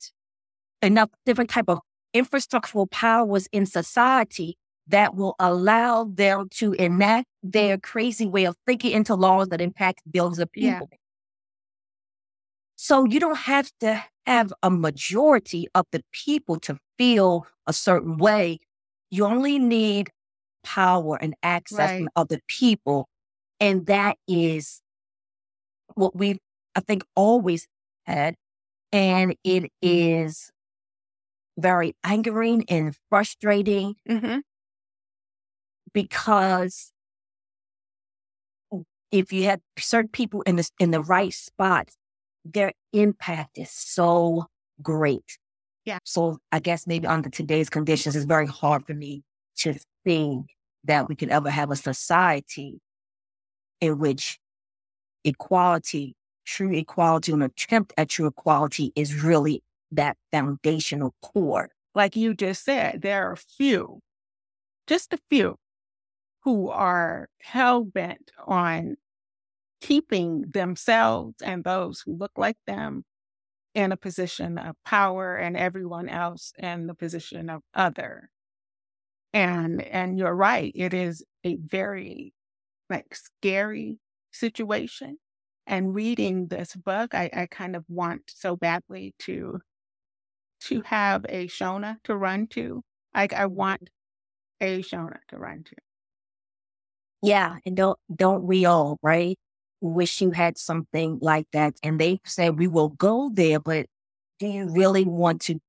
enough 0.82 1.10
different 1.26 1.50
type 1.50 1.70
of 1.70 1.80
infrastructural 2.16 2.90
powers 2.90 3.48
in 3.52 3.66
society 3.66 4.58
that 4.88 5.16
will 5.16 5.36
allow 5.40 6.04
them 6.04 6.48
to 6.52 6.74
enact 6.74 7.28
their 7.42 7.78
crazy 7.78 8.26
way 8.26 8.46
of 8.46 8.56
thinking 8.66 8.92
into 8.92 9.16
laws 9.16 9.50
that 9.50 9.62
impact 9.62 10.02
billions 10.10 10.40
of 10.40 10.52
people. 10.52 10.90
Yeah. 10.92 10.98
So 12.76 13.06
you 13.06 13.20
don't 13.20 13.38
have 13.38 13.72
to 13.80 14.04
have 14.26 14.52
a 14.62 14.70
majority 14.70 15.68
of 15.74 15.86
the 15.92 16.02
people 16.12 16.60
to 16.62 16.78
feel 16.98 17.48
a 17.66 17.74
certain 17.74 18.18
way. 18.18 18.60
You 19.10 19.26
only 19.26 19.58
need 19.58 20.10
power 20.64 21.18
and 21.22 21.34
access 21.44 21.92
right. 21.92 22.08
of 22.16 22.28
the 22.28 22.42
people. 22.48 23.08
And 23.60 23.86
that 23.88 24.18
is 24.28 24.82
what 25.96 26.16
we, 26.16 26.38
I 26.76 26.80
think, 26.82 27.04
always 27.16 27.68
had. 28.06 28.36
And 28.92 29.36
it 29.44 29.72
is 29.82 30.52
very 31.58 31.96
angering 32.04 32.66
and 32.68 32.96
frustrating 33.10 33.96
mm-hmm. 34.10 34.40
because 35.94 36.92
if 39.12 39.32
you 39.32 39.44
have 39.46 39.60
certain 39.78 40.10
people 40.10 40.42
in 40.44 40.56
the 40.56 40.68
in 40.80 40.92
the 40.92 41.02
right 41.02 41.34
spots, 41.34 41.96
their 42.44 42.74
impact 42.92 43.58
is 43.58 43.72
so 43.72 44.48
great. 44.82 45.38
Yeah. 45.86 46.00
So 46.04 46.40
I 46.52 46.60
guess 46.60 46.88
maybe 46.88 47.08
under 47.08 47.30
today's 47.30 47.70
conditions, 47.70 48.16
it's 48.16 48.26
very 48.26 48.48
hard 48.48 48.86
for 48.86 48.94
me 48.94 49.24
to 49.58 49.76
think 50.04 50.48
that 50.86 51.08
we 51.08 51.16
could 51.16 51.30
ever 51.30 51.50
have 51.50 51.72
a 51.72 51.76
society 51.76 52.80
in 53.84 54.00
which 54.00 54.40
equality, 55.24 56.16
true 56.46 56.74
equality, 56.74 57.32
an 57.32 57.42
attempt 57.42 57.94
at 57.98 58.10
true 58.10 58.28
equality 58.28 58.92
is 58.96 59.24
really 59.24 59.62
that 59.92 60.18
foundational 60.32 61.14
core. 61.22 61.70
Like 61.96 62.16
you 62.16 62.34
just 62.34 62.64
said, 62.64 63.02
there 63.02 63.30
are 63.30 63.34
a 63.34 63.38
few, 63.38 64.00
just 64.88 65.14
a 65.14 65.20
few, 65.30 65.58
who 66.44 66.70
are 66.70 67.30
hell 67.42 67.84
bent 67.84 68.32
on 68.46 68.96
keeping 69.82 70.46
themselves 70.54 71.36
and 71.42 71.64
those 71.64 72.02
who 72.02 72.16
look 72.16 72.32
like 72.38 72.58
them 72.66 73.04
in 73.76 73.92
a 73.92 73.98
position 73.98 74.58
of 74.58 74.76
power 74.86 75.36
and 75.36 75.58
everyone 75.58 76.10
else 76.10 76.54
in 76.58 76.88
the 76.88 76.94
position 76.94 77.50
of 77.50 77.62
other. 77.74 78.30
And 79.34 79.82
and 79.82 80.18
you're 80.18 80.36
right, 80.36 80.72
it 80.76 80.94
is 80.94 81.24
a 81.44 81.56
very 81.56 82.34
like 82.90 83.16
scary 83.16 84.00
situation. 84.32 85.18
And 85.66 85.96
reading 85.96 86.48
this 86.48 86.76
book, 86.76 87.16
I, 87.16 87.30
I 87.34 87.46
kind 87.46 87.76
of 87.76 87.86
want 87.88 88.24
so 88.28 88.56
badly 88.58 89.16
to 89.20 89.62
to 90.62 90.82
have 90.82 91.26
a 91.28 91.48
Shona 91.48 91.98
to 92.04 92.16
run 92.16 92.48
to. 92.48 92.84
Like 93.16 93.34
I 93.34 93.46
want 93.46 93.90
a 94.60 94.82
Shona 94.82 95.18
to 95.30 95.38
run 95.38 95.64
to. 95.64 95.76
Yeah, 97.22 97.58
and 97.66 97.78
don't 97.78 97.98
don't 98.14 98.44
we 98.44 98.66
all, 98.66 98.98
right? 99.02 99.38
Wish 99.80 100.22
you 100.22 100.32
had 100.32 100.58
something 100.58 101.20
like 101.22 101.48
that. 101.54 101.76
And 101.82 102.00
they 102.00 102.20
say 102.26 102.50
we 102.50 102.68
will 102.68 102.90
go 102.90 103.30
there, 103.34 103.60
but 103.60 103.86
do 104.40 104.48
you 104.48 104.70
really 104.70 105.06
want 105.06 105.42
to 105.44 105.60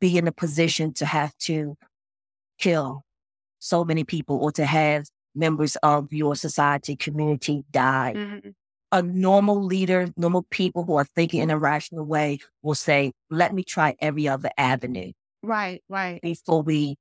be 0.00 0.16
in 0.16 0.26
a 0.28 0.32
position 0.32 0.92
to 0.94 1.06
have 1.06 1.36
to 1.38 1.76
kill 2.58 3.02
so 3.58 3.84
many 3.84 4.04
people 4.04 4.38
or 4.42 4.52
to 4.52 4.64
have 4.64 5.06
members 5.38 5.76
of 5.76 6.12
your 6.12 6.36
society 6.36 6.96
community 6.96 7.64
die? 7.70 8.14
Mm-hmm 8.16 8.50
a 8.90 9.02
normal 9.02 9.62
leader, 9.62 10.08
normal 10.16 10.46
people 10.50 10.84
who 10.84 10.96
are 10.96 11.04
thinking 11.04 11.40
in 11.40 11.50
a 11.50 11.58
rational 11.58 12.04
way 12.04 12.38
will 12.62 12.74
say, 12.74 13.12
let 13.30 13.54
me 13.54 13.62
try 13.62 13.94
every 14.00 14.26
other 14.28 14.50
avenue. 14.56 15.12
Right, 15.42 15.82
right. 15.88 16.20
Before 16.22 16.62
we 16.62 16.96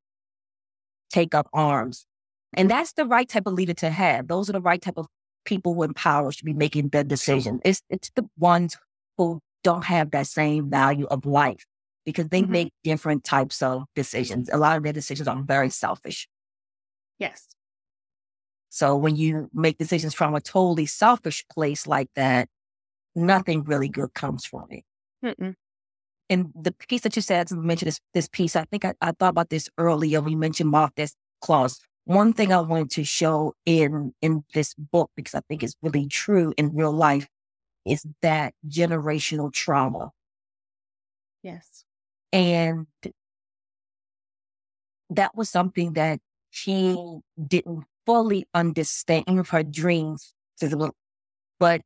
take 1.10 1.34
up 1.34 1.48
arms. 1.54 2.06
And 2.54 2.70
that's 2.70 2.94
the 2.94 3.06
right 3.06 3.28
type 3.28 3.46
of 3.46 3.54
leader 3.54 3.74
to 3.76 3.90
have. 3.90 4.28
Those 4.28 4.50
are 4.50 4.54
the 4.54 4.62
right 4.62 4.82
type 4.82 4.98
of 4.98 5.08
people 5.46 5.74
who 5.74 5.84
in 5.84 5.94
power 5.94 6.32
should 6.32 6.46
be 6.46 6.54
making 6.54 6.90
the 6.90 7.04
decisions. 7.04 7.62
It's, 7.64 7.82
it's 7.90 8.12
the 8.16 8.28
ones 8.38 8.78
who 9.18 9.40
don't 9.64 9.86
have 9.86 10.12
that 10.12 10.28
same 10.28 10.70
value 10.70 11.08
of 11.08 11.26
life 11.26 11.66
because 12.06 12.30
they 12.30 12.42
mm-hmm. 12.42 12.52
make 12.52 12.74
different 12.84 13.24
types 13.24 13.62
of 13.62 13.86
decisions. 13.96 14.50
A 14.52 14.58
lot 14.58 14.78
of 14.78 14.84
their 14.84 14.94
decisions 14.94 15.28
are 15.28 15.42
very 15.42 15.70
selfish. 15.70 16.28
Yes. 17.20 17.48
So 18.70 18.96
when 18.96 19.16
you 19.16 19.50
make 19.54 19.78
decisions 19.78 20.14
from 20.14 20.36
a 20.36 20.42
totally 20.42 20.86
selfish 20.86 21.46
place 21.54 21.88
like 21.88 22.10
that, 22.16 22.50
nothing 23.16 23.64
really 23.64 23.90
good 23.90 24.14
comes 24.14 24.46
from 24.46 24.68
it. 24.70 24.84
Mm-mm. 25.24 25.56
And 26.30 26.52
the 26.54 26.74
piece 26.74 27.02
that 27.02 27.16
you 27.16 27.22
said, 27.22 27.48
to 27.48 27.56
mention 27.56 27.86
this, 27.86 28.02
this 28.14 28.28
piece, 28.28 28.56
I 28.56 28.66
think 28.66 28.84
I, 28.84 28.94
I 29.02 29.12
thought 29.12 29.30
about 29.30 29.50
this 29.50 29.70
earlier 29.78 30.22
when 30.22 30.32
you 30.32 30.38
mentioned 30.38 30.74
Mafdet's 30.74 31.16
claws. 31.42 31.80
One 32.04 32.34
thing 32.34 32.54
I 32.54 32.60
wanted 32.62 32.92
to 32.92 33.04
show 33.04 33.54
in 33.66 34.14
in 34.22 34.44
this 34.54 34.74
book, 34.76 35.12
because 35.16 35.36
I 35.36 35.42
think 35.48 35.64
it's 35.64 35.76
really 35.82 36.08
true 36.08 36.54
in 36.58 36.76
real 36.76 36.92
life, 36.92 37.28
is 37.86 38.06
that 38.22 38.54
generational 38.68 39.52
trauma. 39.52 40.12
Yes. 41.44 41.86
And 42.34 42.88
that 45.10 45.36
was 45.36 45.50
something 45.50 45.94
that 45.94 46.20
she 46.50 46.96
didn't 47.46 47.86
fully 48.08 48.48
understand 48.56 49.48
her 49.48 49.64
dreams, 49.64 50.34
but 51.60 51.82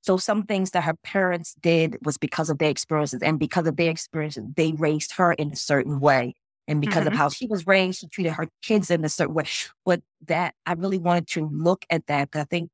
so 0.00 0.16
some 0.16 0.44
things 0.44 0.70
that 0.70 0.84
her 0.84 0.94
parents 1.02 1.54
did 1.60 1.98
was 2.02 2.16
because 2.16 2.48
of 2.48 2.58
their 2.58 2.70
experiences, 2.70 3.20
and 3.20 3.38
because 3.38 3.66
of 3.66 3.76
their 3.76 3.90
experiences, 3.90 4.44
they 4.56 4.72
raised 4.72 5.12
her 5.16 5.34
in 5.34 5.52
a 5.52 5.56
certain 5.56 6.00
way. 6.00 6.34
And 6.66 6.80
because 6.80 7.04
mm-hmm. 7.04 7.14
of 7.14 7.18
how 7.18 7.28
she 7.30 7.46
was 7.46 7.66
raised, 7.66 8.00
she 8.00 8.08
treated 8.08 8.32
her 8.32 8.46
kids 8.62 8.90
in 8.90 9.04
a 9.04 9.08
certain 9.08 9.34
way. 9.34 9.44
But 9.84 10.02
that 10.26 10.54
I 10.64 10.74
really 10.74 10.98
wanted 10.98 11.26
to 11.28 11.48
look 11.52 11.84
at 11.90 12.06
that 12.06 12.30
because 12.30 12.42
I 12.42 12.46
think 12.46 12.70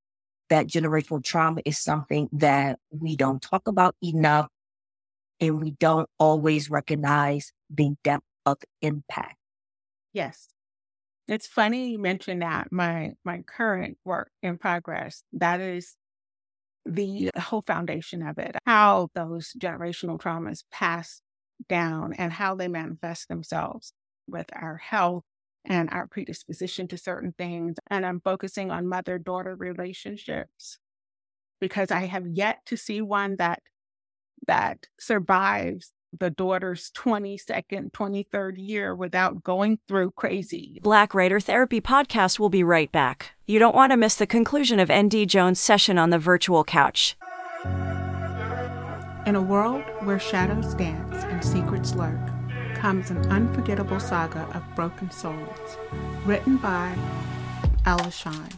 that 0.50 0.66
generational 0.66 1.24
trauma 1.24 1.62
is 1.64 1.78
something 1.78 2.28
that 2.32 2.78
we 2.90 3.16
don't 3.16 3.40
talk 3.40 3.66
about 3.66 3.96
enough, 4.02 4.48
and 5.40 5.60
we 5.60 5.70
don't 5.72 6.08
always 6.18 6.70
recognize 6.70 7.52
the 7.70 7.94
depth 8.04 8.26
of 8.46 8.58
impact. 8.82 9.36
Yes. 10.12 10.48
It's 11.26 11.46
funny 11.46 11.90
you 11.90 11.98
mentioned 11.98 12.42
that 12.42 12.70
my 12.70 13.12
my 13.24 13.42
current 13.42 13.98
work 14.04 14.30
in 14.42 14.58
progress. 14.58 15.22
That 15.32 15.60
is 15.60 15.96
the 16.86 17.30
whole 17.38 17.62
foundation 17.62 18.22
of 18.26 18.38
it. 18.38 18.56
How 18.66 19.10
those 19.14 19.54
generational 19.58 20.20
traumas 20.20 20.64
pass 20.72 21.22
down 21.68 22.14
and 22.14 22.32
how 22.32 22.54
they 22.56 22.68
manifest 22.68 23.28
themselves 23.28 23.92
with 24.28 24.46
our 24.54 24.76
health 24.78 25.24
and 25.64 25.90
our 25.90 26.06
predisposition 26.08 26.88
to 26.88 26.98
certain 26.98 27.34
things. 27.38 27.76
And 27.88 28.06
I'm 28.06 28.20
focusing 28.20 28.70
on 28.70 28.86
mother 28.88 29.18
daughter 29.18 29.56
relationships 29.56 30.78
because 31.60 31.90
I 31.90 32.06
have 32.06 32.26
yet 32.28 32.60
to 32.66 32.76
see 32.76 33.02
one 33.02 33.36
that 33.36 33.62
that 34.48 34.88
survives 35.00 35.93
the 36.18 36.30
daughter's 36.30 36.90
22nd, 36.92 37.92
23rd 37.92 38.54
year 38.56 38.94
without 38.94 39.42
going 39.42 39.78
through 39.86 40.12
crazy. 40.12 40.80
Black 40.82 41.14
Writer 41.14 41.40
Therapy 41.40 41.80
podcast 41.80 42.38
will 42.38 42.50
be 42.50 42.64
right 42.64 42.90
back. 42.90 43.32
You 43.46 43.58
don't 43.58 43.74
want 43.74 43.92
to 43.92 43.96
miss 43.96 44.14
the 44.14 44.26
conclusion 44.26 44.80
of 44.80 44.90
ND 44.92 45.28
Jones' 45.28 45.60
session 45.60 45.98
on 45.98 46.10
the 46.10 46.18
virtual 46.18 46.64
couch. 46.64 47.16
In 49.26 49.36
a 49.36 49.42
world 49.42 49.82
where 50.02 50.18
shadows 50.18 50.74
dance 50.74 51.24
and 51.24 51.42
secrets 51.42 51.94
lurk, 51.94 52.18
comes 52.74 53.10
an 53.10 53.16
unforgettable 53.32 53.98
saga 53.98 54.42
of 54.54 54.62
broken 54.76 55.10
souls, 55.10 55.78
written 56.26 56.58
by 56.58 56.94
Ella 57.86 58.10
Shawn. 58.10 58.48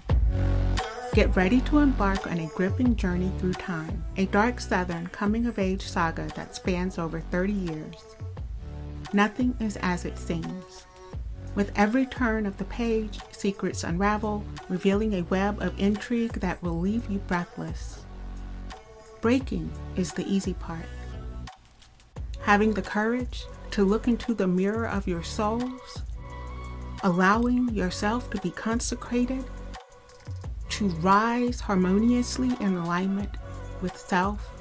Get 1.17 1.35
ready 1.35 1.62
to 1.62 1.79
embark 1.79 2.27
on 2.27 2.41
a 2.41 2.47
gripping 2.49 2.95
journey 2.95 3.33
through 3.39 3.55
time, 3.55 4.05
a 4.19 4.27
dark 4.27 4.61
Southern 4.61 5.07
coming 5.07 5.47
of 5.47 5.59
age 5.59 5.81
saga 5.81 6.31
that 6.37 6.55
spans 6.55 6.99
over 6.99 7.21
30 7.21 7.55
years. 7.55 7.95
Nothing 9.14 9.57
is 9.59 9.79
as 9.79 10.05
it 10.05 10.19
seems. 10.19 10.85
With 11.55 11.73
every 11.75 12.05
turn 12.05 12.45
of 12.45 12.59
the 12.59 12.67
page, 12.67 13.19
secrets 13.33 13.83
unravel, 13.83 14.45
revealing 14.69 15.14
a 15.14 15.23
web 15.23 15.62
of 15.62 15.81
intrigue 15.81 16.35
that 16.41 16.62
will 16.62 16.79
leave 16.79 17.11
you 17.11 17.21
breathless. 17.21 18.05
Breaking 19.23 19.73
is 19.97 20.12
the 20.12 20.31
easy 20.31 20.53
part. 20.53 20.85
Having 22.43 22.75
the 22.75 22.83
courage 22.83 23.47
to 23.71 23.87
look 23.87 24.07
into 24.07 24.35
the 24.35 24.47
mirror 24.47 24.87
of 24.87 25.09
your 25.09 25.23
souls, 25.23 26.03
allowing 27.03 27.71
yourself 27.71 28.29
to 28.33 28.41
be 28.43 28.51
consecrated 28.51 29.47
to 30.77 30.89
rise 31.01 31.59
harmoniously 31.59 32.51
in 32.61 32.77
alignment 32.77 33.31
with 33.81 33.97
self 33.97 34.61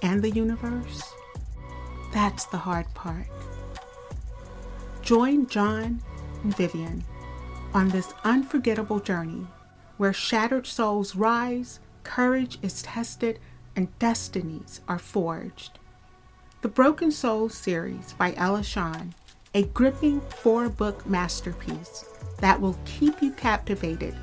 and 0.00 0.22
the 0.22 0.30
universe, 0.30 1.02
that's 2.14 2.46
the 2.46 2.56
hard 2.56 2.86
part. 2.94 3.26
Join 5.02 5.46
John 5.48 6.00
and 6.42 6.56
Vivian 6.56 7.04
on 7.74 7.90
this 7.90 8.14
unforgettable 8.24 9.00
journey 9.00 9.46
where 9.98 10.14
shattered 10.14 10.66
souls 10.66 11.14
rise, 11.14 11.78
courage 12.04 12.58
is 12.62 12.80
tested, 12.80 13.38
and 13.76 13.98
destinies 13.98 14.80
are 14.88 14.98
forged. 14.98 15.78
The 16.62 16.68
Broken 16.68 17.10
Soul 17.10 17.50
series 17.50 18.14
by 18.14 18.32
Ella 18.38 18.62
Shawn, 18.62 19.12
a 19.52 19.64
gripping 19.64 20.22
four 20.22 20.70
book 20.70 21.04
masterpiece 21.06 22.06
that 22.38 22.62
will 22.62 22.78
keep 22.86 23.20
you 23.20 23.32
captivated 23.32 24.16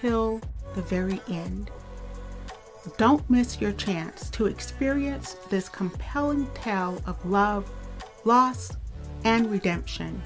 till 0.00 0.40
the 0.74 0.82
very 0.82 1.20
end. 1.28 1.70
Don't 2.96 3.28
miss 3.28 3.60
your 3.60 3.72
chance 3.72 4.30
to 4.30 4.46
experience 4.46 5.34
this 5.50 5.68
compelling 5.68 6.46
tale 6.54 7.02
of 7.06 7.24
love, 7.26 7.70
loss, 8.24 8.72
and 9.24 9.50
redemption. 9.50 10.22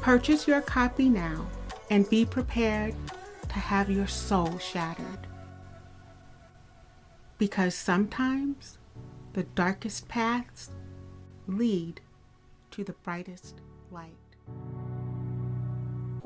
Purchase 0.00 0.48
your 0.48 0.60
copy 0.60 1.08
now 1.08 1.46
and 1.90 2.08
be 2.10 2.24
prepared 2.24 2.94
to 3.48 3.54
have 3.54 3.90
your 3.90 4.06
soul 4.06 4.58
shattered. 4.58 5.26
Because 7.38 7.74
sometimes 7.74 8.78
the 9.34 9.44
darkest 9.44 10.08
paths 10.08 10.70
lead 11.46 12.00
to 12.72 12.82
the 12.82 12.94
brightest 13.04 13.60
light. 13.90 14.16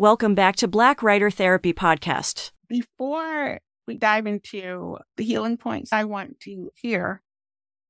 Welcome 0.02 0.34
back 0.34 0.56
to 0.56 0.66
Black 0.66 1.00
Writer 1.00 1.30
Therapy 1.30 1.72
Podcast. 1.72 2.50
Before 2.68 3.60
we 3.86 3.98
dive 3.98 4.26
into 4.26 4.98
the 5.16 5.22
healing 5.22 5.56
points, 5.56 5.92
I 5.92 6.02
want 6.06 6.40
to 6.40 6.72
hear 6.74 7.22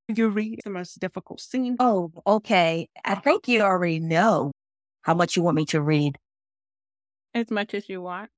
you 0.09 0.29
read 0.29 0.61
the 0.63 0.69
most 0.69 1.01
difficult 1.01 1.41
scene. 1.41 1.77
Oh, 1.81 2.13
okay. 2.27 2.91
I 3.03 3.15
think 3.15 3.49
you 3.49 3.63
already 3.63 3.99
know 3.99 4.53
how 5.01 5.15
much 5.15 5.37
you 5.37 5.43
want 5.43 5.57
me 5.57 5.65
to 5.65 5.81
read. 5.81 6.19
As 7.33 7.51
much 7.51 7.73
as 7.73 7.89
you 7.89 8.03
want. 8.03 8.29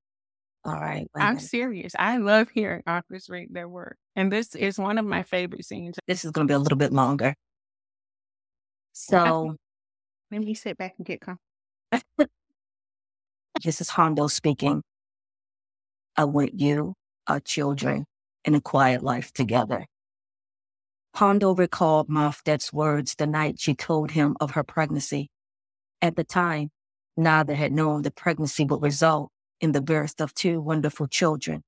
All 0.64 0.74
right. 0.74 1.08
I'm 1.12 1.40
serious. 1.40 1.94
I 1.98 2.18
love 2.18 2.50
hearing 2.50 2.84
authors 2.86 3.28
read 3.28 3.48
their 3.50 3.68
work. 3.68 3.96
And 4.14 4.30
this 4.30 4.54
is 4.54 4.78
one 4.78 4.98
of 4.98 5.04
my 5.04 5.24
favorite 5.24 5.64
scenes. 5.64 5.96
This 6.06 6.24
is 6.24 6.30
going 6.30 6.46
to 6.46 6.52
be 6.52 6.54
a 6.54 6.60
little 6.60 6.78
bit 6.78 6.92
longer. 6.92 7.34
So 8.92 9.56
let 10.30 10.42
me 10.42 10.54
sit 10.54 10.78
back 10.78 10.94
and 10.96 11.04
get 11.04 11.20
comfortable. 11.20 12.30
this 13.62 13.80
is 13.80 13.90
Hondo 13.90 14.26
speaking. 14.26 14.82
I 16.16 16.24
want 16.24 16.58
you, 16.60 16.94
our 17.26 17.40
children, 17.40 18.06
in 18.44 18.54
a 18.54 18.60
quiet 18.60 19.02
life 19.02 19.32
together. 19.32 19.86
Hondo 21.14 21.54
recalled 21.54 22.08
Mafdet's 22.08 22.72
words 22.72 23.14
the 23.14 23.26
night 23.26 23.60
she 23.60 23.74
told 23.74 24.10
him 24.10 24.36
of 24.40 24.52
her 24.52 24.64
pregnancy. 24.64 25.28
At 26.02 26.16
the 26.16 26.24
time, 26.24 26.70
neither 27.16 27.54
had 27.54 27.72
known 27.72 28.02
the 28.02 28.10
pregnancy 28.10 28.64
would 28.64 28.82
result 28.82 29.30
in 29.60 29.72
the 29.72 29.80
birth 29.80 30.20
of 30.20 30.34
two 30.34 30.60
wonderful 30.60 31.06
children. 31.06 31.62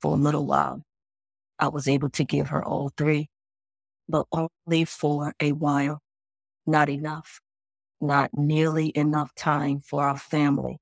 For 0.00 0.12
a 0.12 0.16
little 0.16 0.46
while, 0.46 0.82
I 1.58 1.68
was 1.68 1.86
able 1.86 2.10
to 2.10 2.24
give 2.24 2.48
her 2.48 2.64
all 2.64 2.90
three, 2.96 3.28
but 4.08 4.26
only 4.32 4.84
for 4.84 5.32
a 5.40 5.52
while. 5.52 6.00
Not 6.66 6.88
enough. 6.88 7.40
Not 8.00 8.30
nearly 8.34 8.92
enough 8.94 9.34
time 9.34 9.80
for 9.80 10.02
our 10.02 10.18
family. 10.18 10.78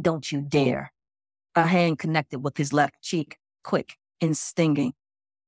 Don't 0.00 0.30
you 0.32 0.40
dare. 0.40 0.92
A 1.54 1.66
hand 1.66 1.98
connected 1.98 2.38
with 2.40 2.56
his 2.56 2.72
left 2.72 3.00
cheek, 3.02 3.36
quick 3.62 3.96
and 4.20 4.36
stinging. 4.36 4.94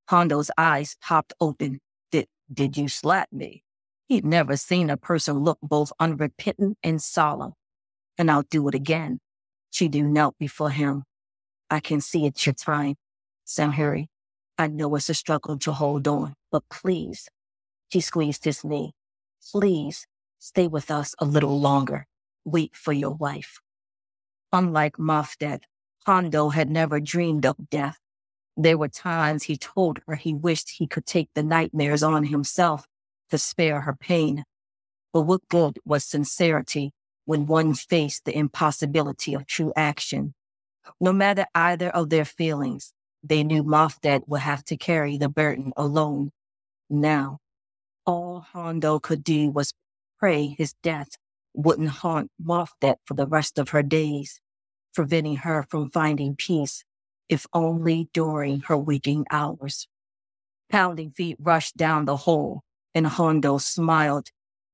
Hondo's 0.09 0.51
eyes 0.57 0.97
popped 1.01 1.33
open. 1.41 1.79
Did, 2.11 2.27
did 2.53 2.77
you 2.77 2.87
slap 2.87 3.29
me? 3.31 3.63
He'd 4.07 4.25
never 4.25 4.55
seen 4.55 4.89
a 4.91 4.97
person 4.97 5.39
look 5.39 5.57
both 5.63 5.91
unrepentant 5.99 6.77
and 6.83 7.01
solemn. 7.01 7.53
And 8.17 8.29
I'll 8.29 8.43
do 8.43 8.67
it 8.67 8.75
again. 8.75 9.19
Chidu 9.73 10.03
knelt 10.03 10.37
before 10.37 10.69
him. 10.69 11.03
I 11.69 11.79
can 11.79 12.01
see 12.01 12.25
it's 12.27 12.45
your 12.45 12.53
time. 12.53 12.95
Samhiri, 13.47 14.05
I 14.57 14.67
know 14.67 14.95
it's 14.95 15.09
a 15.09 15.13
struggle 15.15 15.57
to 15.59 15.71
hold 15.73 16.07
on, 16.07 16.35
but 16.51 16.63
please. 16.69 17.27
She 17.89 17.99
squeezed 17.99 18.45
his 18.45 18.63
knee. 18.63 18.93
Please 19.51 20.05
stay 20.45 20.67
with 20.67 20.91
us 20.91 21.15
a 21.17 21.25
little 21.25 21.59
longer. 21.59 22.05
Wait 22.45 22.75
for 22.75 22.93
your 22.93 23.15
wife. 23.15 23.59
Unlike 24.53 24.97
Mafdet, 24.97 25.63
Hondo 26.05 26.49
had 26.49 26.69
never 26.69 26.99
dreamed 26.99 27.47
of 27.47 27.71
death. 27.71 27.97
There 28.55 28.77
were 28.77 28.87
times 28.87 29.43
he 29.43 29.57
told 29.57 30.01
her 30.07 30.13
he 30.13 30.35
wished 30.35 30.69
he 30.69 30.85
could 30.85 31.07
take 31.07 31.29
the 31.33 31.41
nightmares 31.41 32.03
on 32.03 32.25
himself 32.25 32.85
to 33.31 33.39
spare 33.39 33.81
her 33.81 33.95
pain. 33.95 34.43
But 35.11 35.23
what 35.23 35.49
good 35.49 35.79
was 35.83 36.05
sincerity 36.05 36.91
when 37.25 37.47
one 37.47 37.73
faced 37.73 38.25
the 38.25 38.37
impossibility 38.37 39.33
of 39.33 39.47
true 39.47 39.73
action? 39.75 40.35
No 41.01 41.11
matter 41.11 41.47
either 41.55 41.89
of 41.89 42.11
their 42.11 42.23
feelings, 42.23 42.93
they 43.23 43.43
knew 43.43 43.63
Mafdet 43.63 44.27
would 44.27 44.41
have 44.41 44.63
to 44.65 44.77
carry 44.77 45.17
the 45.17 45.27
burden 45.27 45.73
alone. 45.75 46.31
Now, 46.87 47.39
all 48.05 48.41
Hondo 48.41 48.99
could 48.99 49.23
do 49.23 49.49
was 49.49 49.73
pray 50.25 50.55
his 50.57 50.73
death 50.81 51.09
wouldn't 51.53 52.01
haunt 52.01 52.31
Mafdet 52.43 52.95
for 53.05 53.13
the 53.13 53.27
rest 53.27 53.59
of 53.59 53.69
her 53.69 53.83
days, 53.83 54.41
preventing 54.91 55.35
her 55.35 55.63
from 55.69 55.91
finding 55.91 56.35
peace 56.35 56.83
if 57.29 57.45
only 57.53 58.09
during 58.11 58.61
her 58.61 58.75
waking 58.75 59.23
hours. 59.29 59.87
Pounding 60.67 61.11
feet 61.11 61.37
rushed 61.39 61.77
down 61.77 62.05
the 62.05 62.17
hall, 62.17 62.63
and 62.95 63.05
Hondo 63.05 63.59
smiled. 63.59 64.29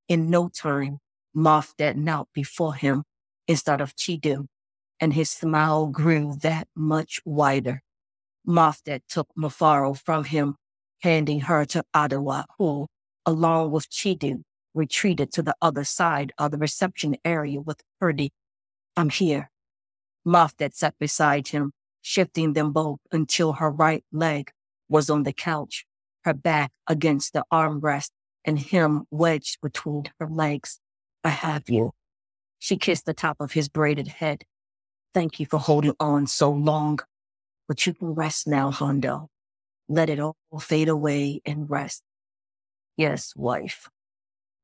In 0.07 0.29
no 0.29 0.47
time, 0.47 0.99
Mafdet 1.35 1.97
knelt 1.97 2.29
before 2.33 2.75
him 2.75 3.03
instead 3.45 3.81
of 3.81 3.97
Chidu, 3.97 4.45
and 5.01 5.11
his 5.11 5.29
smile 5.29 5.87
grew 5.87 6.37
that 6.43 6.69
much 6.77 7.19
wider. 7.25 7.81
Mafdet 8.47 9.01
took 9.09 9.27
Mufaro 9.37 9.97
from 9.97 10.23
him, 10.23 10.55
handing 11.01 11.41
her 11.41 11.65
to 11.65 11.83
Adawa, 11.93 12.45
who, 12.57 12.87
along 13.25 13.71
with 13.71 13.89
Chidu, 13.89 14.43
retreated 14.73 15.31
to 15.33 15.41
the 15.41 15.55
other 15.61 15.83
side 15.83 16.31
of 16.37 16.51
the 16.51 16.57
reception 16.57 17.15
area 17.25 17.59
with 17.59 17.81
Purdy. 17.99 18.31
I'm 18.95 19.09
here. 19.09 19.49
Mafdet 20.25 20.75
sat 20.75 20.95
beside 20.99 21.49
him, 21.49 21.71
shifting 22.01 22.53
them 22.53 22.71
both 22.71 22.99
until 23.11 23.53
her 23.53 23.69
right 23.69 24.03
leg 24.11 24.51
was 24.89 25.09
on 25.09 25.23
the 25.23 25.33
couch, 25.33 25.85
her 26.25 26.33
back 26.33 26.71
against 26.87 27.33
the 27.33 27.43
armrest, 27.51 28.11
and 28.45 28.59
him 28.59 29.05
wedged 29.11 29.59
between 29.61 30.03
her 30.19 30.27
legs. 30.27 30.79
I 31.23 31.29
have 31.29 31.69
you. 31.69 31.91
She 32.59 32.77
kissed 32.77 33.05
the 33.05 33.13
top 33.13 33.37
of 33.39 33.53
his 33.53 33.69
braided 33.69 34.07
head. 34.07 34.43
Thank 35.13 35.39
you 35.39 35.45
for 35.45 35.59
holding 35.59 35.95
on 35.99 36.27
so 36.27 36.51
long. 36.51 36.99
But 37.67 37.85
you 37.85 37.93
can 37.93 38.13
rest 38.13 38.47
now, 38.47 38.71
Hondo. 38.71 39.29
Let 39.87 40.09
it 40.09 40.19
all 40.19 40.35
fade 40.59 40.89
away 40.89 41.41
and 41.45 41.69
rest. 41.69 42.03
Yes, 42.97 43.33
wife. 43.35 43.89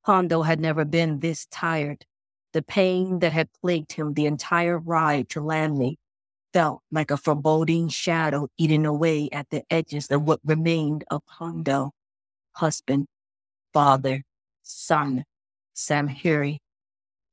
Hondo 0.08 0.44
had 0.44 0.62
never 0.62 0.86
been 0.86 1.20
this 1.20 1.48
tired. 1.48 2.06
The 2.54 2.62
pain 2.62 3.20
that 3.20 3.34
had 3.34 3.50
plagued 3.60 3.92
him 3.92 4.14
the 4.14 4.26
entire 4.26 4.80
ride 4.80 5.28
to 5.32 5.42
Lamley 5.42 5.98
felt 6.54 6.82
like 6.90 7.12
a 7.12 7.18
foreboding 7.18 7.90
shadow 7.90 8.48
eating 8.58 8.86
away 8.86 9.28
at 9.34 9.50
the 9.50 9.64
edges 9.70 10.08
of 10.08 10.22
what 10.22 10.40
remained 10.46 11.04
of 11.12 11.24
Hondo. 11.26 11.92
Husband, 12.54 13.08
father, 13.74 14.24
son, 14.64 15.26
Samhiri. 15.76 16.60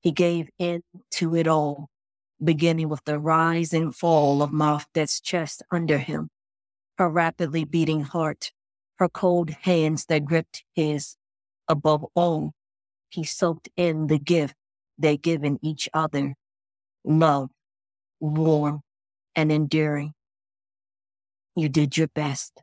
He 0.00 0.10
gave 0.10 0.48
in 0.58 0.82
to 1.12 1.36
it 1.36 1.46
all, 1.46 1.86
beginning 2.42 2.88
with 2.88 3.04
the 3.04 3.20
rise 3.20 3.72
and 3.72 3.94
fall 3.94 4.42
of 4.42 4.50
Mafdet's 4.50 5.20
chest 5.20 5.62
under 5.70 5.98
him, 5.98 6.28
her 6.98 7.08
rapidly 7.08 7.64
beating 7.64 8.00
heart, 8.00 8.50
her 8.96 9.08
cold 9.08 9.50
hands 9.50 10.06
that 10.06 10.24
gripped 10.24 10.64
his. 10.74 11.16
Above 11.68 12.04
all, 12.16 12.52
he 13.14 13.24
soaked 13.24 13.68
in 13.76 14.08
the 14.08 14.18
gift 14.18 14.54
they'd 14.98 15.22
given 15.22 15.58
each 15.62 15.88
other 15.94 16.34
love, 17.04 17.50
warm, 18.20 18.80
and 19.36 19.52
enduring. 19.52 20.14
You 21.54 21.68
did 21.68 21.96
your 21.96 22.08
best. 22.08 22.62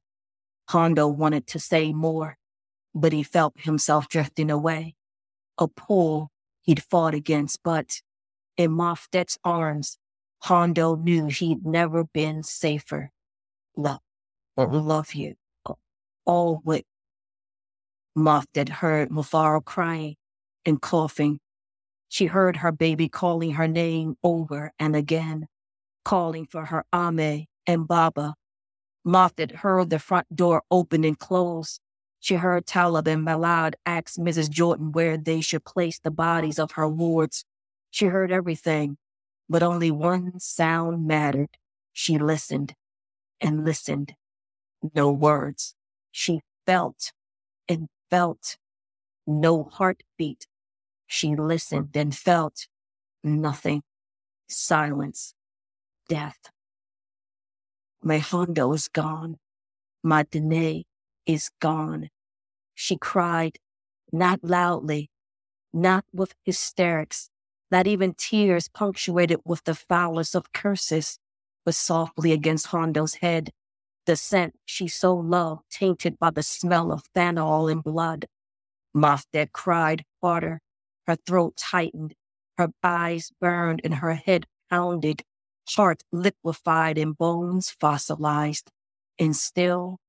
Hondo 0.70 1.08
wanted 1.08 1.48
to 1.48 1.60
say 1.60 1.94
more, 1.94 2.38
but 2.94 3.14
he 3.14 3.24
felt 3.24 3.54
himself 3.58 4.08
drifting 4.10 4.50
away. 4.52 4.96
A 5.58 5.68
pull 5.68 6.32
he'd 6.64 6.84
fought 6.84 7.14
against, 7.14 7.60
but 7.64 8.02
in 8.58 8.72
Mafdet's 8.72 9.38
arms, 9.44 9.98
Hondo 10.44 10.96
knew 10.96 11.28
he'd 11.28 11.66
never 11.66 12.04
been 12.04 12.44
safer. 12.44 13.12
Love, 13.78 14.00
love 14.58 15.14
you. 15.14 15.36
All 16.26 16.62
with 16.66 16.84
Mafdet 18.18 18.70
heard 18.70 19.10
Mufaro 19.10 19.64
crying 19.64 20.16
and 20.66 20.82
coughing. 20.82 21.40
She 22.08 22.26
heard 22.26 22.58
her 22.58 22.72
baby 22.72 23.10
calling 23.10 23.52
her 23.54 23.68
name 23.68 24.16
over 24.24 24.72
and 24.80 24.96
again 24.96 25.48
calling 26.04 26.46
for 26.46 26.66
her 26.66 26.86
Ame 26.94 27.46
and 27.68 27.88
Baba. 27.88 28.36
Mafdet 29.06 29.52
heard 29.58 29.90
the 29.90 30.00
front 30.00 30.36
door 30.36 30.64
open 30.70 31.04
and 31.04 31.18
close. 31.18 31.80
She 32.20 32.36
heard 32.36 32.66
Talib 32.66 33.08
and 33.08 33.26
Malad 33.26 33.74
ask 33.86 34.16
Mrs. 34.16 34.50
Jordan 34.50 34.92
where 34.92 35.18
they 35.18 35.42
should 35.42 35.66
place 35.66 36.00
the 36.00 36.12
bodies 36.12 36.60
of 36.60 36.74
her 36.74 36.88
wards. 36.88 37.44
She 37.90 38.06
heard 38.06 38.32
everything, 38.32 38.98
but 39.50 39.64
only 39.64 39.90
one 39.90 40.40
sound 40.40 41.08
mattered. 41.08 41.58
She 41.94 42.18
listened 42.20 42.74
and 43.40 43.66
listened. 43.66 44.14
No 44.96 45.12
words. 45.12 45.76
She 46.12 46.42
felt 46.66 47.12
and 47.68 47.88
felt 48.10 48.58
no 49.26 49.64
heartbeat. 49.64 50.46
She 51.14 51.36
listened 51.36 51.90
and 51.96 52.16
felt 52.16 52.68
nothing. 53.22 53.84
Silence. 54.48 55.34
Death. 56.08 56.40
My 58.02 58.20
Hondo 58.20 58.72
is 58.72 58.88
gone. 58.88 59.36
My 60.02 60.24
Dene 60.24 60.86
is 61.26 61.52
gone. 61.60 62.12
She 62.76 62.96
cried, 62.96 63.58
not 64.14 64.40
loudly, 64.42 65.10
not 65.74 66.06
with 66.14 66.34
hysterics, 66.46 67.30
not 67.70 67.88
even 67.88 68.14
tears 68.14 68.70
punctuated 68.70 69.42
with 69.44 69.66
the 69.66 69.76
foulest 69.76 70.34
of 70.34 70.54
curses, 70.54 71.20
but 71.66 71.76
softly 71.76 72.32
against 72.32 72.68
Hondo's 72.68 73.16
head, 73.16 73.50
the 74.06 74.16
scent 74.16 74.56
she 74.64 74.88
so 74.88 75.14
loved 75.14 75.64
tainted 75.70 76.18
by 76.18 76.30
the 76.30 76.42
smell 76.42 76.90
of 76.90 77.04
phenol 77.14 77.68
and 77.68 77.84
blood. 77.84 78.28
Mafdet 78.96 79.52
cried 79.52 80.06
harder. 80.22 80.62
Her 81.08 81.16
throat 81.16 81.58
tightened, 81.58 82.14
her 82.58 82.70
eyes 82.84 83.32
burned, 83.40 83.82
and 83.84 83.96
her 83.96 84.16
head 84.16 84.46
pounded, 84.70 85.24
heart 85.70 86.04
liquefied 86.12 86.98
and 86.98 87.18
bones 87.18 87.72
fossilized. 87.80 88.72
And 89.20 89.36
still, 89.36 90.00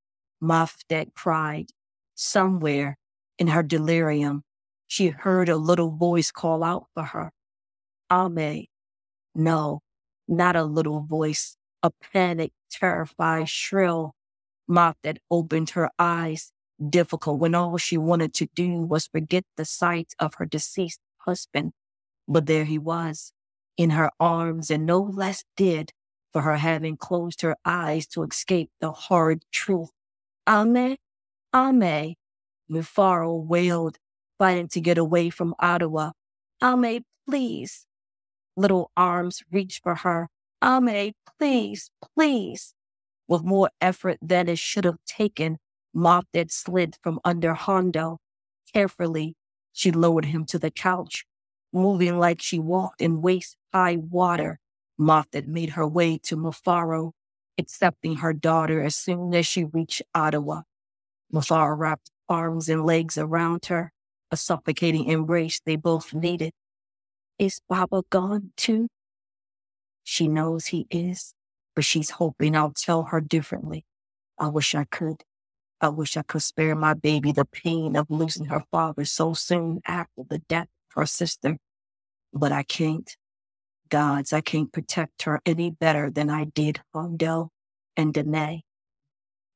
Mafdet 0.40 1.14
cried. 1.14 1.70
Somewhere 2.14 2.98
in 3.38 3.48
her 3.48 3.62
delirium, 3.62 4.42
she 4.86 5.08
heard 5.08 5.48
a 5.48 5.56
little 5.56 5.90
voice 5.90 6.30
call 6.30 6.62
out 6.62 6.86
for 6.94 7.04
her. 7.04 7.32
Ame. 8.10 8.66
No, 9.34 9.80
not 10.28 10.56
a 10.56 10.64
little 10.64 11.00
voice, 11.00 11.56
a 11.82 11.90
panic, 12.12 12.52
terrified, 12.70 13.48
shrill 13.48 14.14
mouth 14.68 14.96
that 15.02 15.18
opened 15.30 15.70
her 15.70 15.90
eyes, 15.98 16.52
difficult 16.90 17.38
when 17.38 17.54
all 17.54 17.76
she 17.78 17.96
wanted 17.96 18.34
to 18.34 18.48
do 18.54 18.82
was 18.82 19.06
forget 19.06 19.44
the 19.56 19.64
sight 19.64 20.12
of 20.18 20.34
her 20.34 20.46
deceased 20.46 21.00
husband. 21.18 21.72
But 22.28 22.46
there 22.46 22.64
he 22.64 22.78
was, 22.78 23.32
in 23.76 23.90
her 23.90 24.10
arms, 24.20 24.70
and 24.70 24.86
no 24.86 25.00
less 25.00 25.44
did 25.56 25.92
for 26.32 26.42
her 26.42 26.56
having 26.56 26.96
closed 26.96 27.42
her 27.42 27.56
eyes 27.64 28.06
to 28.08 28.22
escape 28.22 28.70
the 28.80 28.90
horrid 28.90 29.44
truth. 29.52 29.90
Ame, 30.48 30.96
Ame, 31.54 32.14
Mufaro 32.70 33.44
wailed, 33.44 33.98
fighting 34.38 34.68
to 34.68 34.80
get 34.80 34.98
away 34.98 35.30
from 35.30 35.54
Adawa. 35.60 36.12
Ame, 36.62 37.04
please. 37.28 37.86
Little 38.56 38.90
arms 38.96 39.42
reached 39.50 39.82
for 39.82 39.96
her. 39.96 40.28
Ame, 40.62 41.12
please, 41.38 41.90
please. 42.16 42.74
With 43.28 43.42
more 43.42 43.70
effort 43.80 44.18
than 44.22 44.48
it 44.48 44.58
should 44.58 44.84
have 44.84 44.98
taken, 45.06 45.58
Mafdet 45.94 46.50
slid 46.50 46.96
from 47.02 47.20
under 47.24 47.54
Hondo. 47.54 48.18
Carefully, 48.72 49.34
she 49.72 49.90
lowered 49.90 50.26
him 50.26 50.44
to 50.46 50.58
the 50.58 50.70
couch, 50.70 51.24
moving 51.72 52.18
like 52.18 52.40
she 52.40 52.58
walked 52.58 53.00
in 53.00 53.22
waist 53.22 53.56
high 53.72 53.96
water. 53.96 54.58
Mafdet 54.98 55.46
made 55.46 55.70
her 55.70 55.86
way 55.86 56.18
to 56.18 56.36
Mufaro, 56.36 57.12
accepting 57.58 58.16
her 58.16 58.32
daughter 58.32 58.82
as 58.82 58.96
soon 58.96 59.34
as 59.34 59.46
she 59.46 59.64
reached 59.64 60.02
Adawa. 60.14 60.64
Mufaro 61.32 61.76
wrapped 61.76 62.10
arms 62.28 62.68
and 62.68 62.84
legs 62.84 63.18
around 63.18 63.66
her, 63.66 63.92
a 64.30 64.36
suffocating 64.36 65.06
embrace 65.06 65.60
they 65.64 65.76
both 65.76 66.14
needed. 66.14 66.52
Is 67.38 67.60
Baba 67.68 68.02
gone 68.10 68.52
too? 68.56 68.88
She 70.04 70.28
knows 70.28 70.66
he 70.66 70.86
is, 70.90 71.34
but 71.74 71.84
she's 71.84 72.10
hoping 72.10 72.56
I'll 72.56 72.72
tell 72.72 73.04
her 73.04 73.20
differently. 73.20 73.84
I 74.38 74.48
wish 74.48 74.74
I 74.74 74.84
could. 74.84 75.24
I 75.82 75.88
wish 75.88 76.16
I 76.16 76.22
could 76.22 76.42
spare 76.42 76.76
my 76.76 76.94
baby 76.94 77.32
the 77.32 77.44
pain 77.44 77.96
of 77.96 78.08
losing 78.08 78.46
her 78.46 78.62
father 78.70 79.04
so 79.04 79.34
soon 79.34 79.80
after 79.84 80.22
the 80.30 80.38
death 80.38 80.68
of 80.90 81.00
her 81.00 81.06
sister. 81.06 81.58
But 82.32 82.52
I 82.52 82.62
can't. 82.62 83.14
Gods, 83.88 84.32
I 84.32 84.40
can't 84.40 84.72
protect 84.72 85.24
her 85.24 85.42
any 85.44 85.70
better 85.70 86.08
than 86.08 86.30
I 86.30 86.44
did 86.44 86.80
Hondo 86.94 87.50
and 87.96 88.14
Danae. 88.14 88.62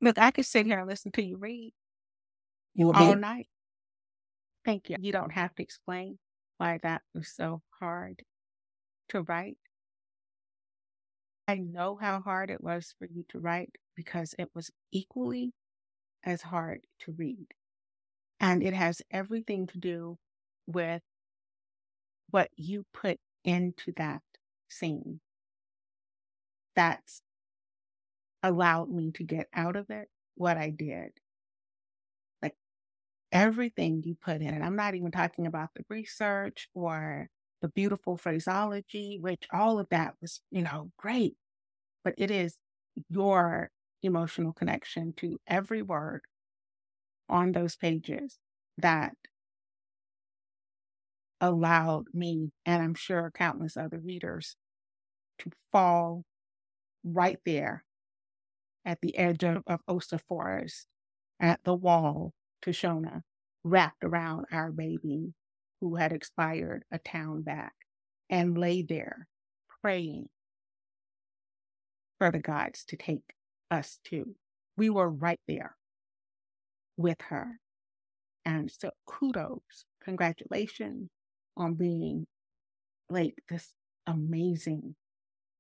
Look, 0.01 0.19
I 0.19 0.33
could 0.33 0.45
sit 0.45 0.67
here 0.67 0.81
and 0.81 0.89
listen 0.89 1.13
to 1.13 1.23
you 1.23 1.37
read 1.37 1.73
You 2.75 2.93
all 2.93 3.15
be 3.15 3.21
night. 3.21 3.49
Thank 4.65 4.91
you. 4.91 4.97
You 5.01 5.13
don't 5.13 5.33
have 5.33 5.55
to 5.55 5.63
explain 5.63 6.19
why 6.59 6.81
that 6.83 7.03
was 7.15 7.29
so 7.29 7.63
hard 7.79 8.23
to 9.11 9.23
write. 9.23 9.59
I 11.47 11.55
know 11.55 11.97
how 11.97 12.21
hard 12.21 12.51
it 12.51 12.61
was 12.61 12.93
for 12.99 13.07
you 13.07 13.25
to 13.29 13.39
write 13.39 13.77
because 13.95 14.35
it 14.39 14.51
was 14.55 14.73
equally 14.91 15.53
as 16.27 16.43
hard 16.43 16.81
to 16.99 17.13
read. 17.13 17.47
And 18.41 18.63
it 18.63 18.75
has 18.75 19.01
everything 19.11 19.67
to 19.69 19.79
do 19.79 20.19
with 20.67 21.01
what 22.31 22.51
you 22.57 22.85
put 22.93 23.19
into 23.45 23.93
that 23.97 24.21
scene. 24.69 25.21
That's 26.75 27.23
allowed 28.43 28.91
me 28.91 29.13
to 29.13 29.25
get 29.25 29.47
out 29.55 29.77
of 29.77 29.89
it 29.91 30.09
what 30.35 30.59
I 30.59 30.71
did. 30.71 31.13
Like 32.43 32.55
everything 33.33 34.03
you 34.05 34.17
put 34.17 34.43
in 34.43 34.53
it. 34.53 34.63
I'm 34.63 34.77
not 34.77 34.95
even 34.95 35.11
talking 35.11 35.47
about 35.47 35.71
the 35.75 35.85
research 35.89 36.69
or 36.75 37.29
the 37.63 37.69
beautiful 37.69 38.17
phraseology, 38.17 39.19
which 39.21 39.47
all 39.53 39.79
of 39.79 39.89
that 39.91 40.15
was, 40.21 40.41
you 40.51 40.63
know, 40.63 40.91
great. 40.99 41.37
But 42.05 42.15
it 42.19 42.31
is 42.31 42.57
your 43.09 43.71
emotional 44.03 44.53
connection 44.53 45.13
to 45.17 45.39
every 45.47 45.83
word 45.83 46.23
on 47.29 47.53
those 47.53 47.77
pages 47.77 48.39
that 48.79 49.15
allowed 51.41 52.07
me, 52.15 52.51
and 52.65 52.83
I'm 52.83 52.95
sure 52.95 53.33
countless 53.35 53.77
other 53.77 53.99
readers, 53.99 54.57
to 55.39 55.51
fall 55.71 56.25
right 57.05 57.39
there 57.45 57.85
at 58.85 59.01
the 59.03 59.17
edge 59.19 59.45
of, 59.45 59.63
of 59.67 59.81
Osa 59.89 60.19
Forest, 60.19 60.87
at 61.41 61.61
the 61.65 61.75
wall 61.75 62.33
to 62.63 62.71
Shona, 62.71 63.23
wrapped 63.65 64.03
around 64.05 64.47
our 64.51 64.71
baby 64.71 65.35
who 65.81 65.97
had 65.97 66.13
expired 66.13 66.85
a 66.91 66.99
town 66.99 67.43
back, 67.43 67.75
and 68.31 68.57
lay 68.57 68.83
there 68.83 69.29
praying 69.83 70.29
for 72.19 72.31
the 72.31 72.39
gods 72.39 72.85
to 72.85 72.97
take 72.97 73.35
us 73.71 73.99
too. 74.05 74.35
We 74.77 74.91
were 74.91 75.09
right 75.09 75.41
there 75.49 75.77
with 76.97 77.21
her. 77.29 77.61
And 78.45 78.71
so 78.71 78.91
kudos, 79.07 79.85
congratulations 80.03 81.11
on 81.57 81.75
being 81.75 82.27
like 83.11 83.35
this 83.49 83.73
amazing 84.07 84.95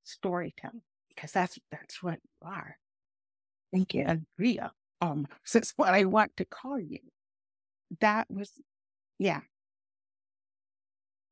storyteller 0.04 0.82
because 1.08 1.32
that's 1.32 1.58
that's 1.70 2.02
what 2.02 2.18
you 2.22 2.48
are. 2.48 2.76
Thank 3.72 3.94
you. 3.94 4.04
A 4.06 4.18
Ria, 4.38 4.72
um, 5.00 5.26
that's 5.52 5.72
what 5.76 5.94
I 5.94 6.04
want 6.04 6.36
to 6.36 6.44
call 6.44 6.78
you. 6.78 7.00
That 8.00 8.26
was, 8.30 8.52
yeah, 9.18 9.40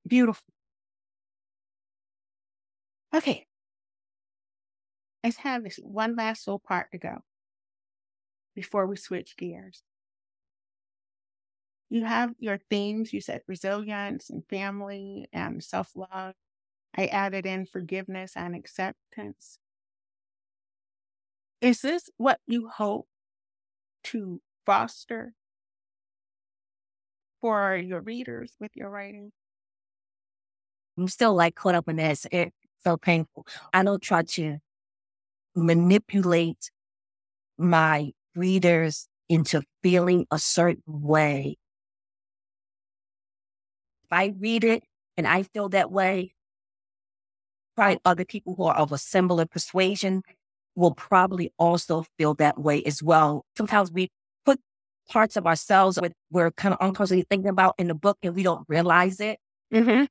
beautiful. 0.06 0.44
Okay, 3.14 3.46
let's 5.24 5.38
have 5.38 5.64
this 5.64 5.80
one 5.82 6.14
last 6.14 6.46
little 6.46 6.58
part 6.58 6.92
to 6.92 6.98
go 6.98 7.22
before 8.54 8.86
we 8.86 8.94
switch 8.94 9.36
gears. 9.38 9.82
You 11.88 12.04
have 12.04 12.34
your 12.38 12.58
themes. 12.70 13.12
You 13.12 13.20
said 13.22 13.40
resilience 13.48 14.28
and 14.28 14.44
family 14.48 15.28
and 15.32 15.64
self 15.64 15.92
love. 15.96 16.34
I 16.96 17.06
added 17.06 17.46
in 17.46 17.66
forgiveness 17.66 18.34
and 18.36 18.54
acceptance. 18.54 19.58
Is 21.60 21.80
this 21.80 22.10
what 22.18 22.40
you 22.46 22.68
hope 22.68 23.08
to 24.04 24.42
foster 24.66 25.32
for 27.40 27.74
your 27.76 28.00
readers 28.00 28.54
with 28.60 28.72
your 28.74 28.90
writing? 28.90 29.32
I'm 30.98 31.08
still 31.08 31.34
like 31.34 31.54
caught 31.54 31.74
up 31.74 31.88
in 31.88 31.96
this. 31.96 32.26
It's 32.30 32.54
so 32.84 32.96
painful. 32.96 33.46
I 33.72 33.82
don't 33.82 34.02
try 34.02 34.22
to 34.22 34.58
manipulate 35.54 36.70
my 37.58 38.12
readers 38.34 39.08
into 39.28 39.62
feeling 39.82 40.26
a 40.30 40.38
certain 40.38 40.82
way. 40.86 41.56
If 44.04 44.12
I 44.12 44.34
read 44.38 44.64
it 44.64 44.82
and 45.16 45.26
I 45.26 45.44
feel 45.44 45.68
that 45.70 45.90
way, 45.90 46.34
probably 47.76 47.98
other 48.04 48.24
people 48.24 48.54
who 48.54 48.64
are 48.64 48.76
of 48.76 48.92
a 48.92 48.98
similar 48.98 49.46
persuasion 49.46 50.22
will 50.76 50.92
probably 50.94 51.52
also 51.58 52.04
feel 52.18 52.34
that 52.34 52.58
way 52.58 52.82
as 52.84 53.02
well. 53.02 53.44
Sometimes 53.56 53.92
we 53.92 54.10
put 54.44 54.60
parts 55.08 55.36
of 55.36 55.46
ourselves 55.46 55.96
that 55.96 56.12
we're 56.30 56.50
kind 56.52 56.74
of 56.74 56.80
unconsciously 56.80 57.24
thinking 57.28 57.48
about 57.48 57.74
in 57.78 57.88
the 57.88 57.94
book 57.94 58.18
and 58.22 58.34
we 58.34 58.42
don't 58.42 58.64
realize 58.68 59.20
it. 59.20 59.38
Mm-hmm. 59.72 60.04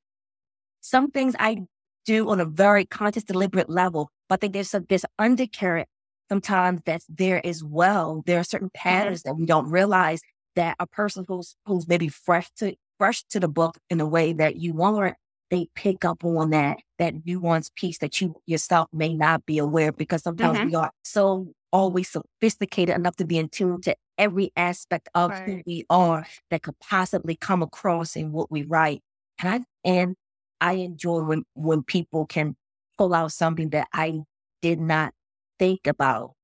Some 0.80 1.10
things 1.10 1.34
I 1.38 1.58
do 2.04 2.28
on 2.28 2.40
a 2.40 2.44
very 2.44 2.84
conscious, 2.84 3.24
deliberate 3.24 3.70
level, 3.70 4.10
but 4.28 4.36
I 4.36 4.38
think 4.40 4.52
there's 4.54 4.74
a, 4.74 4.80
this 4.80 5.04
undercurrent 5.18 5.88
sometimes 6.28 6.80
that's 6.84 7.06
there 7.08 7.44
as 7.46 7.62
well. 7.62 8.22
There 8.26 8.38
are 8.40 8.44
certain 8.44 8.70
patterns 8.74 9.22
that 9.24 9.36
we 9.36 9.46
don't 9.46 9.70
realize. 9.70 10.20
that 10.56 10.76
a 10.78 10.86
person 10.86 11.24
who's 11.28 11.56
who's 11.66 11.88
maybe 11.88 12.08
fresh 12.08 12.48
to 12.58 12.74
fresh 12.98 13.24
to 13.24 13.40
the 13.40 13.48
book 13.48 13.76
in 13.90 14.00
a 14.00 14.06
way 14.06 14.32
that 14.32 14.56
you 14.56 14.72
want, 14.72 15.16
they 15.50 15.66
pick 15.74 16.04
up 16.04 16.24
on 16.24 16.50
that 16.50 16.78
that 16.98 17.14
nuance 17.26 17.70
piece 17.76 17.98
that 17.98 18.20
you 18.20 18.36
yourself 18.46 18.88
may 18.92 19.12
not 19.14 19.44
be 19.46 19.58
aware 19.58 19.90
because 19.92 20.22
sometimes 20.22 20.58
Mhm. 20.58 20.66
we 20.66 20.74
are 20.76 20.90
so 21.04 21.52
always 21.72 22.08
sophisticated 22.08 22.94
enough 22.94 23.16
to 23.16 23.24
be 23.26 23.36
in 23.38 23.48
tune 23.48 23.80
to 23.82 23.96
every 24.16 24.52
aspect 24.56 25.08
of 25.14 25.32
who 25.44 25.62
we 25.66 25.84
are 25.90 26.24
that 26.50 26.62
could 26.62 26.78
possibly 26.78 27.34
come 27.36 27.62
across 27.62 28.14
in 28.16 28.30
what 28.32 28.48
we 28.50 28.62
write. 28.62 29.02
And 29.40 29.48
I 29.54 29.88
and 29.88 30.16
I 30.60 30.74
enjoy 30.74 31.22
when 31.22 31.44
when 31.54 31.82
people 31.82 32.26
can 32.26 32.56
pull 32.98 33.14
out 33.14 33.32
something 33.32 33.70
that 33.70 33.88
I 33.92 34.20
did 34.62 34.80
not 34.80 35.14
think 35.58 35.86
about. 35.86 36.34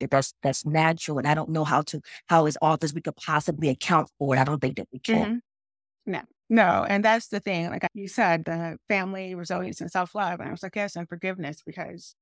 That's 0.00 0.34
that's 0.42 0.64
natural, 0.66 1.18
and 1.18 1.26
I 1.28 1.34
don't 1.34 1.50
know 1.50 1.64
how 1.64 1.82
to 1.82 2.00
how 2.28 2.46
as 2.46 2.56
authors 2.62 2.94
we 2.94 3.00
could 3.02 3.16
possibly 3.16 3.68
account 3.68 4.10
for 4.18 4.34
it. 4.36 4.38
I 4.38 4.44
don't 4.44 4.60
think 4.60 4.76
that 4.76 4.88
we 4.92 5.00
can. 5.00 5.26
Mhm. 5.26 5.40
No, 6.06 6.22
no. 6.50 6.84
And 6.88 7.04
that's 7.04 7.28
the 7.28 7.40
thing. 7.40 7.70
Like 7.70 7.88
you 7.94 8.08
said, 8.08 8.44
the 8.46 8.78
family 8.88 9.34
resilience 9.34 9.80
and 9.80 9.90
self 9.90 10.14
love. 10.14 10.40
And 10.40 10.48
I 10.50 10.52
was 10.52 10.62
like, 10.62 10.76
yes, 10.76 10.96
and 10.96 11.08
forgiveness, 11.08 11.62
because 11.66 12.16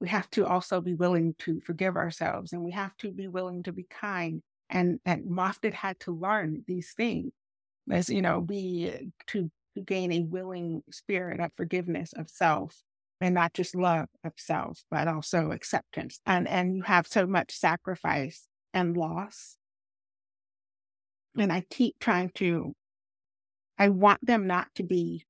we 0.00 0.08
have 0.08 0.30
to 0.32 0.46
also 0.46 0.80
be 0.80 0.94
willing 0.94 1.34
to 1.40 1.60
forgive 1.62 1.96
ourselves 1.96 2.52
and 2.52 2.64
we 2.64 2.72
have 2.72 2.96
to 2.98 3.12
be 3.12 3.28
willing 3.28 3.62
to 3.64 3.72
be 3.72 3.84
kind. 3.84 4.42
And 4.70 5.00
and 5.06 5.24
Mafdet 5.26 5.74
had 5.74 6.00
to 6.00 6.12
learn 6.12 6.64
these 6.66 6.92
things 6.94 7.32
as, 7.90 8.08
you 8.10 8.22
know, 8.22 8.40
be 8.40 9.12
to, 9.28 9.50
to 9.76 9.82
gain 9.82 10.12
a 10.12 10.22
willing 10.22 10.82
spirit 10.90 11.40
of 11.40 11.52
forgiveness 11.56 12.12
of 12.14 12.30
self 12.30 12.82
and 13.22 13.34
not 13.34 13.54
just 13.54 13.76
love 13.76 14.06
of 14.24 14.32
self, 14.36 14.82
but 14.90 15.06
also 15.06 15.52
acceptance. 15.52 16.20
And 16.26 16.48
and 16.48 16.76
you 16.76 16.82
have 16.82 17.06
so 17.06 17.26
much 17.26 17.52
sacrifice 17.52 18.48
and 18.74 18.96
loss. 18.96 19.56
And 21.38 21.52
I 21.52 21.64
keep 21.70 21.94
trying 22.00 22.30
to 22.34 22.74
I 23.78 23.88
want 23.88 24.26
them 24.26 24.46
not 24.46 24.68
to 24.74 24.82
be 24.82 25.24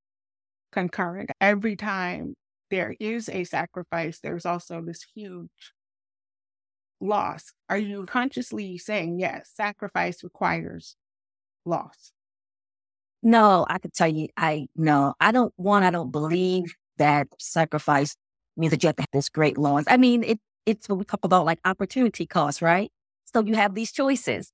concurrent. 0.72 1.30
Every 1.40 1.76
time 1.76 2.34
there 2.70 2.96
is 2.98 3.28
a 3.28 3.44
sacrifice, 3.44 4.20
there's 4.20 4.46
also 4.46 4.80
this 4.80 5.04
huge 5.14 5.74
loss. 6.98 7.52
Are 7.68 7.78
you 7.78 8.06
consciously 8.06 8.78
saying, 8.78 9.20
yes, 9.20 9.50
sacrifice 9.54 10.24
requires 10.24 10.96
loss? 11.66 12.12
No, 13.22 13.66
I 13.68 13.78
could 13.78 13.92
tell 13.92 14.08
you, 14.08 14.28
I 14.36 14.66
no, 14.74 15.14
I 15.20 15.30
don't 15.30 15.52
want, 15.56 15.84
I 15.84 15.90
don't 15.90 16.10
believe 16.10 16.74
that 16.98 17.28
sacrifice 17.38 18.16
means 18.56 18.70
that 18.70 18.82
you 18.82 18.88
have 18.88 18.96
to 18.96 19.02
have 19.02 19.08
this 19.12 19.28
great 19.28 19.58
loss. 19.58 19.84
I 19.88 19.96
mean, 19.96 20.22
it 20.24 20.38
it's 20.66 20.88
what 20.88 20.98
we 20.98 21.04
talk 21.04 21.24
about 21.24 21.44
like 21.44 21.58
opportunity 21.64 22.26
cost, 22.26 22.62
right? 22.62 22.90
So 23.32 23.42
you 23.42 23.54
have 23.54 23.74
these 23.74 23.92
choices. 23.92 24.52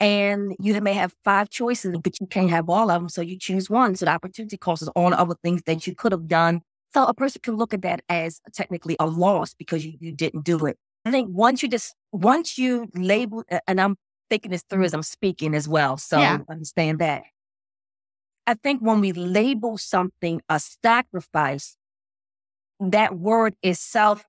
And 0.00 0.54
you 0.60 0.80
may 0.80 0.92
have 0.92 1.12
five 1.24 1.50
choices, 1.50 1.98
but 1.98 2.20
you 2.20 2.28
can't 2.28 2.50
have 2.50 2.70
all 2.70 2.88
of 2.88 3.02
them. 3.02 3.08
So 3.08 3.20
you 3.20 3.36
choose 3.36 3.68
one. 3.68 3.96
So 3.96 4.04
the 4.04 4.12
opportunity 4.12 4.56
cost 4.56 4.82
is 4.82 4.88
all 4.88 5.10
the 5.10 5.18
other 5.18 5.34
things 5.42 5.62
that 5.66 5.88
you 5.88 5.94
could 5.94 6.12
have 6.12 6.28
done. 6.28 6.60
So 6.94 7.04
a 7.04 7.12
person 7.12 7.40
can 7.42 7.56
look 7.56 7.74
at 7.74 7.82
that 7.82 8.02
as 8.08 8.40
technically 8.54 8.96
a 9.00 9.06
loss 9.06 9.54
because 9.54 9.84
you, 9.84 9.94
you 9.98 10.12
didn't 10.12 10.44
do 10.44 10.66
it. 10.66 10.76
I 11.04 11.10
think 11.10 11.28
once 11.32 11.64
you 11.64 11.68
just, 11.68 11.96
once 12.12 12.56
you 12.56 12.88
label, 12.94 13.42
and 13.66 13.80
I'm 13.80 13.96
thinking 14.30 14.52
this 14.52 14.62
through 14.70 14.84
as 14.84 14.94
I'm 14.94 15.02
speaking 15.02 15.54
as 15.54 15.66
well. 15.68 15.96
So 15.96 16.20
Yeah. 16.20 16.38
understand 16.48 17.00
that. 17.00 17.24
I 18.48 18.54
think 18.54 18.80
when 18.80 19.02
we 19.02 19.12
label 19.12 19.76
something 19.76 20.40
a 20.48 20.58
sacrifice, 20.58 21.76
that 22.80 23.18
word 23.18 23.54
itself 23.62 24.24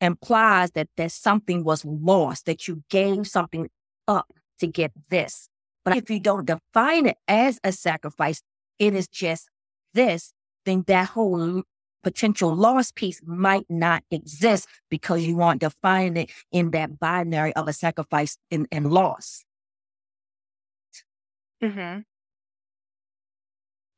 implies 0.00 0.70
that 0.72 0.86
there's 0.96 1.14
something 1.14 1.64
was 1.64 1.84
lost, 1.84 2.46
that 2.46 2.68
you 2.68 2.84
gave 2.90 3.26
something 3.26 3.68
up 4.06 4.32
to 4.60 4.68
get 4.68 4.92
this. 5.10 5.48
But 5.84 5.96
if 5.96 6.08
you 6.08 6.20
don't 6.20 6.46
define 6.46 7.06
it 7.06 7.16
as 7.26 7.58
a 7.64 7.72
sacrifice, 7.72 8.40
it 8.78 8.94
is 8.94 9.08
just 9.08 9.48
this, 9.94 10.32
then 10.64 10.84
that 10.86 11.08
whole 11.08 11.64
potential 12.04 12.54
loss 12.54 12.92
piece 12.92 13.20
might 13.26 13.66
not 13.68 14.04
exist 14.12 14.68
because 14.88 15.24
you 15.24 15.42
aren't 15.42 15.62
defining 15.62 16.16
it 16.16 16.30
in 16.52 16.70
that 16.70 17.00
binary 17.00 17.52
of 17.54 17.66
a 17.66 17.72
sacrifice 17.72 18.38
and, 18.48 18.68
and 18.70 18.92
loss. 18.92 19.44
Mm-hmm. 21.60 22.02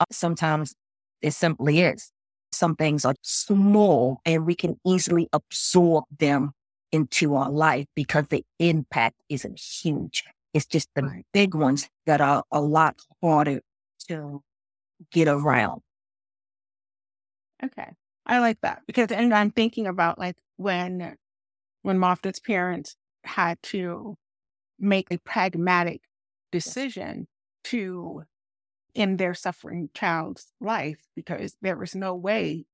Uh, 0.01 0.05
Sometimes 0.11 0.75
it 1.23 1.33
simply 1.33 1.81
is. 1.81 2.11
Some 2.53 2.77
things 2.77 3.05
are 3.05 3.15
small 3.23 4.21
and 4.25 4.47
we 4.47 4.55
can 4.55 4.79
easily 4.87 5.29
absorb 5.33 6.05
them 6.19 6.53
into 6.93 7.35
our 7.35 7.51
life 7.51 7.87
because 7.95 8.27
the 8.29 8.45
impact 8.59 9.17
isn't 9.29 9.61
huge. 9.61 10.25
It's 10.55 10.65
just 10.67 10.89
the 10.95 11.23
big 11.33 11.55
ones 11.55 11.89
that 12.07 12.21
are 12.21 12.43
a 12.51 12.61
lot 12.61 12.97
harder 13.23 13.61
to 14.09 14.43
get 15.13 15.29
around. 15.29 15.83
Okay. 17.63 17.91
I 18.25 18.39
like 18.39 18.61
that 18.63 18.83
because, 18.87 19.11
and 19.11 19.35
I'm 19.35 19.51
thinking 19.51 19.87
about 19.87 20.19
like 20.19 20.37
when, 20.57 21.17
when 21.83 21.99
Mafdet's 21.99 22.41
parents 22.41 22.97
had 23.25 23.59
to 23.65 24.17
make 24.79 25.09
a 25.11 25.19
pragmatic 25.19 26.03
decision 26.53 27.27
to 27.65 28.23
end 28.95 29.19
their 29.19 29.35
suffering 29.35 29.91
child's 29.95 30.47
life 30.61 30.99
because 31.15 31.57
there 31.63 31.77
was 31.77 31.95
no 31.95 32.15
way 32.15 32.65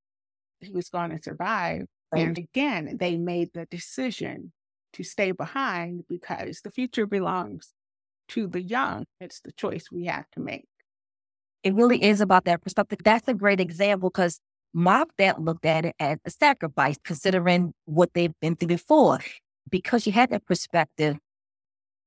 he 0.61 0.73
was 0.73 0.89
going 0.89 1.11
to 1.11 1.23
survive. 1.23 1.87
And 2.15 2.39
again, 2.39 2.97
they 3.01 3.17
made 3.17 3.51
the 3.55 3.67
decision 3.67 4.53
to 4.93 5.03
stay 5.03 5.33
behind 5.33 6.05
because 6.09 6.61
the 6.61 6.71
future 6.71 7.07
belongs 7.07 7.75
to 8.29 8.47
the 8.47 8.63
young. 8.63 9.05
It's 9.21 9.41
the 9.41 9.53
choice 9.53 9.87
we 9.91 10.05
have 10.05 10.31
to 10.33 10.41
make. 10.41 10.69
It 11.65 11.75
really 11.75 12.03
is 12.03 12.21
about 12.21 12.45
that 12.45 12.63
perspective. 12.63 13.01
That's 13.05 13.27
a 13.27 13.35
great 13.35 13.61
example 13.61 14.11
because 14.11 14.39
my 14.73 15.05
dad 15.19 15.39
looked 15.39 15.65
at 15.65 15.87
it 15.87 15.97
as 15.99 16.19
a 16.25 16.31
sacrifice, 16.31 16.97
considering 17.03 17.73
what 17.87 18.11
they've 18.15 18.39
been 18.41 18.55
through 18.55 18.69
before. 18.69 19.21
Because 19.71 20.03
she 20.03 20.11
had 20.11 20.31
that 20.31 20.45
perspective, 20.47 21.17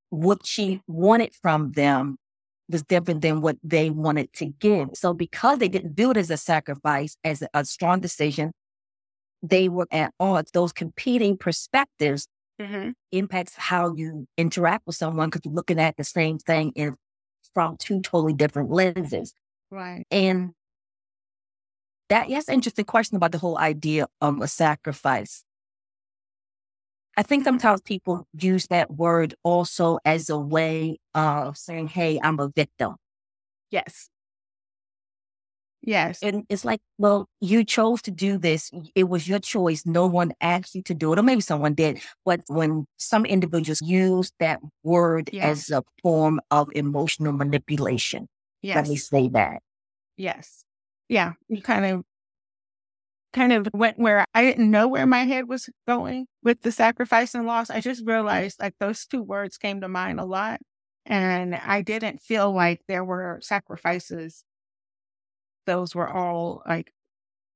what 0.10 0.46
she 0.46 0.82
wanted 0.88 1.34
from 1.34 1.72
them 1.74 2.18
was 2.70 2.84
different 2.84 3.22
than 3.22 3.42
what 3.42 3.58
they 3.64 3.90
wanted 3.90 4.34
to 4.34 4.46
give. 4.46 4.90
So 4.94 5.14
because 5.14 5.60
they 5.60 5.70
didn't 5.70 5.96
do 5.96 6.12
it 6.12 6.18
as 6.18 6.30
a 6.30 6.38
sacrifice, 6.38 7.18
as 7.24 7.42
a, 7.42 7.50
a 7.54 7.66
strong 7.66 8.00
decision, 8.00 8.52
they 9.42 9.70
were 9.70 9.88
at 9.92 10.14
odds. 10.20 10.52
Those 10.52 10.74
competing 10.74 11.38
perspectives 11.38 12.28
Mm-hmm. 12.60 12.90
impacts 13.12 13.54
how 13.56 13.94
you 13.94 14.28
interact 14.36 14.88
with 14.88 14.96
someone 14.96 15.30
because 15.30 15.42
you're 15.46 15.54
looking 15.54 15.80
at 15.80 15.96
the 15.96 16.04
same 16.04 16.40
thing 16.40 16.72
in 16.76 16.96
from 17.54 17.78
two 17.78 18.02
totally 18.02 18.34
different 18.34 18.72
lenses. 18.72 19.32
Right. 19.70 20.06
And 20.10 20.54
that, 22.10 22.30
yes, 22.30 22.50
interesting 22.50 22.86
question 22.86 23.16
about 23.16 23.32
the 23.32 23.38
whole 23.38 23.60
idea 23.60 24.08
of 24.22 24.42
a 24.42 24.48
sacrifice. 24.48 25.44
I 27.18 27.24
think 27.24 27.44
sometimes 27.44 27.82
people 27.82 28.28
use 28.40 28.68
that 28.68 28.92
word 28.92 29.34
also 29.44 29.98
as 30.06 30.30
a 30.30 30.38
way 30.38 31.00
of 31.16 31.58
saying, 31.58 31.88
hey, 31.88 32.20
I'm 32.22 32.40
a 32.40 32.50
victim. 32.50 32.96
Yes. 33.72 34.10
Yes. 35.82 36.22
And 36.22 36.44
it's 36.50 36.64
like, 36.64 36.80
well, 36.98 37.28
you 37.40 37.64
chose 37.64 38.02
to 38.04 38.12
do 38.12 38.38
this. 38.38 38.70
It 38.94 39.06
was 39.06 39.28
your 39.28 39.40
choice. 39.40 39.84
No 39.86 40.06
one 40.06 40.34
asked 40.42 40.76
you 40.76 40.84
to 40.84 40.94
do 40.94 41.14
it, 41.14 41.20
or 41.20 41.24
maybe 41.24 41.42
someone 41.42 41.74
did. 41.74 42.00
But 42.26 42.42
when 42.48 42.86
some 42.98 43.26
individuals 43.26 43.82
use 43.82 44.32
that 44.40 44.60
word 44.84 45.30
Yeah. 45.32 45.48
as 45.48 45.72
a 45.72 45.84
form 46.04 46.40
of 46.52 46.70
emotional 46.76 47.32
manipulation, 47.34 48.28
let 48.64 48.88
me 48.88 48.96
say 48.98 49.30
that. 49.30 49.62
Yes. 50.18 50.66
Yeah. 51.10 51.34
You 51.48 51.62
kind 51.62 51.86
of 51.86 52.04
kind 53.34 53.54
of 53.54 53.68
went 53.74 54.00
where 54.00 54.26
I 54.34 54.44
didn't 54.44 54.72
know 54.72 54.88
where 54.88 55.06
my 55.06 55.26
head 55.26 55.48
was 55.48 55.70
going 55.88 56.28
with 56.44 56.62
the 56.62 56.72
sacrifice 56.72 57.36
and 57.36 57.46
loss. 57.46 57.70
I 57.70 57.82
just 57.82 58.06
realized 58.06 58.60
like 58.60 58.76
those 58.80 59.06
two 59.06 59.22
words 59.22 59.58
came 59.58 59.82
to 59.82 59.88
mind 59.88 60.20
a 60.20 60.26
lot. 60.26 60.60
And 61.06 61.56
I 61.56 61.82
didn't 61.84 62.22
feel 62.22 62.54
like 62.54 62.82
there 62.88 63.06
were 63.06 63.40
sacrifices. 63.42 64.44
Those 65.66 65.96
were 65.96 66.10
all 66.10 66.64
like, 66.68 66.92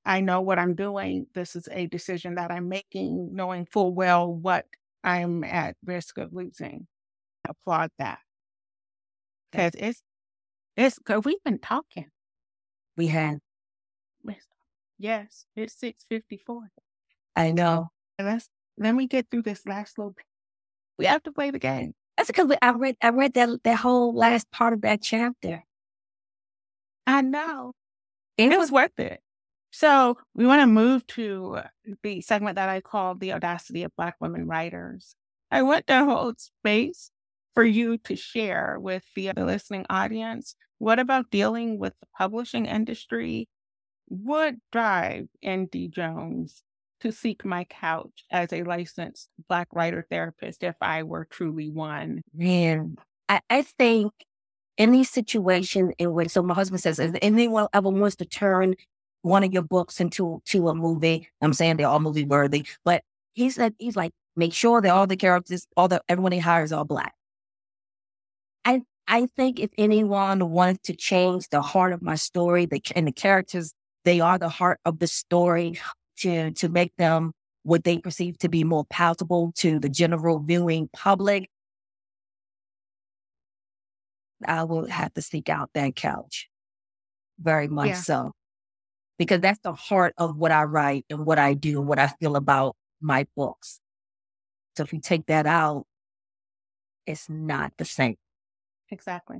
I 0.05 0.22
know 0.22 0.41
what 0.41 0.57
I'm 0.57 0.74
doing. 0.74 1.28
This 1.36 1.55
is 1.55 1.67
a 1.72 1.88
decision 1.88 2.36
that 2.36 2.49
I'm 2.51 2.69
making, 2.69 3.36
knowing 3.36 3.65
full 3.65 3.93
well 3.93 4.34
what 4.34 4.65
I'm 5.03 5.43
at 5.43 5.76
risk 5.86 6.17
of 6.17 6.34
losing. 6.34 6.88
I 7.45 7.51
applaud 7.51 7.91
that. 7.99 8.19
Because 9.51 9.76
it's, 9.76 10.01
it's, 10.78 10.97
cause 10.99 11.24
we've 11.26 11.43
been 11.43 11.59
talking. 11.59 12.07
We 12.95 13.07
had, 13.07 13.39
Yes, 15.02 15.47
it's 15.56 15.74
six 15.74 16.06
fifty 16.08 16.38
four. 16.38 16.70
I 17.36 17.52
know. 17.52 17.89
And 18.20 18.28
let's 18.28 18.49
let 18.78 18.93
me 18.93 19.08
get 19.08 19.32
through 19.32 19.41
this 19.41 19.66
last 19.66 19.97
little 19.97 20.12
bit. 20.12 20.26
We 20.99 21.08
have 21.08 21.24
to 21.24 21.32
play 21.32 21.49
the 21.49 21.58
game. 21.58 21.95
That's 22.18 22.28
because 22.28 22.56
I 22.62 22.70
read, 22.70 22.97
I 23.02 23.10
read 23.10 23.34
that, 23.34 23.49
that 23.64 23.80
whole 23.80 24.14
last 24.14 24.52
part 24.52 24.74
of 24.74 24.82
that 24.82 25.02
chapter. 25.02 25.64
I 27.08 27.22
know. 27.22 27.74
And 28.38 28.54
it 28.54 28.60
was 28.60 28.72
worth 28.72 28.99
it. 28.99 29.22
So 29.72 30.20
we 30.36 30.45
want 30.45 30.62
to 30.62 30.68
move 30.68 31.08
to 31.08 31.62
the 32.04 32.22
segment 32.22 32.58
that 32.58 32.70
I 32.70 32.82
call 32.82 33.16
the 33.16 33.34
audacity 33.34 33.82
of 33.82 33.95
Black 33.95 34.18
women 34.20 34.45
writers. 34.45 35.16
I 35.49 35.64
want 35.64 35.88
to 35.88 36.06
hold 36.06 36.39
space 36.39 37.10
for 37.56 37.64
you 37.64 37.97
to 37.97 38.16
share 38.16 38.78
with 38.80 39.04
the 39.16 39.34
listening 39.36 39.88
audience. 39.89 40.56
What 40.78 40.99
about 40.99 41.32
dealing 41.32 41.80
with 41.80 41.93
the 41.99 42.08
publishing 42.16 42.68
industry? 42.68 43.49
What 44.12 44.55
drive 44.74 45.30
ND 45.47 45.88
Jones 45.89 46.64
to 46.99 47.14
seek 47.14 47.45
my 47.45 47.64
couch 47.64 48.26
as 48.30 48.51
a 48.51 48.64
licensed 48.64 49.30
Black 49.47 49.70
writer 49.72 50.05
therapist 50.09 50.64
if 50.64 50.76
I 50.82 51.03
were 51.03 51.24
truly 51.24 51.70
one? 51.70 52.22
Man, 52.34 52.97
I, 53.30 53.39
I 53.49 53.62
think 53.62 54.12
any 54.78 55.05
situation 55.05 55.93
in 55.97 56.12
which, 56.12 56.32
so 56.32 56.43
my 56.43 56.53
husband 56.53 56.82
says, 56.82 56.99
if 56.99 57.16
anyone 57.22 57.68
ever 57.74 57.88
wants 57.88 58.18
to 58.18 58.26
turn 58.26 58.76
one 59.22 59.45
of 59.45 59.53
your 59.53 59.62
books 59.62 60.01
into 60.01 60.41
to 60.47 60.68
a 60.68 60.76
movie, 60.76 61.30
I'm 61.41 61.53
saying 61.53 61.78
they're 61.78 61.88
all 61.88 62.01
movie 62.01 62.26
worthy, 62.26 62.66
but 62.84 63.03
he 63.32 63.49
said, 63.49 63.76
he's 63.80 63.95
like, 63.95 64.12
make 64.36 64.51
sure 64.53 64.82
that 64.82 64.89
all 64.89 65.07
the 65.07 65.16
characters, 65.16 65.68
all 65.78 65.88
the, 65.88 66.01
everyone 66.09 66.34
he 66.34 66.39
hires 66.39 66.74
are 66.74 66.84
Black. 66.84 67.14
I, 68.66 68.82
I 69.07 69.28
think 69.38 69.62
if 69.62 69.70
anyone 69.78 70.49
wanted 70.49 70.84
to 70.84 70.97
change 70.97 71.47
the 71.47 71.62
heart 71.62 71.93
of 71.93 72.01
my 72.01 72.16
story, 72.16 72.66
the, 72.66 72.82
and 72.93 73.07
the 73.07 73.14
characters, 73.14 73.74
they 74.04 74.20
are 74.20 74.38
the 74.38 74.49
heart 74.49 74.80
of 74.86 74.99
the 74.99 75.08
story 75.08 75.80
to, 76.18 76.52
to 76.52 76.70
make 76.70 76.95
them 76.97 77.34
what 77.64 77.84
they 77.84 77.99
perceive 77.99 78.38
to 78.39 78.49
be 78.49 78.64
more 78.64 78.86
palatable 78.86 79.54
to 79.58 79.80
the 79.80 79.89
general 79.89 80.39
viewing 80.39 80.89
public. 80.93 81.49
I 84.45 84.64
will 84.64 84.88
have 84.88 85.14
to 85.14 85.22
seek 85.22 85.49
out 85.49 85.70
that 85.74 85.95
couch. 85.95 86.49
Very 87.39 87.68
much 87.68 87.89
yeah. 87.89 87.95
so. 87.95 88.32
Because 89.18 89.41
that's 89.41 89.60
the 89.60 89.74
heart 89.74 90.14
of 90.18 90.36
what 90.36 90.52
I 90.52 90.64
write 90.64 91.06
and 91.10 91.26
what 91.26 91.38
I 91.38 91.54
do 91.54 91.80
and 91.80 91.88
what 91.88 91.99
I 91.99 92.08
feel 92.08 92.36
about 92.36 92.76
my 92.99 93.28
books. 93.36 93.80
So 94.76 94.84
if 94.84 94.93
you 94.93 94.99
take 94.99 95.28
that 95.28 95.45
out, 95.45 95.86
it's 97.06 97.30
not 97.30 97.74
the 97.78 97.86
same. 97.86 98.16
Exactly. 98.89 99.38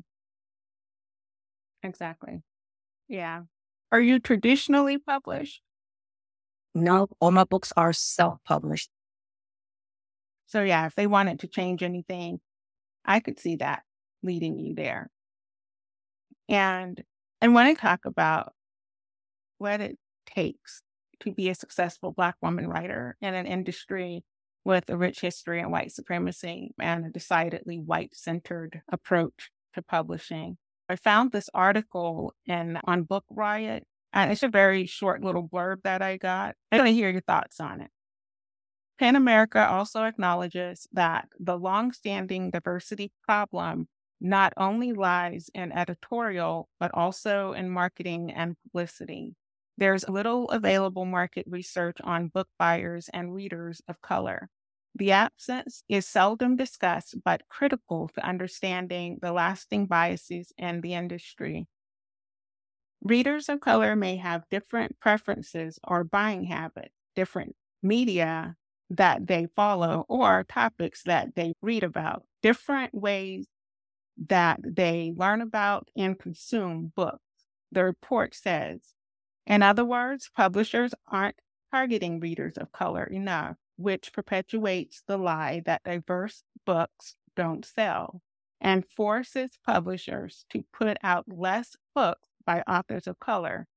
Exactly. 1.84 2.42
Yeah. 3.08 3.44
Are 3.92 4.02
you 4.02 4.20
traditionally 4.20 4.98
published? 4.98 5.62
No, 6.74 7.08
all 7.20 7.32
my 7.32 7.44
books 7.44 7.74
are 7.76 7.94
self 7.94 8.40
published. 8.46 8.90
So, 10.48 10.64
yeah, 10.64 10.86
if 10.86 10.96
they 10.96 11.08
wanted 11.08 11.40
to 11.42 11.48
change 11.48 11.84
anything, 11.84 12.40
I 13.06 13.20
could 13.20 13.40
see 13.40 13.58
that 13.58 13.84
leading 14.24 14.60
you 14.60 14.76
there. 14.76 15.10
And 16.50 17.04
and 17.42 17.54
when 17.56 17.66
I 17.66 17.74
talk 17.74 18.06
about 18.06 18.54
what 19.58 19.82
it 19.82 19.98
takes 20.26 20.82
to 21.22 21.32
be 21.32 21.50
a 21.50 21.56
successful 21.56 22.12
Black 22.12 22.36
woman 22.42 22.68
writer 22.68 23.16
in 23.22 23.34
an 23.34 23.46
industry 23.46 24.24
with 24.64 24.90
a 24.90 24.98
rich 24.98 25.22
history 25.22 25.60
in 25.60 25.72
white 25.72 25.92
supremacy 25.92 26.74
and 26.80 27.06
a 27.06 27.10
decidedly 27.10 27.80
white 27.80 28.16
centered 28.16 28.82
approach 28.92 29.52
to 29.74 29.82
publishing. 29.82 30.58
I 30.92 30.98
found 30.98 31.32
this 31.32 31.50
article 31.54 32.34
in 32.46 32.78
on 32.86 33.04
Book 33.04 33.24
Riot, 33.30 33.86
and 34.14 34.32
it's 34.32 34.44
a 34.44 34.50
very 34.50 34.86
short 34.86 35.24
little 35.24 35.48
blurb 35.48 35.84
that 35.84 36.02
I 36.02 36.18
got. 36.18 36.56
I 36.72 36.78
want 36.78 36.88
to 36.88 36.94
hear 36.94 37.10
your 37.10 37.22
thoughts 37.22 37.60
on 37.60 37.82
it. 37.82 37.92
PEN 39.00 39.16
America 39.16 39.68
also 39.68 40.04
acknowledges 40.04 40.88
that 40.92 41.30
the 41.40 41.58
longstanding 41.58 42.52
diversity 42.52 43.12
problem 43.24 43.88
not 44.20 44.54
only 44.58 44.94
lies 44.94 45.50
in 45.56 45.72
editorial, 45.72 46.70
but 46.80 46.92
also 46.94 47.54
in 47.54 47.70
marketing 47.70 48.32
and 48.32 48.58
publicity. 48.62 49.36
There's 49.78 50.08
little 50.08 50.50
available 50.50 51.06
market 51.06 51.46
research 51.50 51.98
on 52.04 52.28
book 52.28 52.50
buyers 52.60 53.10
and 53.14 53.34
readers 53.34 53.82
of 53.88 54.02
color. 54.02 54.50
The 54.96 55.12
absence 55.12 55.84
is 55.90 56.08
seldom 56.08 56.56
discussed, 56.56 57.24
but 57.24 57.48
critical 57.50 58.10
to 58.10 58.26
understanding 58.26 59.20
the 59.22 59.34
lasting 59.34 59.88
biases 59.88 60.54
in 60.58 60.82
the 60.82 60.94
industry. 60.94 61.68
Readers 63.02 63.50
of 63.50 63.60
color 63.60 63.96
may 63.96 64.16
have 64.18 64.48
different 64.50 65.00
preferences 65.00 65.80
or 65.84 66.04
buying 66.04 66.46
habits, 66.46 66.94
different 67.16 67.56
media 67.82 68.56
that 68.90 69.28
they 69.28 69.48
follow, 69.56 70.06
or 70.10 70.44
topics 70.44 71.04
that 71.04 71.36
they 71.36 71.54
read 71.62 71.84
about, 71.84 72.26
different 72.42 72.94
ways 72.94 73.48
that 74.28 74.60
they 74.64 75.14
learn 75.16 75.42
about 75.42 75.90
and 75.96 76.20
consume 76.20 76.92
books. 76.96 77.24
The 77.72 77.84
report 77.86 78.36
says 78.36 78.94
in 79.48 79.64
other 79.64 79.86
words, 79.86 80.30
publishers 80.36 80.94
aren't 81.08 81.40
targeting 81.72 82.20
readers 82.20 82.58
of 82.58 82.72
color 82.72 83.06
enough, 83.06 83.58
which 83.82 84.14
perpetuates 84.14 85.04
the 85.08 85.18
lie 85.18 85.62
that 85.66 85.84
diverse 85.84 86.44
books 86.66 87.16
don't 87.36 87.66
sell 87.66 88.22
and 88.60 88.86
forces 88.86 89.58
publishers 89.66 90.46
to 90.52 90.64
put 90.72 90.98
out 91.04 91.26
less 91.28 91.76
books 91.96 92.30
by 92.46 92.62
authors 92.68 93.08
of 93.08 93.20
color. 93.20 93.68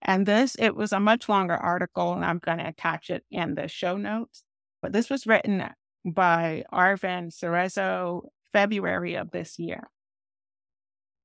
And 0.00 0.26
this, 0.26 0.56
it 0.58 0.76
was 0.76 0.92
a 0.92 1.00
much 1.00 1.28
longer 1.28 1.56
article, 1.56 2.12
and 2.12 2.24
I'm 2.24 2.38
going 2.38 2.58
to 2.58 2.68
attach 2.68 3.10
it 3.10 3.24
in 3.30 3.56
the 3.56 3.66
show 3.66 3.96
notes. 3.96 4.44
But 4.80 4.92
this 4.92 5.10
was 5.10 5.26
written 5.26 5.64
by 6.04 6.64
Arvyn 6.72 7.32
Cerézo, 7.32 8.28
February 8.52 9.14
of 9.16 9.32
this 9.32 9.58
year. 9.58 9.88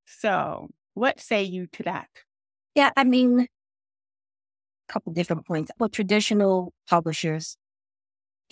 So, 0.05 0.69
what 0.95 1.19
say 1.19 1.43
you 1.43 1.67
to 1.67 1.84
that? 1.84 2.07
Yeah, 2.75 2.89
I 2.97 3.03
mean, 3.03 3.41
a 3.41 3.47
couple 4.91 5.13
different 5.13 5.45
points. 5.45 5.71
Well, 5.79 5.89
traditional 5.89 6.73
publishers, 6.89 7.57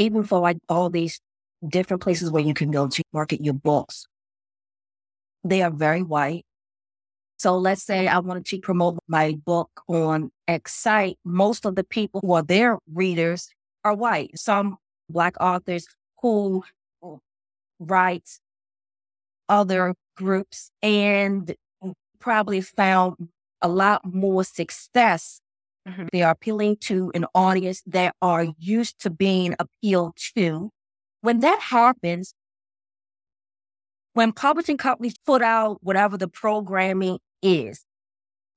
even 0.02 0.24
for 0.24 0.40
like 0.40 0.58
all 0.68 0.90
these 0.90 1.20
different 1.68 2.02
places 2.02 2.32
where 2.32 2.44
you 2.44 2.54
can 2.54 2.72
go 2.72 2.88
to 2.88 3.04
market 3.14 3.44
your 3.44 3.54
books, 3.54 4.06
they 5.44 5.62
are 5.62 5.72
very 5.72 6.02
white. 6.02 6.46
So 7.38 7.58
let's 7.58 7.84
say 7.84 8.08
I 8.08 8.20
wanted 8.20 8.46
to 8.48 8.60
promote 8.60 9.00
my 9.08 9.34
book 9.46 9.70
on 9.88 10.32
X 10.48 10.74
site. 10.74 11.18
Most 11.24 11.66
of 11.66 11.76
the 11.76 11.84
people 11.84 12.22
who 12.22 12.34
are 12.34 12.44
their 12.44 12.78
readers 12.94 13.50
are 13.84 13.96
white. 13.96 14.38
Some 14.38 14.78
black 15.10 15.36
authors 15.40 15.88
who 16.22 16.64
write 17.80 18.30
other 19.50 19.96
groups 20.16 20.72
and 20.84 21.56
probably 22.20 22.62
found 22.62 23.30
a 23.62 23.68
lot 23.68 24.02
more 24.06 24.44
success 24.44 25.42
Mm-hmm. 25.92 26.08
They 26.14 26.24
are 26.24 26.32
appealing 26.32 26.78
to 26.82 27.12
an 27.14 27.26
audience 27.36 27.82
that 27.88 28.16
are 28.22 28.48
used 28.58 29.00
to 29.02 29.10
being 29.10 29.56
appealed 29.60 30.16
to. 30.36 30.70
When 31.22 31.40
that 31.42 31.60
happens, 31.60 32.34
when 34.14 34.32
publishing 34.32 34.78
companies 34.78 35.16
put 35.26 35.42
out 35.42 35.80
whatever 35.82 36.18
the 36.18 36.28
programming 36.28 37.20
is, 37.42 37.84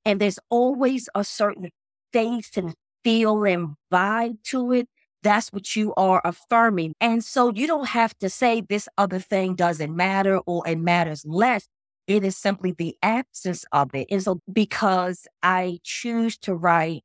and 0.04 0.20
there's 0.20 0.38
always 0.50 1.08
a 1.14 1.24
certain 1.24 1.70
face 2.12 2.50
and 2.56 2.74
feel 3.02 3.44
and 3.44 3.74
vibe 3.92 4.42
to 4.44 4.72
it, 4.72 4.88
that's 5.22 5.52
what 5.52 5.74
you 5.74 5.94
are 5.96 6.20
affirming. 6.24 6.94
And 7.00 7.24
so 7.24 7.50
you 7.52 7.66
don't 7.66 7.88
have 7.88 8.16
to 8.18 8.28
say 8.28 8.60
this 8.60 8.88
other 8.98 9.18
thing 9.18 9.54
doesn't 9.54 9.94
matter 9.94 10.38
or 10.38 10.66
it 10.68 10.78
matters 10.78 11.24
less. 11.26 11.66
It 12.06 12.22
is 12.22 12.36
simply 12.36 12.72
the 12.72 12.94
absence 13.02 13.64
of 13.72 13.94
it. 13.94 14.08
And 14.10 14.22
so 14.22 14.40
because 14.52 15.26
I 15.42 15.78
choose 15.82 16.36
to 16.38 16.54
write 16.54 17.02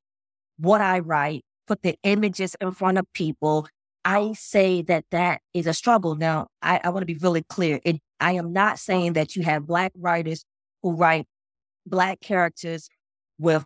what 0.60 0.82
I 0.82 1.00
write, 1.00 1.44
put 1.68 1.82
the 1.82 1.96
images 2.04 2.56
in 2.60 2.72
front 2.72 2.98
of 2.98 3.06
people. 3.14 3.68
I 4.06 4.34
say 4.34 4.82
that 4.84 5.06
that 5.12 5.42
is 5.54 5.68
a 5.68 5.74
struggle. 5.74 6.16
Now, 6.16 6.48
I, 6.62 6.80
I 6.84 6.90
want 6.90 7.02
to 7.02 7.06
be 7.06 7.20
really 7.20 7.44
clear. 7.44 7.80
It, 7.84 8.00
I 8.20 8.34
am 8.34 8.54
not 8.54 8.80
saying 8.80 9.14
that 9.14 9.36
you 9.36 9.44
have 9.44 9.68
Black 9.68 9.92
writers 9.96 10.46
who 10.82 10.94
write 10.94 11.26
Black 11.86 12.20
characters 12.20 12.90
with 13.38 13.66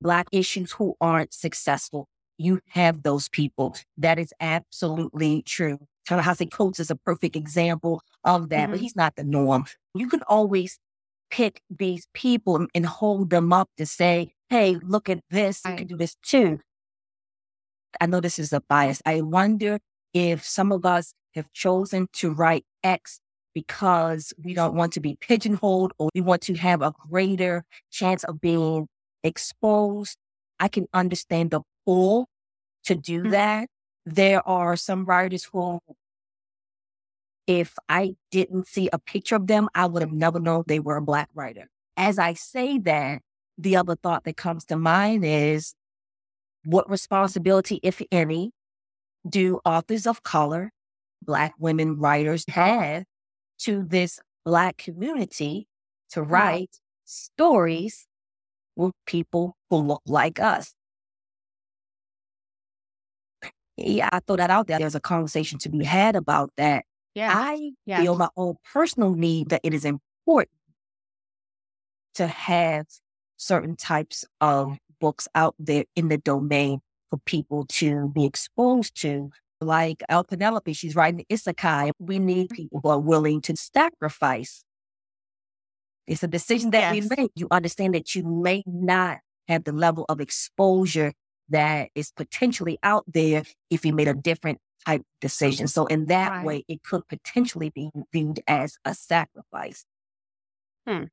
Black 0.00 0.28
issues 0.32 0.72
who 0.72 0.94
aren't 1.00 1.32
successful. 1.34 2.08
You 2.38 2.60
have 2.68 3.02
those 3.02 3.28
people. 3.28 3.76
That 3.98 4.18
is 4.18 4.32
absolutely 4.40 5.42
true. 5.42 5.78
Ta-Nehisi 6.08 6.50
Coates 6.50 6.80
is 6.80 6.90
a 6.90 6.96
perfect 6.96 7.36
example 7.36 8.02
of 8.24 8.48
that, 8.48 8.64
mm-hmm. 8.64 8.72
but 8.72 8.80
he's 8.80 8.96
not 8.96 9.16
the 9.16 9.24
norm. 9.24 9.66
You 9.94 10.08
can 10.08 10.22
always 10.22 10.78
pick 11.30 11.62
these 11.70 12.06
people 12.14 12.66
and 12.74 12.86
hold 12.86 13.30
them 13.30 13.52
up 13.52 13.68
to 13.76 13.86
say, 13.86 14.32
hey, 14.50 14.76
look 14.82 15.08
at 15.08 15.20
this, 15.30 15.62
you 15.64 15.76
can 15.76 15.86
do 15.86 15.96
this 15.96 16.16
too. 16.22 16.58
I 18.00 18.06
know 18.06 18.20
this 18.20 18.38
is 18.38 18.52
a 18.52 18.60
bias. 18.60 19.00
I 19.06 19.20
wonder 19.20 19.78
if 20.12 20.44
some 20.44 20.72
of 20.72 20.84
us 20.84 21.14
have 21.34 21.52
chosen 21.52 22.08
to 22.14 22.32
write 22.32 22.64
X 22.82 23.20
because 23.54 24.32
we 24.42 24.54
don't 24.54 24.74
want 24.74 24.92
to 24.94 25.00
be 25.00 25.16
pigeonholed 25.20 25.92
or 25.98 26.10
we 26.14 26.20
want 26.20 26.42
to 26.42 26.54
have 26.54 26.82
a 26.82 26.92
greater 27.08 27.64
chance 27.90 28.24
of 28.24 28.40
being 28.40 28.86
exposed. 29.24 30.16
I 30.58 30.68
can 30.68 30.86
understand 30.92 31.50
the 31.50 31.62
pull 31.86 32.28
to 32.84 32.94
do 32.94 33.22
mm-hmm. 33.22 33.30
that. 33.30 33.68
There 34.06 34.46
are 34.48 34.76
some 34.76 35.04
writers 35.04 35.44
who, 35.44 35.80
if 37.46 37.76
I 37.88 38.14
didn't 38.30 38.66
see 38.66 38.88
a 38.92 38.98
picture 38.98 39.36
of 39.36 39.46
them, 39.46 39.68
I 39.74 39.86
would 39.86 40.02
have 40.02 40.12
never 40.12 40.40
known 40.40 40.64
they 40.66 40.80
were 40.80 40.96
a 40.96 41.02
Black 41.02 41.28
writer. 41.34 41.68
As 41.96 42.18
I 42.18 42.34
say 42.34 42.78
that, 42.78 43.20
the 43.62 43.76
other 43.76 43.94
thought 43.96 44.24
that 44.24 44.36
comes 44.36 44.64
to 44.66 44.76
mind 44.76 45.24
is 45.24 45.74
what 46.64 46.88
responsibility, 46.90 47.80
if 47.82 48.00
any, 48.10 48.52
do 49.28 49.60
authors 49.64 50.06
of 50.06 50.22
color, 50.22 50.70
Black 51.22 51.54
women 51.58 51.98
writers 51.98 52.44
have 52.48 53.04
to 53.60 53.82
this 53.84 54.18
Black 54.44 54.78
community 54.78 55.66
to 56.10 56.22
write 56.22 56.70
stories 57.04 58.06
with 58.76 58.92
people 59.06 59.56
who 59.68 59.76
look 59.76 60.02
like 60.06 60.40
us. 60.40 60.74
Yeah, 63.76 64.08
I 64.12 64.20
throw 64.20 64.36
that 64.36 64.50
out 64.50 64.66
there. 64.66 64.78
There's 64.78 64.94
a 64.94 65.00
conversation 65.00 65.58
to 65.60 65.68
be 65.68 65.84
had 65.84 66.16
about 66.16 66.50
that. 66.56 66.84
Yeah. 67.14 67.32
I 67.34 67.72
Yes. 67.86 68.00
feel 68.02 68.16
my 68.16 68.28
own 68.36 68.56
personal 68.72 69.14
need 69.14 69.50
that 69.50 69.60
it 69.62 69.74
is 69.74 69.84
important 69.84 70.56
to 72.14 72.26
have 72.26 72.86
certain 73.40 73.74
types 73.74 74.24
of 74.40 74.76
books 75.00 75.26
out 75.34 75.54
there 75.58 75.84
in 75.96 76.08
the 76.08 76.18
domain 76.18 76.80
for 77.08 77.18
people 77.24 77.64
to 77.66 78.08
be 78.14 78.24
exposed 78.24 79.00
to. 79.00 79.30
Like 79.62 80.02
L. 80.08 80.24
Penelope, 80.24 80.72
she's 80.72 80.96
writing 80.96 81.24
Isekai. 81.30 81.92
We 81.98 82.18
need 82.18 82.48
mm-hmm. 82.48 82.54
people 82.54 82.80
who 82.82 82.88
are 82.88 82.98
willing 83.00 83.40
to 83.42 83.56
sacrifice. 83.56 84.62
It's 86.06 86.22
a 86.22 86.28
decision 86.28 86.70
that 86.70 86.94
Yes. 86.94 87.08
we 87.10 87.16
make. 87.16 87.30
You 87.34 87.46
understand 87.50 87.94
that 87.94 88.14
you 88.14 88.24
may 88.24 88.62
not 88.66 89.18
have 89.48 89.64
the 89.64 89.72
level 89.72 90.06
of 90.08 90.20
exposure 90.20 91.12
that 91.50 91.90
is 91.94 92.10
potentially 92.12 92.78
out 92.82 93.04
there 93.06 93.42
if 93.70 93.84
you 93.84 93.92
made 93.92 94.08
a 94.08 94.14
different 94.14 94.58
type 94.86 95.02
decision. 95.20 95.66
So 95.66 95.86
in 95.86 96.06
that 96.06 96.30
Right. 96.30 96.46
way, 96.46 96.64
it 96.68 96.82
could 96.82 97.06
potentially 97.08 97.70
be 97.70 97.90
viewed 98.12 98.40
as 98.46 98.78
a 98.84 98.94
sacrifice. 98.94 99.84
Hmm. 100.86 101.04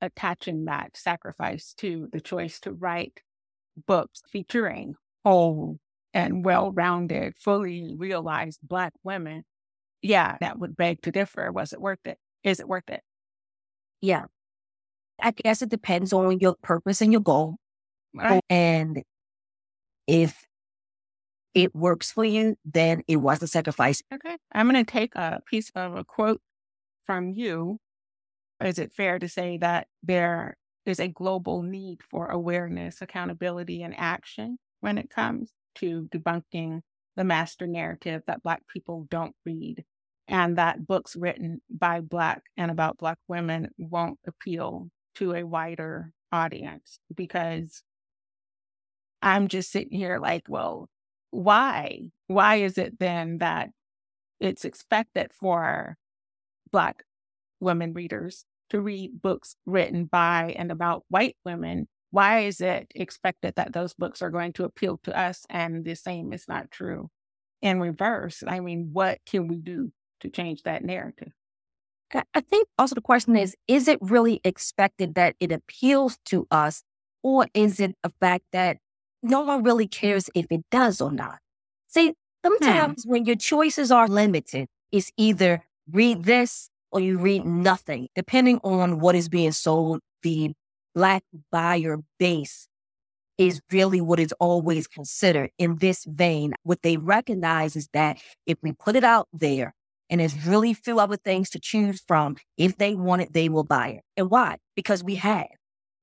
Attaching 0.00 0.66
that 0.66 0.96
sacrifice 0.96 1.74
to 1.78 2.08
the 2.12 2.20
choice 2.20 2.60
to 2.60 2.72
write 2.72 3.20
books 3.86 4.22
featuring 4.30 4.94
whole 5.24 5.78
and 6.14 6.44
well 6.44 6.72
rounded, 6.72 7.34
fully 7.36 7.94
realized 7.96 8.60
Black 8.62 8.92
women, 9.02 9.44
yeah, 10.02 10.36
that 10.40 10.58
would 10.58 10.76
beg 10.76 11.02
to 11.02 11.10
differ. 11.10 11.52
Was 11.52 11.72
it 11.72 11.80
worth 11.80 12.06
it? 12.06 12.18
Is 12.42 12.60
it 12.60 12.68
worth 12.68 12.88
it? 12.88 13.02
Yeah. 14.00 14.24
I 15.20 15.30
guess 15.30 15.62
it 15.62 15.68
depends 15.68 16.12
on 16.12 16.38
your 16.40 16.54
purpose 16.62 17.00
and 17.00 17.12
your 17.12 17.22
goal. 17.22 17.56
Right. 18.14 18.42
And 18.48 19.02
if 20.06 20.44
it 21.54 21.74
works 21.74 22.12
for 22.12 22.24
you, 22.24 22.56
then 22.64 23.02
it 23.08 23.16
was 23.16 23.42
a 23.42 23.46
sacrifice. 23.46 24.02
Okay. 24.12 24.36
I'm 24.52 24.70
going 24.70 24.84
to 24.84 24.90
take 24.90 25.14
a 25.14 25.40
piece 25.46 25.70
of 25.74 25.96
a 25.96 26.04
quote 26.04 26.40
from 27.06 27.30
you. 27.30 27.78
Is 28.64 28.78
it 28.78 28.92
fair 28.94 29.18
to 29.18 29.28
say 29.28 29.58
that 29.58 29.88
there 30.02 30.56
is 30.86 31.00
a 31.00 31.08
global 31.08 31.62
need 31.62 32.00
for 32.10 32.28
awareness, 32.28 33.02
accountability, 33.02 33.82
and 33.82 33.94
action 33.96 34.58
when 34.80 34.98
it 34.98 35.10
comes 35.10 35.52
to 35.76 36.08
debunking 36.10 36.80
the 37.16 37.24
master 37.24 37.66
narrative 37.66 38.22
that 38.26 38.42
Black 38.42 38.62
people 38.72 39.06
don't 39.10 39.34
read 39.44 39.84
and 40.28 40.56
that 40.58 40.86
books 40.86 41.16
written 41.16 41.60
by 41.70 42.00
Black 42.00 42.42
and 42.56 42.70
about 42.70 42.98
Black 42.98 43.18
women 43.28 43.70
won't 43.78 44.18
appeal 44.26 44.88
to 45.16 45.34
a 45.34 45.44
wider 45.44 46.12
audience? 46.32 46.98
Because 47.14 47.82
I'm 49.22 49.48
just 49.48 49.70
sitting 49.70 49.96
here 49.96 50.18
like, 50.18 50.44
well, 50.48 50.88
why? 51.30 52.10
Why 52.26 52.56
is 52.56 52.78
it 52.78 52.98
then 52.98 53.38
that 53.38 53.70
it's 54.40 54.64
expected 54.64 55.32
for 55.32 55.96
Black 56.70 57.02
women 57.60 57.92
readers 57.92 58.44
to 58.70 58.80
read 58.80 59.22
books 59.22 59.56
written 59.66 60.04
by 60.04 60.54
and 60.58 60.70
about 60.70 61.04
white 61.08 61.36
women? 61.44 61.88
Why 62.10 62.40
is 62.40 62.60
it 62.60 62.92
expected 62.94 63.54
that 63.56 63.72
those 63.72 63.94
books 63.94 64.22
are 64.22 64.30
going 64.30 64.52
to 64.54 64.64
appeal 64.64 64.98
to 65.04 65.18
us 65.18 65.44
and 65.50 65.84
the 65.84 65.94
same 65.94 66.32
is 66.32 66.46
not 66.48 66.70
true? 66.70 67.10
In 67.62 67.80
reverse, 67.80 68.42
I 68.46 68.60
mean, 68.60 68.90
what 68.92 69.18
can 69.26 69.48
we 69.48 69.56
do 69.56 69.92
to 70.20 70.28
change 70.28 70.62
that 70.62 70.84
narrative? 70.84 71.32
I 72.34 72.40
think 72.40 72.68
also 72.78 72.94
the 72.94 73.00
question 73.00 73.36
is 73.36 73.56
is 73.66 73.88
it 73.88 73.98
really 74.00 74.40
expected 74.44 75.14
that 75.16 75.34
it 75.40 75.50
appeals 75.50 76.18
to 76.26 76.46
us, 76.50 76.82
or 77.22 77.46
is 77.54 77.80
it 77.80 77.96
a 78.04 78.10
fact 78.20 78.44
that 78.52 78.78
no 79.22 79.40
one 79.42 79.64
really 79.64 79.88
cares 79.88 80.30
if 80.34 80.46
it 80.50 80.64
does 80.70 81.00
or 81.00 81.10
not? 81.10 81.38
See, 81.88 82.08
hmm. 82.08 82.12
sometimes 82.46 83.04
when 83.04 83.24
your 83.24 83.36
choices 83.36 83.90
are 83.90 84.06
limited, 84.06 84.68
it's 84.92 85.10
either 85.16 85.64
read 85.90 86.24
this 86.24 86.70
or 86.92 87.00
you 87.00 87.18
read 87.18 87.44
nothing, 87.44 88.08
depending 88.14 88.58
on 88.62 89.00
what 89.00 89.14
is 89.14 89.28
being 89.28 89.52
sold. 89.52 90.00
The 90.22 90.52
Black 90.94 91.22
buyer 91.52 91.98
base 92.18 92.68
is 93.36 93.60
really 93.70 94.00
what 94.00 94.18
is 94.18 94.32
always 94.40 94.86
considered 94.86 95.50
in 95.58 95.76
this 95.76 96.04
vein. 96.06 96.54
What 96.62 96.82
they 96.82 96.96
recognize 96.96 97.76
is 97.76 97.88
that 97.92 98.18
if 98.46 98.56
we 98.62 98.72
put 98.72 98.96
it 98.96 99.04
out 99.04 99.28
there, 99.32 99.74
and 100.08 100.20
there's 100.20 100.46
really 100.46 100.72
few 100.72 100.98
other 100.98 101.16
things 101.16 101.50
to 101.50 101.58
choose 101.58 102.02
from. 102.06 102.36
If 102.56 102.76
they 102.78 102.94
want 102.94 103.22
it, 103.22 103.32
they 103.32 103.48
will 103.48 103.64
buy 103.64 103.88
it. 103.88 104.02
And 104.16 104.30
why? 104.30 104.58
Because 104.74 105.02
we 105.02 105.16
have. 105.16 105.48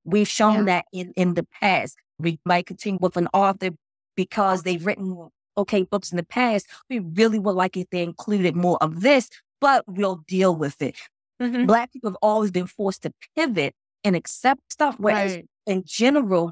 We've 0.05 0.27
shown 0.27 0.65
that 0.65 0.85
in, 0.91 1.13
in 1.15 1.35
the 1.35 1.47
past. 1.61 1.95
We 2.19 2.39
might 2.45 2.65
continue 2.65 2.99
with 3.01 3.15
an 3.15 3.29
author 3.33 3.69
because 4.15 4.63
they've 4.63 4.85
written 4.85 5.29
okay 5.57 5.83
books 5.83 6.11
in 6.11 6.17
the 6.17 6.25
past. 6.25 6.67
We 6.89 6.99
really 6.99 7.39
would 7.39 7.55
like 7.55 7.77
if 7.77 7.89
they 7.89 8.03
included 8.03 8.55
more 8.55 8.77
of 8.81 9.01
this, 9.01 9.29
but 9.63 9.79
we'll 9.87 10.21
deal 10.27 10.53
with 10.63 10.81
it. 10.81 10.97
Mm-hmm. 11.41 11.65
Black 11.65 11.87
people 11.93 12.09
have 12.11 12.17
always 12.21 12.51
been 12.51 12.67
forced 12.67 13.01
to 13.03 13.11
pivot 13.35 13.73
and 14.03 14.13
accept 14.15 14.61
stuff, 14.71 14.95
whereas 14.97 15.35
Right. 15.35 15.45
in 15.65 15.83
general, 15.85 16.45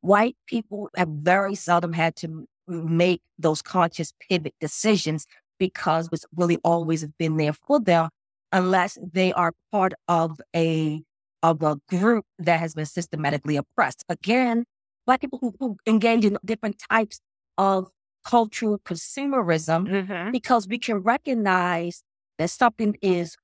white 0.00 0.36
people 0.46 0.88
have 0.96 1.08
very 1.08 1.54
seldom 1.54 1.92
had 1.92 2.14
to 2.22 2.46
make 2.68 3.20
those 3.38 3.60
conscious 3.62 4.12
pivot 4.28 4.54
decisions 4.60 5.26
because 5.58 6.08
it's 6.12 6.24
really 6.36 6.58
always 6.64 7.04
been 7.18 7.36
there 7.36 7.52
for 7.52 7.80
them, 7.80 8.08
unless 8.52 8.96
they 9.12 9.32
are 9.32 9.52
part 9.72 9.92
of 10.08 10.40
a 10.54 11.02
of 11.42 11.62
a 11.62 11.76
group 11.88 12.24
that 12.38 12.60
has 12.60 12.74
been 12.74 12.86
systematically 12.86 13.56
oppressed. 13.56 14.04
Again, 14.08 14.64
black 15.06 15.20
people 15.22 15.38
who, 15.40 15.54
who 15.58 15.76
engage 15.86 16.24
in 16.24 16.36
different 16.44 16.76
types 16.90 17.20
of 17.58 17.88
cultural 18.24 18.78
consumerism 18.90 19.80
Mm-hmm. 19.88 20.30
because 20.32 20.68
we 20.68 20.78
can 20.78 20.98
recognize 20.98 22.02
that 22.40 22.48
something 22.48 22.96
is 23.02 23.36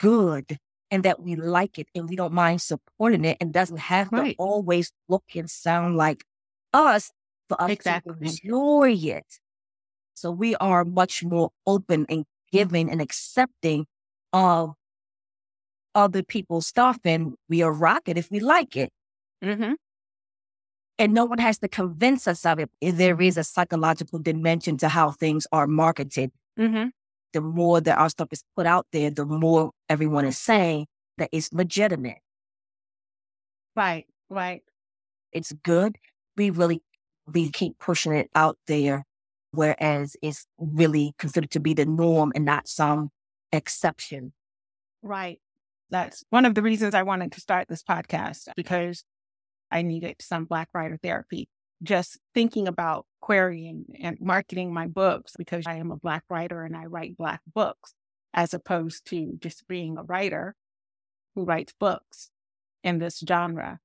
good 0.00 0.56
and 0.90 1.02
that 1.02 1.20
we 1.20 1.36
like 1.36 1.78
it 1.78 1.86
and 1.94 2.08
we 2.08 2.16
don't 2.16 2.32
mind 2.32 2.62
supporting 2.62 3.26
it 3.26 3.36
and 3.42 3.52
doesn't 3.52 3.76
have 3.76 4.08
to 4.10 4.34
always 4.38 4.90
look 5.06 5.24
and 5.36 5.50
sound 5.50 5.98
like 5.98 6.24
us 6.72 7.10
for 7.46 7.60
us 7.60 7.70
Exactly. 7.70 8.14
to 8.14 8.24
enjoy 8.24 8.92
it. 8.92 9.26
So 10.14 10.30
we 10.30 10.54
are 10.56 10.86
much 10.86 11.22
more 11.22 11.50
open 11.66 12.06
and 12.08 12.24
giving 12.50 12.90
and 12.90 13.02
accepting 13.02 13.84
of 14.32 14.72
other 15.94 16.22
people's 16.22 16.66
stuff 16.66 16.98
and 17.04 17.34
we 17.50 17.60
are 17.60 17.72
rock 17.72 18.02
it 18.06 18.16
if 18.16 18.30
we 18.30 18.40
like 18.40 18.76
it. 18.78 18.90
Mm-hmm. 19.44 19.74
And 20.98 21.12
no 21.12 21.26
one 21.26 21.38
has 21.38 21.58
to 21.58 21.68
convince 21.68 22.26
us 22.26 22.46
of 22.46 22.60
it. 22.60 22.70
There 22.80 23.20
is 23.20 23.36
a 23.36 23.44
psychological 23.44 24.18
dimension 24.18 24.78
to 24.78 24.88
how 24.88 25.10
things 25.10 25.46
are 25.52 25.66
marketed 25.66 26.30
Mm-hmm. 26.58 26.88
The 27.32 27.40
more 27.40 27.80
that 27.80 27.98
our 27.98 28.08
stuff 28.08 28.28
is 28.32 28.42
put 28.56 28.66
out 28.66 28.86
there, 28.92 29.10
the 29.10 29.26
more 29.26 29.72
everyone 29.88 30.24
is 30.24 30.38
saying 30.38 30.86
that 31.18 31.28
it's 31.32 31.52
legitimate. 31.52 32.18
Right. 33.76 34.06
Right. 34.30 34.62
It's 35.32 35.52
good. 35.52 35.96
We 36.36 36.50
really, 36.50 36.82
we 37.26 37.50
keep 37.50 37.78
pushing 37.78 38.12
it 38.12 38.30
out 38.34 38.58
there, 38.66 39.04
whereas 39.52 40.16
it's 40.22 40.46
really 40.58 41.14
considered 41.18 41.50
to 41.52 41.60
be 41.60 41.74
the 41.74 41.86
norm 41.86 42.32
and 42.34 42.44
not 42.44 42.68
some 42.68 43.10
exception. 43.52 44.32
Right. 45.02 45.40
That's 45.90 46.24
one 46.30 46.44
of 46.44 46.54
the 46.54 46.62
reasons 46.62 46.94
I 46.94 47.02
wanted 47.02 47.32
to 47.32 47.40
start 47.40 47.68
this 47.68 47.82
podcast 47.82 48.48
because 48.56 49.04
I 49.70 49.82
needed 49.82 50.16
some 50.20 50.44
Black 50.44 50.68
writer 50.74 50.98
therapy. 51.02 51.48
Just 51.82 52.18
thinking 52.34 52.68
about 52.68 53.06
querying 53.20 53.84
and 54.00 54.18
marketing 54.20 54.72
my 54.72 54.86
books 54.86 55.34
because 55.36 55.66
I 55.66 55.76
am 55.76 55.90
a 55.90 55.96
Black 55.96 56.24
writer 56.30 56.62
and 56.64 56.76
I 56.76 56.84
write 56.84 57.16
Black 57.16 57.40
books, 57.52 57.94
as 58.34 58.54
opposed 58.54 59.06
to 59.06 59.38
just 59.40 59.66
being 59.68 59.98
a 59.98 60.02
writer 60.02 60.54
who 61.34 61.44
writes 61.44 61.74
books 61.78 62.30
in 62.82 62.98
this 62.98 63.22
genre. 63.26 63.78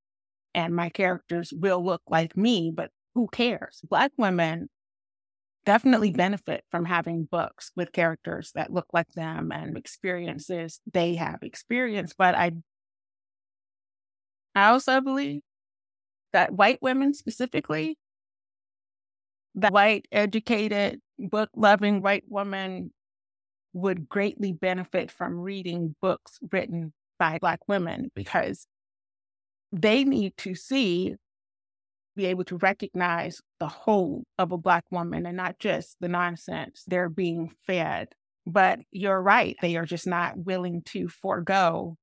And 0.55 0.75
my 0.75 0.89
characters 0.89 1.51
will 1.51 1.83
look 1.83 2.03
like 2.07 2.37
me, 2.37 2.71
but 2.73 2.91
who 3.15 3.27
cares? 3.27 3.81
Black 3.89 4.11
women 4.17 4.69
definitely 5.65 6.11
benefit 6.11 6.63
from 6.69 6.85
having 6.85 7.23
books 7.23 7.71
with 7.75 7.91
characters 7.91 8.51
that 8.53 8.71
look 8.71 8.87
like 8.93 9.11
them 9.13 9.51
and 9.51 9.77
experiences 9.77 10.79
they 10.91 11.15
have 11.15 11.39
experienced. 11.41 12.15
But 12.17 12.35
I, 12.35 12.51
I 14.55 14.69
also 14.69 15.01
believe 15.01 15.41
that 16.33 16.53
white 16.53 16.79
women 16.81 17.13
specifically, 17.13 17.97
the 19.55 19.69
white, 19.69 20.07
educated, 20.11 20.99
book 21.19 21.49
loving 21.55 22.01
white 22.01 22.23
woman 22.27 22.91
would 23.73 24.07
greatly 24.09 24.51
benefit 24.53 25.11
from 25.11 25.39
reading 25.39 25.95
books 26.01 26.39
written 26.51 26.93
by 27.19 27.37
Black 27.39 27.59
women 27.67 28.11
because 28.15 28.67
they 29.71 30.03
need 30.03 30.37
to 30.37 30.55
see, 30.55 31.15
be 32.15 32.25
able 32.25 32.43
to 32.45 32.57
recognize 32.57 33.41
the 33.59 33.67
whole 33.67 34.23
of 34.37 34.51
a 34.51 34.57
Black 34.57 34.85
woman 34.91 35.25
and 35.25 35.37
not 35.37 35.59
just 35.59 35.97
the 35.99 36.07
nonsense 36.07 36.83
they're 36.87 37.09
being 37.09 37.51
fed 37.65 38.09
But 38.45 38.79
you're 38.91 39.21
right. 39.21 39.55
They 39.61 39.75
are 39.77 39.85
just 39.85 40.07
not 40.07 40.37
willing 40.37 40.83
to 40.87 41.07
forego 41.07 41.97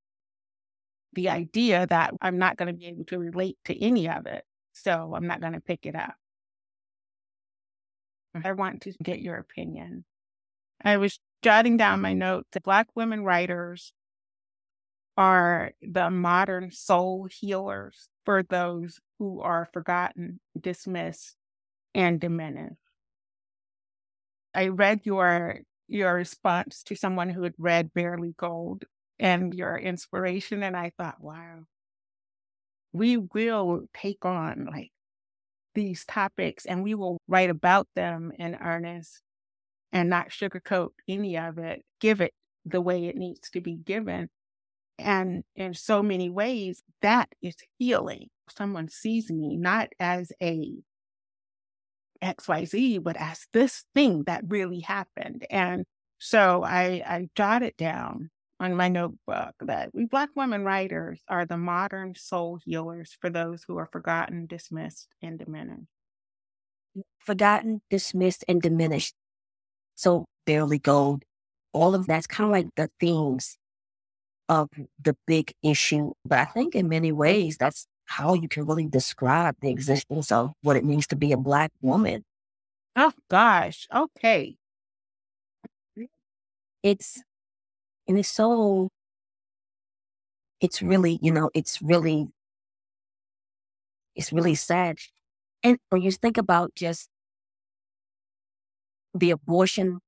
the 1.13 1.29
idea 1.29 1.87
that 1.87 2.15
I'm 2.21 2.39
not 2.39 2.57
going 2.57 2.69
to 2.69 2.79
be 2.79 2.87
able 2.87 3.05
to 3.07 3.19
relate 3.19 3.59
to 3.67 3.83
any 3.85 4.09
of 4.09 4.27
it. 4.27 4.45
So 4.73 5.15
I'm 5.15 5.27
not 5.27 5.41
going 5.41 5.55
to 5.55 5.61
pick 5.61 5.87
it 5.87 5.95
up. 5.97 6.15
Mm-hmm. 8.37 8.47
I 8.47 8.53
want 8.53 8.83
to 8.83 8.93
get 9.03 9.21
your 9.21 9.37
opinion. 9.37 10.05
I 10.83 10.97
was 10.97 11.19
jotting 11.43 11.77
down 11.77 12.01
my 12.01 12.13
notes 12.13 12.49
that 12.53 12.63
Black 12.63 12.89
women 12.95 13.25
writers 13.25 13.93
are 15.17 15.73
the 15.83 16.11
modern 16.11 16.71
soul 16.71 17.29
healers 17.31 18.09
for 18.25 18.43
those 18.43 19.01
who 19.19 19.41
are 19.41 19.69
forgotten, 19.73 20.41
dismissed, 20.59 21.37
and 21.95 22.21
diminished. 22.21 22.77
I 24.55 24.69
read 24.69 25.01
your 25.05 25.61
your 25.89 26.15
response 26.15 26.85
to 26.85 26.95
someone 26.95 27.29
who 27.29 27.43
had 27.43 27.55
read 27.59 27.93
Barely 27.93 28.33
Gold 28.37 28.85
and 29.19 29.53
your 29.53 29.77
inspiration, 29.77 30.63
and 30.63 30.77
I 30.77 30.93
thought, 30.97 31.21
wow, 31.21 31.65
we 32.93 33.17
will 33.17 33.83
take 33.95 34.25
on 34.25 34.69
like 34.71 34.93
these 35.81 36.05
topics 36.05 36.67
and 36.67 36.83
we 36.83 36.95
will 36.95 37.19
write 37.27 37.51
about 37.51 37.89
them 37.97 38.33
in 38.39 38.55
earnest 38.55 39.21
and 39.93 40.09
not 40.09 40.31
sugarcoat 40.31 40.91
any 41.09 41.37
of 41.37 41.59
it, 41.59 41.83
give 42.01 42.21
it 42.21 42.33
the 42.65 42.81
way 42.81 43.07
it 43.07 43.17
needs 43.17 43.51
to 43.51 43.61
be 43.61 43.75
given. 43.75 44.29
And 44.99 45.43
in 45.57 45.75
so 45.75 46.03
many 46.03 46.29
ways, 46.29 46.83
that 47.03 47.29
is 47.43 47.57
healing. 47.79 48.29
Someone 48.49 48.89
sees 48.89 49.31
me 49.31 49.57
not 49.57 49.89
as 49.99 50.33
a 50.43 50.75
XYZ, 52.23 53.03
but 53.03 53.17
as 53.17 53.47
this 53.53 53.85
thing 53.95 54.25
that 54.25 54.45
really 54.47 54.81
happened. 54.81 55.47
And 55.51 55.85
so 56.19 56.63
I, 56.63 57.03
I 57.07 57.29
jotted 57.35 57.77
down 57.79 58.31
on 58.61 58.75
my 58.75 58.89
notebook 58.89 59.55
that 59.61 59.91
we 59.95 60.05
Black 60.05 60.29
women 60.37 60.65
writers 60.65 61.21
are 61.29 61.47
the 61.47 61.57
modern 61.57 62.15
soul 62.15 62.61
healers 62.65 63.17
for 63.21 63.31
those 63.31 63.65
who 63.67 63.79
are 63.79 63.89
forgotten, 63.91 64.47
dismissed, 64.47 65.09
and 65.23 65.39
diminished. 65.39 65.89
Mm, 66.97 67.03
forgotten, 67.19 67.81
dismissed, 67.91 68.45
and 68.47 68.61
diminished. 68.61 69.15
So 69.97 70.27
barely 70.47 70.79
gold. 70.79 71.25
All 71.73 71.95
of 71.95 72.07
that's 72.07 72.27
kind 72.27 72.47
of 72.47 72.53
like 72.53 72.69
the 72.77 72.91
themes 73.01 73.57
of 74.49 74.69
the 75.03 75.17
big 75.27 75.55
issue. 75.63 76.13
But 76.25 76.41
I 76.41 76.45
think 76.45 76.75
in 76.75 76.89
many 76.89 77.13
ways, 77.13 77.57
that's 77.57 77.87
how 78.07 78.35
you 78.35 78.49
can 78.49 78.67
really 78.67 78.87
describe 78.87 79.55
the 79.61 79.71
existence 79.71 80.33
of 80.33 80.53
what 80.63 80.77
it 80.77 80.85
means 80.85 81.07
to 81.09 81.17
be 81.17 81.33
a 81.33 81.37
Black 81.37 81.71
woman. 81.81 82.25
Oh, 82.97 83.13
gosh. 83.31 83.87
Okay. 83.95 84.57
It's, 86.83 87.23
and 88.11 88.19
it's 88.19 88.29
so, 88.29 88.89
it's 90.61 90.83
really, 90.83 91.21
you 91.23 91.31
know, 91.31 91.49
it's 91.55 91.81
really, 91.81 92.27
it's 94.17 94.33
really 94.33 94.57
sad. 94.57 94.99
And 95.63 95.79
when 95.91 96.03
you 96.03 96.11
think 96.11 96.37
about 96.37 96.75
just 96.75 97.09
the 99.15 99.31
abortion, 99.31 100.01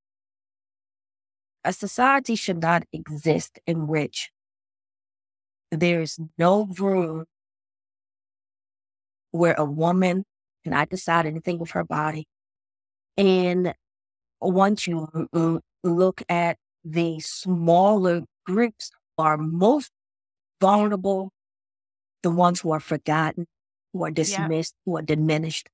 a 1.65 1.73
society 1.73 2.35
should 2.35 2.61
not 2.61 2.83
exist 2.93 3.61
in 3.69 3.87
which 3.87 4.33
there's 5.71 6.19
no 6.37 6.67
room 6.81 7.27
where 9.31 9.55
a 9.57 9.65
woman 9.65 10.25
cannot 10.65 10.89
decide 10.89 11.25
anything 11.25 11.61
with 11.61 11.71
her 11.71 11.85
body. 11.85 12.27
And 13.17 13.75
once 14.41 14.89
you 14.89 15.09
look 15.85 16.23
at 16.29 16.57
the 16.85 17.21
smaller 17.21 18.23
groups 18.45 18.91
are 19.19 19.37
most 19.37 19.91
vulnerable, 20.61 21.33
the 22.23 22.31
ones 22.31 22.61
who 22.61 22.73
are 22.73 22.81
forgotten, 22.81 23.47
who 23.93 24.05
are 24.05 24.11
dismissed, 24.11 24.75
yeah. 24.77 24.83
who 24.85 24.97
are 24.99 25.03
diminished. 25.03 25.69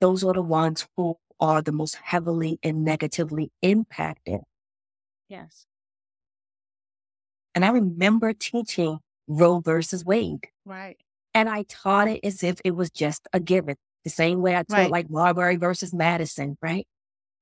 Those 0.00 0.24
are 0.24 0.32
the 0.32 0.42
ones 0.42 0.86
who 0.96 1.16
are 1.38 1.62
the 1.62 1.72
most 1.72 1.96
heavily 1.96 2.58
and 2.62 2.84
negatively 2.84 3.50
impacted. 3.62 4.40
Yes. 5.28 5.66
And 7.54 7.64
I 7.64 7.70
remember 7.70 8.32
teaching 8.32 8.98
Roe 9.26 9.60
versus 9.60 10.04
Wade. 10.04 10.48
Right. 10.64 10.96
And 11.34 11.48
I 11.48 11.64
taught 11.68 12.08
it 12.08 12.20
as 12.24 12.42
if 12.42 12.60
it 12.64 12.72
was 12.72 12.90
just 12.90 13.28
a 13.32 13.40
given, 13.40 13.76
the 14.04 14.10
same 14.10 14.40
way 14.40 14.56
I 14.56 14.62
taught 14.62 14.76
right. 14.76 14.90
like 14.90 15.10
Marbury 15.10 15.56
versus 15.56 15.94
Madison, 15.94 16.56
right? 16.60 16.86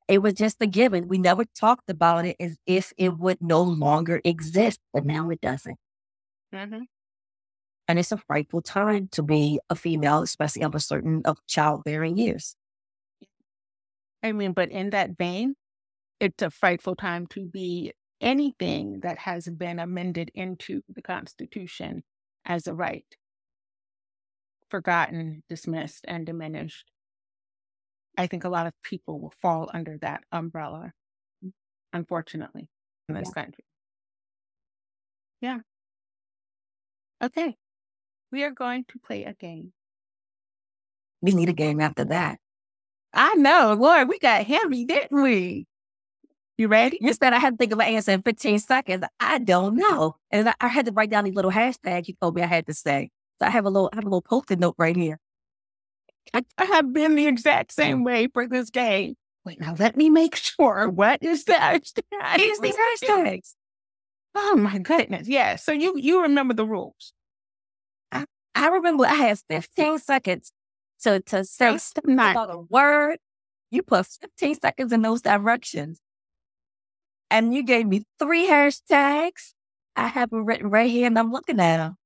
It 0.09 0.23
was 0.23 0.35
just 0.35 0.57
a 0.61 0.67
given. 0.67 1.07
We 1.07 1.19
never 1.19 1.45
talked 1.45 1.91
about 1.91 2.25
it 2.25 2.37
as 2.41 2.57
if 2.67 2.93
it 2.97 3.19
would 3.19 3.43
no 3.43 3.63
longer 3.63 4.21
exist, 4.25 4.81
but 4.93 5.05
now 5.05 5.29
it 5.29 5.41
doesn't. 5.41 5.77
Mm-hmm. 6.55 6.83
And 7.87 7.99
it's 7.99 8.13
a 8.13 8.17
frightful 8.17 8.63
time 8.63 9.09
to 9.13 9.23
be 9.23 9.61
a 9.69 9.75
female, 9.75 10.23
especially 10.23 10.63
of 10.63 10.75
a 10.75 10.81
certain 10.81 11.23
of 11.25 11.39
childbearing 11.47 12.17
years. 12.17 12.57
I 14.23 14.33
mean, 14.33 14.53
but 14.53 14.71
in 14.71 14.91
that 14.91 15.17
vein, 15.17 15.55
it's 16.21 16.43
a 16.43 16.51
frightful 16.51 16.97
time 16.97 17.27
to 17.29 17.45
be 17.45 17.93
anything 18.21 19.01
that 19.01 19.19
has 19.19 19.49
been 19.49 19.79
amended 19.79 20.31
into 20.35 20.83
the 20.89 21.03
Constitution 21.03 22.03
as 22.45 22.67
a 22.67 22.75
right, 22.75 23.07
forgotten, 24.69 25.45
dismissed, 25.49 26.05
and 26.09 26.27
diminished. 26.27 26.91
I 28.19 28.27
think 28.27 28.43
a 28.43 28.49
lot 28.49 28.67
of 28.67 28.73
people 28.83 29.21
will 29.21 29.33
fall 29.41 29.71
under 29.73 29.97
that 29.99 30.25
umbrella, 30.33 30.93
mm. 31.45 31.53
unfortunately, 31.93 32.69
in 33.09 33.15
this 33.15 33.31
yeah. 33.35 33.43
country. 33.43 33.65
Yeah. 35.41 35.59
Okay. 37.23 37.57
We 38.33 38.43
are 38.43 38.51
going 38.51 38.85
to 38.89 38.99
play 38.99 39.25
a 39.25 39.35
game. 39.35 39.73
We 41.23 41.33
need 41.33 41.49
a 41.49 41.55
game 41.55 41.81
after 41.81 42.05
that. 42.07 42.39
I 43.15 43.35
know, 43.35 43.77
Lord, 43.79 44.09
we 44.09 44.19
got 44.19 44.45
heavy, 44.45 44.85
didn't 44.85 45.23
we? 45.23 45.67
You 46.59 46.67
ready? 46.67 46.99
You 47.01 47.13
said 47.13 47.33
I 47.33 47.39
had 47.39 47.51
to 47.51 47.57
think 47.57 47.73
of 47.73 47.79
an 47.79 47.87
answer 47.87 48.11
in 48.11 48.23
15 48.23 48.59
seconds. 48.59 49.05
I 49.21 49.39
don't 49.39 49.77
know. 49.77 50.17
And 50.33 50.49
I, 50.49 50.55
I 50.61 50.69
had 50.69 50.87
to 50.87 50.93
write 50.93 51.09
down 51.09 51.25
these 51.25 51.35
little 51.35 51.53
hashtags 51.53 52.09
you 52.09 52.15
told 52.21 52.35
me 52.35 52.43
I 52.43 52.47
had 52.47 52.67
to 52.67 52.75
say. 52.75 53.11
So 53.41 53.47
I 53.47 53.51
have 53.51 53.65
a 53.65 53.71
little, 53.71 53.89
I 53.93 53.97
have 53.97 54.05
a 54.05 54.09
little 54.09 54.23
post-it 54.23 54.59
note 54.59 54.75
right 54.77 54.97
here. 54.97 55.21
I, 56.35 56.65
have 56.65 56.93
been 56.93 57.15
the 57.15 57.27
exact 57.27 57.73
same 57.73 58.05
way 58.05 58.29
for 58.33 58.47
this 58.47 58.71
game. 58.71 59.15
Wait, 59.45 59.61
now 59.61 59.75
let 59.79 59.97
me 59.97 60.11
make 60.11 60.37
sure. 60.37 60.89
What 60.89 61.23
is 61.23 61.45
the 61.45 61.55
hashtag? 61.55 62.37
These 62.37 62.61
these 62.61 62.77
hashtags. 62.77 63.55
Oh 64.35 64.57
my 64.57 64.79
goodness. 64.79 65.27
Yeah. 65.27 65.57
So 65.57 65.73
you 65.73 65.95
you 65.97 66.23
remember 66.23 66.55
the 66.55 66.67
rules. 66.67 67.13
I, 68.13 68.25
I 68.55 68.69
remember 68.69 69.07
I 69.07 69.15
had 69.15 69.39
15 69.49 69.99
seconds 69.99 70.53
to, 71.03 71.21
to 71.21 71.45
say 71.45 71.79
about 72.05 72.55
a 72.55 72.59
word. 72.59 73.19
You 73.71 73.83
put 73.83 74.07
15 74.07 74.61
seconds 74.61 74.93
in 74.93 75.03
those 75.03 75.23
directions. 75.23 76.01
And 77.31 77.55
you 77.55 77.63
gave 77.63 77.87
me 77.87 78.05
three 78.19 78.47
hashtags. 78.47 79.53
I 79.97 80.07
have 80.07 80.31
them 80.31 80.45
written 80.45 80.71
right 80.71 80.91
here 80.91 81.07
and 81.07 81.19
I'm 81.19 81.31
looking 81.31 81.61
at 81.61 81.79
them. 81.79 81.97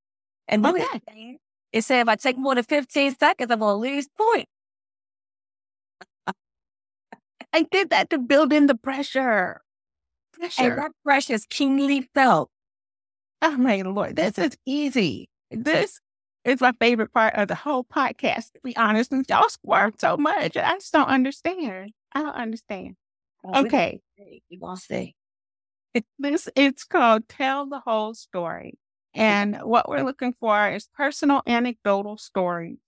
And 0.48 0.66
okay. 0.66 1.38
It 1.72 1.84
said 1.84 2.02
if 2.02 2.08
I 2.08 2.16
take 2.16 2.38
more 2.38 2.54
than 2.54 2.64
15 2.64 3.16
seconds, 3.16 3.50
I'm 3.50 3.58
going 3.58 3.82
to 3.82 3.94
lose 3.94 4.08
point. 4.16 4.46
I 7.54 7.62
did 7.70 7.90
that 7.90 8.10
to 8.10 8.18
build 8.18 8.52
in 8.52 8.66
the 8.66 8.74
pressure. 8.74 9.60
Pressure. 10.32 10.62
And 10.62 10.78
that 10.78 10.92
pressure 11.04 11.34
is 11.34 11.46
keenly 11.48 12.08
felt. 12.14 12.50
Oh 13.42 13.56
my 13.56 13.82
Lord, 13.82 14.16
this 14.16 14.38
is 14.38 14.56
easy. 14.64 15.28
This 15.50 16.00
is 16.44 16.60
my 16.60 16.72
favorite 16.80 17.12
part 17.12 17.34
of 17.34 17.48
the 17.48 17.54
whole 17.54 17.84
podcast, 17.84 18.52
to 18.52 18.60
be 18.64 18.76
honest. 18.76 19.12
And 19.12 19.26
y'all 19.28 19.48
squirm 19.48 19.92
so 19.98 20.16
much. 20.16 20.56
I 20.56 20.74
just 20.74 20.92
don't 20.92 21.08
understand. 21.08 21.90
I 22.12 22.22
don't 22.22 22.34
understand. 22.34 22.96
Oh, 23.44 23.64
okay. 23.66 24.00
You 24.48 24.60
gonna 24.60 24.76
say. 24.76 25.14
It, 25.92 26.04
this 26.18 26.48
it's 26.56 26.84
called 26.84 27.28
Tell 27.28 27.68
the 27.68 27.80
Whole 27.80 28.14
Story. 28.14 28.78
Mm-hmm. 29.16 29.20
And 29.20 29.56
what 29.62 29.88
we're 29.88 30.04
looking 30.04 30.34
for 30.38 30.70
is 30.70 30.88
personal 30.94 31.42
anecdotal 31.46 32.16
stories 32.16 32.78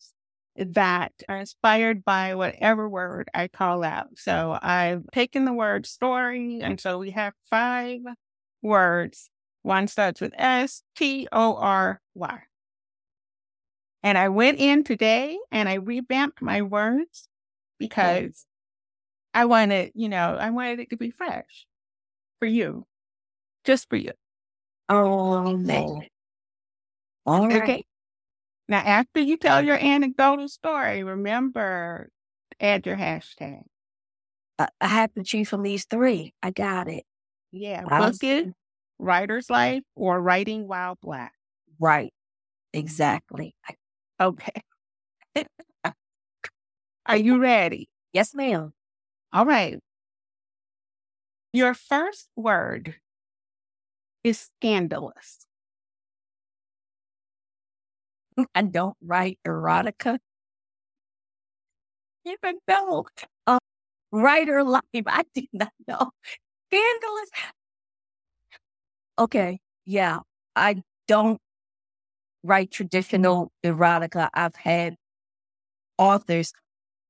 that 0.56 1.12
are 1.28 1.38
inspired 1.38 2.04
by 2.04 2.34
whatever 2.34 2.88
word 2.88 3.28
I 3.34 3.48
call 3.48 3.82
out. 3.82 4.10
So 4.16 4.58
I've 4.62 5.04
taken 5.12 5.44
the 5.44 5.52
word 5.52 5.84
story, 5.86 6.60
and 6.62 6.80
so 6.80 6.98
we 6.98 7.10
have 7.10 7.34
five 7.50 8.00
words. 8.62 9.30
One 9.62 9.88
starts 9.88 10.20
with 10.20 10.32
S 10.36 10.82
T 10.96 11.26
O 11.32 11.56
R 11.56 12.00
Y. 12.14 12.40
And 14.02 14.18
I 14.18 14.28
went 14.28 14.58
in 14.60 14.84
today 14.84 15.38
and 15.50 15.66
I 15.66 15.74
revamped 15.74 16.42
my 16.42 16.60
words 16.60 17.26
because 17.78 18.44
I 19.32 19.46
wanted, 19.46 19.92
you 19.94 20.10
know, 20.10 20.36
I 20.38 20.50
wanted 20.50 20.80
it 20.80 20.90
to 20.90 20.96
be 20.96 21.10
fresh 21.10 21.66
for 22.38 22.46
you, 22.46 22.86
just 23.64 23.88
for 23.88 23.96
you. 23.96 24.12
Oh, 24.90 25.56
man. 25.56 26.02
All 27.26 27.48
right. 27.48 27.62
Okay. 27.62 27.84
Now, 28.68 28.78
after 28.80 29.20
you 29.20 29.36
tell 29.36 29.62
your 29.62 29.76
anecdotal 29.76 30.48
story, 30.48 31.02
remember 31.04 32.10
add 32.60 32.86
your 32.86 32.96
hashtag. 32.96 33.62
I, 34.58 34.68
I 34.80 34.88
have 34.88 35.12
to 35.14 35.22
choose 35.24 35.48
from 35.48 35.62
these 35.62 35.84
three. 35.84 36.34
I 36.42 36.50
got 36.50 36.88
it. 36.88 37.04
Yeah, 37.52 37.82
book 37.86 38.22
it, 38.22 38.48
writer's 38.98 39.50
life, 39.50 39.82
or 39.94 40.20
writing 40.20 40.66
while 40.66 40.96
black. 41.00 41.34
Right. 41.78 42.12
Exactly. 42.72 43.54
Okay. 44.20 44.62
Are 47.06 47.16
you 47.16 47.38
ready? 47.40 47.88
Yes, 48.12 48.34
ma'am. 48.34 48.74
All 49.32 49.46
right. 49.46 49.80
Your 51.54 51.72
first 51.72 52.28
word 52.36 53.00
is 54.24 54.38
scandalous. 54.40 55.46
I 58.54 58.62
don't 58.62 58.96
write 59.00 59.38
erotica. 59.46 60.18
Even 62.24 62.58
though 62.66 63.06
uh, 63.46 63.58
writer 64.12 64.64
life, 64.64 64.82
I 65.06 65.24
did 65.34 65.48
not 65.52 65.72
know. 65.88 66.10
Scandalous. 66.70 67.30
Okay, 69.18 69.60
yeah, 69.86 70.20
I 70.56 70.82
don't 71.06 71.38
write 72.42 72.70
traditional 72.70 73.50
erotica. 73.64 74.28
I've 74.34 74.56
had 74.56 74.96
authors, 75.98 76.52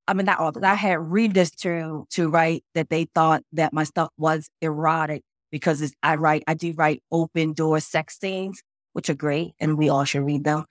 I 0.08 0.14
mean 0.14 0.26
not 0.26 0.40
authors, 0.40 0.62
I 0.62 0.74
had 0.74 1.00
readers 1.00 1.50
to 1.62 2.06
to 2.12 2.28
write 2.30 2.64
that 2.74 2.90
they 2.90 3.06
thought 3.14 3.42
that 3.52 3.72
my 3.72 3.84
stuff 3.84 4.10
was 4.18 4.48
erotic 4.62 5.22
because 5.50 5.94
I 6.02 6.16
write, 6.16 6.44
I 6.48 6.54
do 6.54 6.72
write 6.74 7.02
open 7.12 7.52
door 7.54 7.80
sex 7.80 8.18
scenes, 8.20 8.62
which 8.94 9.10
are 9.10 9.14
great, 9.14 9.54
and 9.60 9.78
we 9.78 9.88
all 9.88 10.04
should 10.04 10.24
read 10.24 10.44
them. 10.44 10.64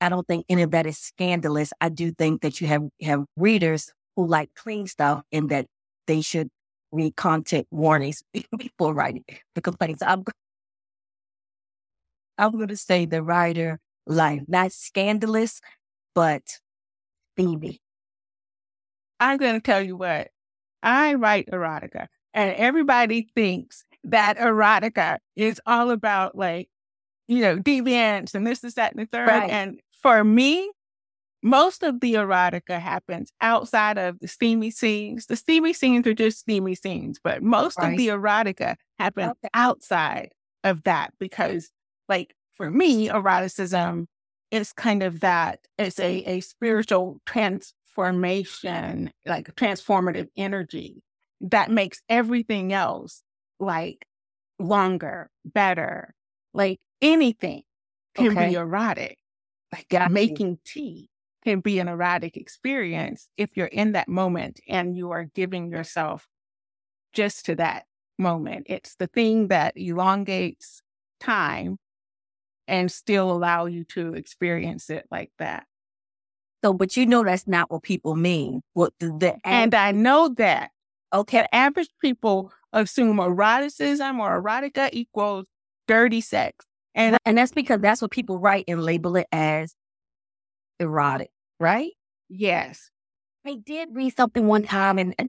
I 0.00 0.08
don't 0.08 0.26
think 0.26 0.46
any 0.48 0.62
of 0.62 0.70
that 0.70 0.86
is 0.86 0.98
scandalous. 0.98 1.72
I 1.80 1.88
do 1.90 2.10
think 2.12 2.42
that 2.42 2.60
you 2.60 2.66
have 2.66 2.82
have 3.02 3.24
readers 3.36 3.92
who 4.16 4.26
like 4.26 4.50
clean 4.54 4.86
stuff 4.86 5.22
and 5.32 5.48
that 5.50 5.66
they 6.06 6.20
should 6.20 6.48
read 6.92 7.16
content 7.16 7.66
warnings 7.70 8.22
before 8.56 8.94
writing 8.94 9.24
the 9.54 9.60
complaints. 9.60 10.02
I'm 10.02 10.24
I'm 12.38 12.52
going 12.52 12.68
to 12.68 12.76
say 12.76 13.04
the 13.04 13.22
writer 13.22 13.78
life, 14.06 14.42
not 14.48 14.72
scandalous, 14.72 15.60
but 16.14 16.42
steamy. 17.34 17.80
I'm 19.20 19.36
going 19.36 19.54
to 19.54 19.60
tell 19.60 19.82
you 19.82 19.96
what, 19.96 20.28
I 20.82 21.14
write 21.14 21.48
erotica, 21.52 22.06
and 22.32 22.54
everybody 22.56 23.28
thinks 23.34 23.84
that 24.04 24.38
erotica 24.38 25.18
is 25.36 25.60
all 25.66 25.90
about 25.90 26.36
like, 26.36 26.70
you 27.30 27.40
know, 27.40 27.56
deviance 27.58 28.34
and 28.34 28.46
this, 28.46 28.60
this, 28.60 28.74
that, 28.74 28.92
and 28.92 29.00
the 29.00 29.06
third. 29.06 29.28
Right. 29.28 29.50
And 29.50 29.80
for 30.02 30.24
me, 30.24 30.70
most 31.42 31.82
of 31.82 32.00
the 32.00 32.14
erotica 32.14 32.78
happens 32.80 33.32
outside 33.40 33.96
of 33.98 34.18
the 34.20 34.28
steamy 34.28 34.70
scenes. 34.70 35.26
The 35.26 35.36
steamy 35.36 35.72
scenes 35.72 36.06
are 36.06 36.14
just 36.14 36.40
steamy 36.40 36.74
scenes, 36.74 37.18
but 37.24 37.42
most 37.42 37.78
of 37.82 37.96
the 37.96 38.08
erotica 38.08 38.76
happens 38.98 39.30
Okay. 39.30 39.48
outside 39.54 40.30
of 40.64 40.82
that 40.82 41.14
because, 41.18 41.70
like, 42.08 42.34
for 42.58 42.70
me, 42.70 43.08
eroticism 43.08 44.06
is 44.50 44.72
kind 44.74 45.02
of 45.02 45.20
that 45.20 45.60
it's 45.78 45.98
a, 46.00 46.22
a 46.24 46.40
spiritual 46.40 47.20
transformation, 47.24 49.12
like 49.24 49.54
transformative 49.56 50.28
energy 50.36 51.02
that 51.40 51.70
makes 51.70 52.02
everything 52.10 52.72
else 52.72 53.22
like 53.60 54.04
longer, 54.58 55.30
better, 55.44 56.14
like 56.52 56.78
anything 57.02 57.62
can 58.14 58.30
Okay. 58.30 58.48
be 58.48 58.54
erotic. 58.54 59.18
Like 59.72 59.88
Got 59.88 60.10
you. 60.10 60.14
making 60.14 60.58
tea 60.64 61.10
can 61.44 61.60
be 61.60 61.78
an 61.78 61.88
erotic 61.88 62.36
experience 62.36 63.28
if 63.36 63.56
you're 63.56 63.66
in 63.66 63.92
that 63.92 64.08
moment 64.08 64.60
and 64.68 64.96
you 64.96 65.10
are 65.10 65.24
giving 65.24 65.70
yourself 65.70 66.26
just 67.12 67.46
to 67.46 67.54
that 67.56 67.84
moment. 68.18 68.66
It's 68.68 68.96
the 68.96 69.06
thing 69.06 69.48
that 69.48 69.74
elongates 69.76 70.82
time 71.18 71.78
and 72.68 72.90
still 72.90 73.30
allow 73.30 73.66
you 73.66 73.84
to 73.84 74.14
experience 74.14 74.90
it 74.90 75.06
like 75.10 75.32
that. 75.38 75.66
So, 76.62 76.72
but 76.74 76.96
you 76.96 77.06
know 77.06 77.24
that's 77.24 77.48
not 77.48 77.70
what 77.70 77.82
people 77.82 78.16
mean. 78.16 78.60
What 78.74 78.92
the, 79.00 79.06
the 79.18 79.36
And 79.44 79.74
I 79.74 79.92
know 79.92 80.28
that 80.36 80.70
okay, 81.12 81.46
average 81.52 81.88
people 82.00 82.52
assume 82.72 83.18
eroticism 83.18 84.20
or 84.20 84.40
erotica 84.40 84.90
equals 84.92 85.46
dirty 85.88 86.20
sex. 86.20 86.66
And 86.94 87.16
and 87.24 87.38
that's 87.38 87.52
because 87.52 87.80
that's 87.80 88.02
what 88.02 88.10
people 88.10 88.38
write 88.38 88.64
and 88.68 88.82
label 88.82 89.16
it 89.16 89.26
as 89.32 89.74
erotic, 90.80 91.30
right? 91.58 91.92
yes, 92.30 92.90
I 93.44 93.56
did 93.56 93.90
read 93.92 94.16
something 94.16 94.46
one 94.46 94.62
time, 94.62 94.98
and, 94.98 95.14
and 95.18 95.28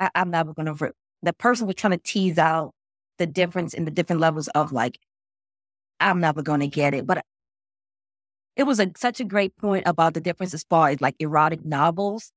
I, 0.00 0.10
I'm 0.14 0.30
never 0.30 0.54
going 0.54 0.74
to. 0.74 0.92
The 1.22 1.32
person 1.32 1.66
was 1.66 1.76
trying 1.76 1.92
to 1.92 1.98
tease 1.98 2.38
out 2.38 2.72
the 3.18 3.26
difference 3.26 3.74
in 3.74 3.84
the 3.84 3.90
different 3.90 4.20
levels 4.20 4.48
of 4.48 4.72
like, 4.72 4.98
I'm 6.00 6.20
never 6.20 6.42
going 6.42 6.60
to 6.60 6.68
get 6.68 6.94
it, 6.94 7.06
but 7.06 7.24
it 8.56 8.64
was 8.64 8.80
a, 8.80 8.90
such 8.96 9.20
a 9.20 9.24
great 9.24 9.56
point 9.56 9.84
about 9.86 10.14
the 10.14 10.20
difference 10.20 10.54
as 10.54 10.64
far 10.64 10.88
as 10.90 11.00
like 11.00 11.16
erotic 11.18 11.64
novels, 11.64 12.32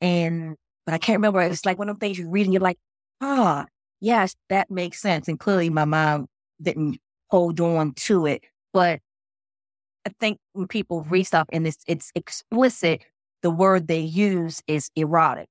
and 0.00 0.56
but 0.84 0.94
I 0.94 0.98
can't 0.98 1.18
remember. 1.18 1.40
It's 1.40 1.64
like 1.64 1.78
one 1.78 1.88
of 1.88 1.96
the 1.98 2.00
things 2.00 2.18
you 2.18 2.28
read 2.28 2.46
and 2.46 2.52
you're 2.52 2.60
like, 2.60 2.78
ah, 3.20 3.66
yes, 4.00 4.34
that 4.48 4.70
makes 4.70 5.00
sense. 5.00 5.28
And 5.28 5.38
clearly, 5.38 5.70
my 5.70 5.84
mind 5.84 6.26
didn't 6.60 6.98
hold 7.32 7.58
on 7.60 7.94
to 7.94 8.26
it, 8.26 8.44
but 8.74 9.00
I 10.06 10.10
think 10.20 10.38
when 10.52 10.68
people 10.68 11.02
read 11.04 11.24
stuff 11.24 11.48
and 11.50 11.66
it's 11.66 11.82
it's 11.86 12.12
explicit, 12.14 13.02
the 13.40 13.50
word 13.50 13.88
they 13.88 14.00
use 14.00 14.62
is 14.66 14.90
erotic. 14.96 15.48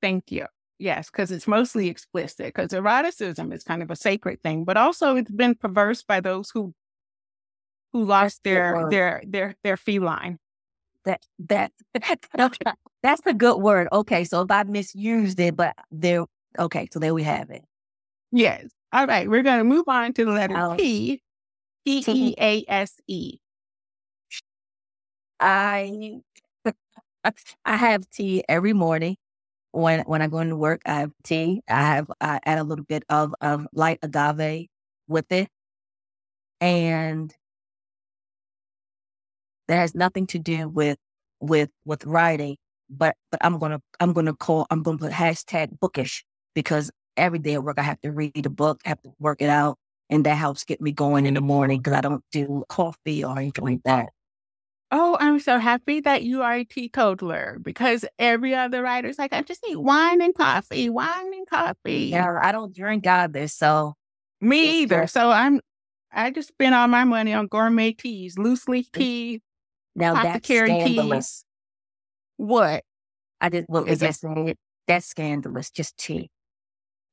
thank 0.00 0.30
you. 0.30 0.46
Yes, 0.78 1.10
because 1.10 1.32
it's 1.32 1.48
mostly 1.48 1.88
explicit, 1.88 2.46
because 2.46 2.72
eroticism 2.72 3.52
is 3.52 3.64
kind 3.64 3.82
of 3.82 3.90
a 3.90 3.96
sacred 3.96 4.40
thing, 4.44 4.62
but 4.64 4.76
also 4.76 5.16
it's 5.16 5.30
been 5.30 5.56
perverse 5.56 6.04
by 6.04 6.20
those 6.20 6.50
who 6.50 6.72
who 7.92 8.04
lost 8.04 8.44
their 8.44 8.86
their 8.88 9.22
their 9.26 9.56
their 9.64 9.76
feline. 9.76 10.38
That 11.04 11.20
that 11.48 11.72
that's 13.02 13.26
a 13.26 13.34
good 13.34 13.56
word. 13.56 13.88
Okay, 13.92 14.22
so 14.22 14.42
if 14.42 14.50
I 14.52 14.62
misused 14.62 15.40
it, 15.40 15.56
but 15.56 15.74
there. 15.90 16.26
Okay, 16.60 16.88
so 16.92 17.00
there 17.00 17.14
we 17.14 17.24
have 17.24 17.50
it. 17.50 17.64
Yes. 18.30 18.68
All 18.92 19.06
right, 19.06 19.28
we're 19.28 19.42
going 19.42 19.58
to 19.58 19.64
move 19.64 19.84
on 19.88 20.12
to 20.14 20.24
the 20.24 20.32
letter 20.32 20.54
Oh. 20.56 20.76
P. 20.76 21.20
P 21.84 22.04
E 22.06 22.34
A 22.38 22.64
S 22.68 23.00
E. 23.06 23.38
I 25.40 26.20
I 27.64 27.76
have 27.76 28.08
tea 28.10 28.44
every 28.48 28.72
morning 28.72 29.16
when 29.72 30.00
when 30.02 30.22
I 30.22 30.28
go 30.28 30.38
into 30.40 30.56
work. 30.56 30.82
I 30.86 31.00
have 31.00 31.12
tea. 31.24 31.62
I 31.68 31.82
have 31.82 32.10
I 32.20 32.40
add 32.44 32.58
a 32.58 32.64
little 32.64 32.84
bit 32.84 33.04
of 33.08 33.34
of 33.40 33.66
light 33.72 33.98
agave 34.02 34.68
with 35.08 35.30
it, 35.32 35.48
and 36.60 37.34
that 39.68 39.76
has 39.76 39.94
nothing 39.94 40.26
to 40.28 40.38
do 40.38 40.68
with 40.68 40.98
with 41.40 41.70
with 41.84 42.04
writing. 42.04 42.56
But 42.90 43.16
but 43.30 43.44
I'm 43.44 43.58
gonna 43.58 43.80
I'm 44.00 44.12
gonna 44.12 44.34
call 44.34 44.66
I'm 44.70 44.82
gonna 44.82 44.98
put 44.98 45.12
hashtag 45.12 45.78
bookish 45.80 46.24
because 46.54 46.90
every 47.18 47.38
day 47.38 47.54
at 47.54 47.62
work 47.64 47.78
I 47.78 47.82
have 47.82 48.00
to 48.02 48.12
read 48.12 48.46
a 48.46 48.50
book, 48.50 48.80
I 48.86 48.90
have 48.90 49.02
to 49.02 49.12
work 49.18 49.42
it 49.42 49.48
out, 49.48 49.78
and 50.08 50.24
that 50.24 50.36
helps 50.36 50.64
get 50.64 50.80
me 50.80 50.92
going 50.92 51.26
in 51.26 51.34
the 51.34 51.40
morning 51.40 51.80
because 51.80 51.92
I 51.94 52.00
don't 52.00 52.24
do 52.32 52.64
coffee 52.68 53.24
or 53.24 53.36
anything 53.38 53.64
like 53.64 53.82
that. 53.84 54.08
Oh, 54.90 55.18
I'm 55.20 55.38
so 55.38 55.58
happy 55.58 56.00
that 56.00 56.22
you 56.22 56.40
are 56.42 56.54
a 56.54 56.64
teetotaler 56.64 57.58
because 57.60 58.06
every 58.18 58.54
other 58.54 58.82
writer's 58.82 59.18
like, 59.18 59.34
I 59.34 59.42
just 59.42 59.62
need 59.66 59.76
wine 59.76 60.22
and 60.22 60.34
coffee, 60.34 60.88
wine 60.88 61.34
and 61.34 61.46
coffee. 61.46 62.08
Yeah, 62.10 62.38
I 62.42 62.52
don't 62.52 62.74
drink 62.74 63.06
either, 63.06 63.48
so 63.48 63.94
Me 64.40 64.82
either. 64.82 65.06
So 65.06 65.30
I'm, 65.30 65.60
I 66.10 66.30
just 66.30 66.48
spend 66.48 66.74
all 66.74 66.88
my 66.88 67.04
money 67.04 67.34
on 67.34 67.48
gourmet 67.48 67.92
teas, 67.92 68.38
loose 68.38 68.66
leaf 68.66 68.90
tea. 68.90 69.42
now 69.94 70.14
that's 70.14 70.38
Apothecary 70.38 70.68
teas. 70.70 70.80
scandalous. 70.80 71.44
What? 72.38 72.84
I 73.42 73.50
just 73.50 73.66
Is 73.68 73.84
is 73.86 74.00
just 74.00 74.24
that's 74.86 75.06
scandalous. 75.06 75.70
Just 75.70 75.98
tea. 75.98 76.30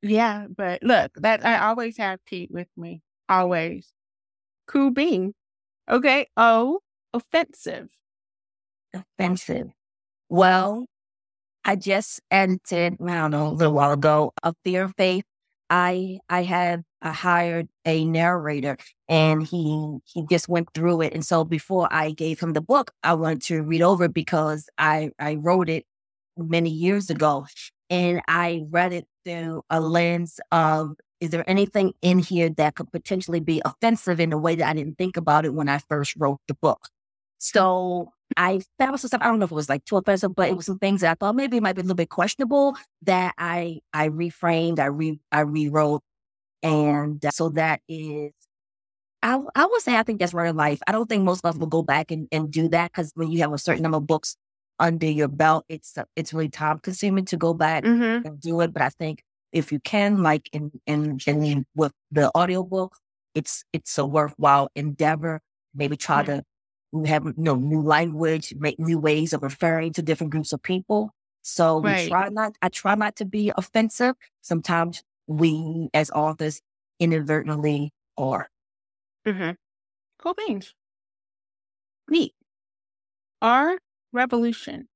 Yeah, 0.06 0.48
but 0.48 0.84
look, 0.84 1.12
that 1.16 1.46
I 1.46 1.58
always 1.68 1.98
have 1.98 2.20
tea 2.26 2.48
with 2.52 2.68
me. 2.78 3.02
Always. 3.28 3.92
Cool 4.68 4.92
bean. 4.92 5.34
Okay. 5.90 6.28
Oh, 6.38 6.82
offensive. 7.14 7.90
offensive. 8.94 9.68
Well, 10.30 10.86
I 11.66 11.76
just 11.76 12.22
edited, 12.32 12.98
I 13.02 13.16
don't 13.16 13.32
know, 13.32 13.50
a 13.50 13.50
little 13.50 13.74
while 13.74 13.94
ago, 13.94 14.34
a 14.44 14.54
Fear 14.66 14.86
of 14.86 14.94
Faith. 14.98 15.26
I 15.70 16.20
I 16.30 16.44
had 16.44 16.84
I 17.02 17.12
hired 17.12 17.70
a 17.86 18.06
narrator 18.06 18.78
and 19.10 19.44
he 19.48 19.98
he 20.06 20.26
just 20.30 20.50
went 20.50 20.70
through 20.76 21.02
it. 21.04 21.14
And 21.14 21.26
so 21.26 21.44
before 21.46 21.88
I 21.92 22.12
gave 22.12 22.40
him 22.40 22.54
the 22.54 22.62
book, 22.62 22.92
I 23.04 23.14
wanted 23.16 23.44
to 23.44 23.64
read 23.64 23.82
over 23.84 24.08
because 24.10 24.70
I 24.78 25.12
I 25.20 25.36
wrote 25.36 25.70
it 25.70 25.86
many 26.38 26.70
years 26.72 27.10
ago. 27.10 27.48
And 27.90 28.22
I 28.28 28.64
read 28.70 28.94
it 28.94 29.06
through 29.26 29.64
a 29.70 29.80
lens 29.80 30.40
of 30.52 30.96
is 31.20 31.30
there 31.30 31.50
anything 31.50 31.94
in 32.02 32.20
here 32.20 32.50
that 32.50 32.76
could 32.76 32.92
potentially 32.92 33.40
be 33.40 33.62
offensive 33.64 34.20
in 34.20 34.34
a 34.34 34.38
way 34.38 34.56
that 34.56 34.68
I 34.68 34.74
didn't 34.74 34.98
think 34.98 35.18
about 35.18 35.46
it 35.46 35.54
when 35.54 35.70
I 35.70 35.80
first 35.80 36.16
wrote 36.18 36.40
the 36.48 36.56
book? 36.56 36.90
So 37.38 38.12
I 38.38 38.62
found 38.80 39.00
some 39.00 39.08
stuff. 39.08 39.22
I 39.22 39.26
don't 39.28 39.40
know 39.40 39.46
if 39.46 39.52
it 39.52 39.56
was 39.56 39.70
like 39.70 39.86
too 39.86 39.98
offensive, 39.98 40.36
but 40.36 40.50
it 40.50 40.58
was 40.58 40.66
some 40.66 40.80
things 40.80 41.02
that 41.02 41.12
I 41.12 41.14
thought 41.16 41.36
maybe 41.36 41.60
might 41.60 41.76
be 41.76 41.82
a 41.82 41.84
little 41.84 41.96
bit 41.96 42.10
questionable 42.10 42.76
that 43.04 43.34
I 43.38 43.80
I 43.94 44.10
reframed, 44.10 44.80
I 44.80 44.86
re 44.86 45.20
I 45.32 45.42
rewrote, 45.42 46.02
and 46.64 47.24
so 47.32 47.50
that 47.50 47.82
is. 47.88 48.32
I, 49.24 49.40
I 49.56 49.66
would 49.66 49.82
say 49.82 49.96
I 49.98 50.04
think 50.04 50.20
that's 50.20 50.36
real 50.36 50.54
life. 50.54 50.80
I 50.88 50.92
don't 50.92 51.10
think 51.10 51.24
most 51.24 51.44
of 51.44 51.50
us 51.50 51.60
will 51.60 51.68
go 51.68 51.82
back 51.82 52.12
and, 52.12 52.28
and 52.32 52.52
do 52.52 52.68
that 52.70 52.92
because 52.92 53.12
when 53.16 53.32
you 53.32 53.40
have 53.40 53.54
a 53.54 53.58
certain 53.58 53.82
number 53.82 53.98
of 53.98 54.06
books 54.06 54.38
under 54.80 55.08
your 55.08 55.28
belt, 55.28 55.66
it's 55.70 55.96
it's 56.16 56.34
really 56.34 56.50
time 56.50 56.80
consuming 56.80 57.26
to 57.26 57.38
go 57.38 57.54
back 57.54 57.84
Mm-hmm. 57.84 58.28
and 58.28 58.40
do 58.40 58.62
it. 58.62 58.74
But 58.74 58.82
I 58.84 58.90
think 58.90 59.24
if 59.52 59.72
you 59.72 59.80
can, 59.80 60.22
like 60.24 60.50
in 60.54 60.72
in, 60.86 61.20
in 61.28 61.66
with 61.76 61.94
the 62.12 62.32
audiobook, 62.36 62.96
it's 63.34 63.64
it's 63.74 63.98
a 63.98 64.06
worthwhile 64.06 64.70
endeavor. 64.76 65.42
Maybe 65.74 65.96
try 65.98 66.22
Yeah. 66.22 66.42
to 66.94 67.06
have 67.06 67.26
you 67.26 67.34
know 67.38 67.56
new 67.56 67.82
language, 67.82 68.54
make 68.58 68.80
new 68.80 69.00
ways 69.00 69.34
of 69.34 69.44
referring 69.44 69.94
to 69.94 70.02
different 70.02 70.32
groups 70.32 70.54
of 70.54 70.62
people. 70.62 71.12
So 71.42 71.80
we 71.80 71.90
Right. 71.92 72.10
try 72.10 72.30
not. 72.30 72.56
I 72.62 72.70
try 72.70 72.96
not 72.96 73.16
to 73.18 73.26
be 73.26 73.52
offensive. 73.58 74.16
Sometimes 74.42 75.04
we, 75.28 75.90
as 75.94 76.10
authors, 76.12 76.62
inadvertently 77.00 77.92
are. 78.18 78.50
Mm-hmm. 79.28 79.52
Cool 80.20 80.34
beans. 80.36 80.74
Neat. 82.10 82.34
Our 83.42 83.78
revolution. 84.16 84.88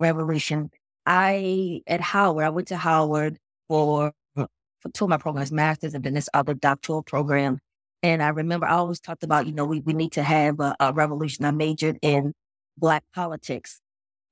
revolution. 0.00 0.70
I 1.06 1.82
at 1.86 2.00
Howard, 2.00 2.44
I 2.44 2.48
went 2.50 2.68
to 2.68 2.76
Howard 2.76 3.38
for 3.68 4.12
for 4.34 4.90
two 4.92 5.04
of 5.04 5.10
my 5.10 5.16
programs, 5.16 5.52
masters, 5.52 5.94
and 5.94 6.04
then 6.04 6.14
this 6.14 6.28
other 6.34 6.54
doctoral 6.54 7.02
program. 7.02 7.58
And 8.02 8.22
I 8.22 8.28
remember 8.28 8.66
I 8.66 8.74
always 8.74 9.00
talked 9.00 9.24
about, 9.24 9.46
you 9.46 9.52
know, 9.52 9.64
we, 9.64 9.80
we 9.80 9.94
need 9.94 10.12
to 10.12 10.22
have 10.22 10.60
a, 10.60 10.76
a 10.78 10.92
revolution. 10.92 11.44
I 11.44 11.50
majored 11.50 11.98
in 12.02 12.34
black 12.76 13.04
politics. 13.14 13.80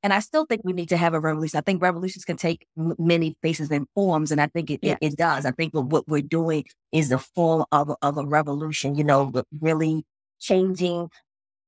And 0.03 0.13
I 0.13 0.21
still 0.21 0.45
think 0.45 0.61
we 0.65 0.75
need 0.75 0.91
to 0.91 0.99
have 0.99 1.15
a 1.15 1.19
revolution. 1.21 1.57
I 1.57 1.63
think 1.63 1.81
revolutions 1.81 2.27
can 2.27 2.37
take 2.37 2.67
m- 2.77 2.95
many 2.99 3.37
faces 3.41 3.71
and 3.71 3.87
forms, 3.95 4.31
and 4.31 4.41
I 4.41 4.49
think 4.49 4.71
it, 4.71 4.81
Yeah. 4.83 4.97
it, 5.01 5.13
it 5.13 5.17
does. 5.17 5.47
I 5.47 5.51
think 5.53 5.73
what, 5.73 5.87
what 5.87 6.07
we're 6.07 6.21
doing 6.21 6.65
is 6.93 7.09
the 7.09 7.19
form 7.19 7.65
of, 7.73 7.91
of 8.03 8.19
a 8.19 8.27
revolution, 8.27 8.97
you 8.97 9.05
know, 9.05 9.33
really 9.63 10.05
changing 10.41 11.09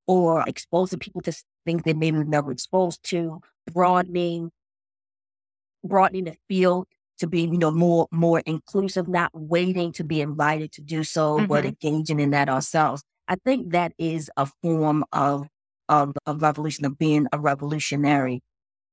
or 0.06 0.44
exposing 0.46 0.98
people 0.98 1.20
to 1.22 1.32
things 1.66 1.82
they 1.84 1.94
maybe 1.94 2.18
never 2.24 2.52
exposed 2.52 3.02
to, 3.04 3.40
broadening, 3.72 4.50
broadening 5.84 6.24
the 6.24 6.36
field 6.48 6.86
to 7.18 7.26
be, 7.26 7.42
you 7.42 7.58
know, 7.58 7.70
more 7.70 8.06
more 8.12 8.40
inclusive, 8.40 9.08
not 9.08 9.30
waiting 9.34 9.92
to 9.92 10.04
be 10.04 10.20
invited 10.20 10.72
to 10.72 10.82
do 10.82 11.02
so, 11.04 11.40
but 11.40 11.64
Mhm. 11.64 11.68
engaging 11.82 12.20
in 12.20 12.30
that 12.30 12.48
ourselves. 12.48 13.02
I 13.28 13.36
think 13.44 13.70
that 13.72 13.92
is 13.98 14.30
a 14.36 14.46
form 14.62 15.04
of 15.12 15.48
of 15.88 16.14
of 16.26 16.42
revolution 16.42 16.84
of 16.84 16.98
being 16.98 17.26
a 17.32 17.38
revolutionary. 17.40 18.42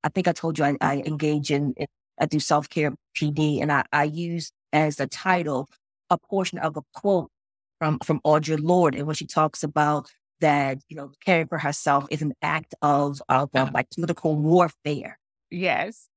I 0.03 0.09
think 0.09 0.27
I 0.27 0.33
told 0.33 0.59
you 0.59 0.65
I, 0.65 0.77
I 0.81 0.97
engage 1.05 1.51
in 1.51 1.75
I 2.19 2.25
do 2.27 2.39
self 2.39 2.69
care 2.69 2.93
PD, 3.15 3.61
and 3.61 3.71
I, 3.71 3.85
I 3.93 4.05
use 4.05 4.51
as 4.73 4.99
a 4.99 5.07
title 5.07 5.69
a 6.09 6.17
portion 6.19 6.59
of 6.59 6.77
a 6.77 6.83
quote 6.93 7.31
from 7.79 7.99
from 7.99 8.21
Audre 8.25 8.59
Lorde, 8.61 8.95
and 8.95 9.07
when 9.07 9.15
she 9.15 9.27
talks 9.27 9.63
about 9.63 10.11
that, 10.43 10.79
you 10.89 10.97
know, 10.97 11.11
caring 11.25 11.47
for 11.47 11.59
herself 11.59 12.07
is 12.11 12.21
an 12.23 12.33
act 12.43 12.75
of 12.83 13.21
of 13.29 13.49
um, 13.55 13.71
like 13.73 13.89
political 13.95 14.35
warfare 14.37 15.19
Yes. 15.51 16.09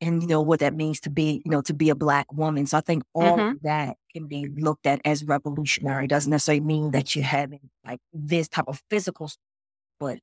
and 0.00 0.22
you 0.22 0.28
know 0.28 0.42
what 0.42 0.60
that 0.60 0.74
means 0.74 1.00
to 1.00 1.10
be 1.10 1.42
you 1.44 1.50
know 1.50 1.62
to 1.62 1.74
be 1.74 1.90
a 1.90 1.94
black 1.94 2.30
woman 2.32 2.66
so 2.66 2.78
i 2.78 2.80
think 2.80 3.02
all 3.14 3.38
Mhm. 3.38 3.50
of 3.52 3.62
that 3.62 3.96
can 4.14 4.26
be 4.26 4.46
looked 4.56 4.86
at 4.86 5.00
as 5.04 5.24
revolutionary 5.24 6.06
doesn't 6.06 6.30
necessarily 6.30 6.60
mean 6.60 6.90
that 6.92 7.14
you're 7.16 7.24
having 7.24 7.60
like 7.86 8.00
this 8.12 8.48
type 8.48 8.66
of 8.68 8.82
physical 8.90 9.30
but 10.00 10.18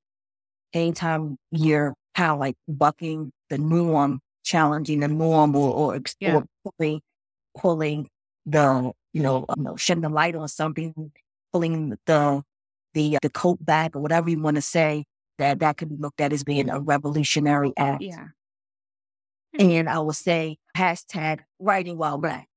anytime 0.74 1.38
you're 1.52 1.96
kind 2.16 2.32
of 2.32 2.40
like 2.40 2.56
bucking 2.68 3.32
the 3.50 3.58
norm 3.58 4.20
challenging 4.44 5.00
the 5.02 5.08
norm 5.10 5.56
or 5.56 5.74
or, 5.96 6.02
Yeah. 6.20 6.36
or 6.38 6.46
pulling 6.80 7.02
pulling 7.58 8.10
the 8.46 8.92
you 9.14 9.24
know, 9.24 9.46
you 9.58 9.64
know 9.64 9.76
shedding 9.78 10.02
the 10.04 10.10
light 10.10 10.36
on 10.36 10.48
something 10.50 11.12
pulling 11.54 11.98
the 12.08 12.44
the 12.94 13.18
the 13.22 13.30
coat 13.30 13.64
back 13.64 13.96
or 13.96 14.00
whatever 14.00 14.30
you 14.30 14.40
want 14.42 14.56
to 14.56 14.62
say 14.62 15.06
that 15.40 15.60
that 15.60 15.78
could 15.78 15.90
be 15.90 15.96
looked 15.98 16.22
at 16.22 16.32
as 16.34 16.44
being 16.44 16.70
a 16.70 16.80
revolutionary 16.80 17.74
act 17.78 18.02
Yeah. 18.04 18.28
and 19.58 19.90
I 19.90 20.00
will 20.00 20.14
say 20.14 20.58
hashtag 20.78 21.40
writing 21.60 21.98
while 21.98 22.18
black. 22.18 22.48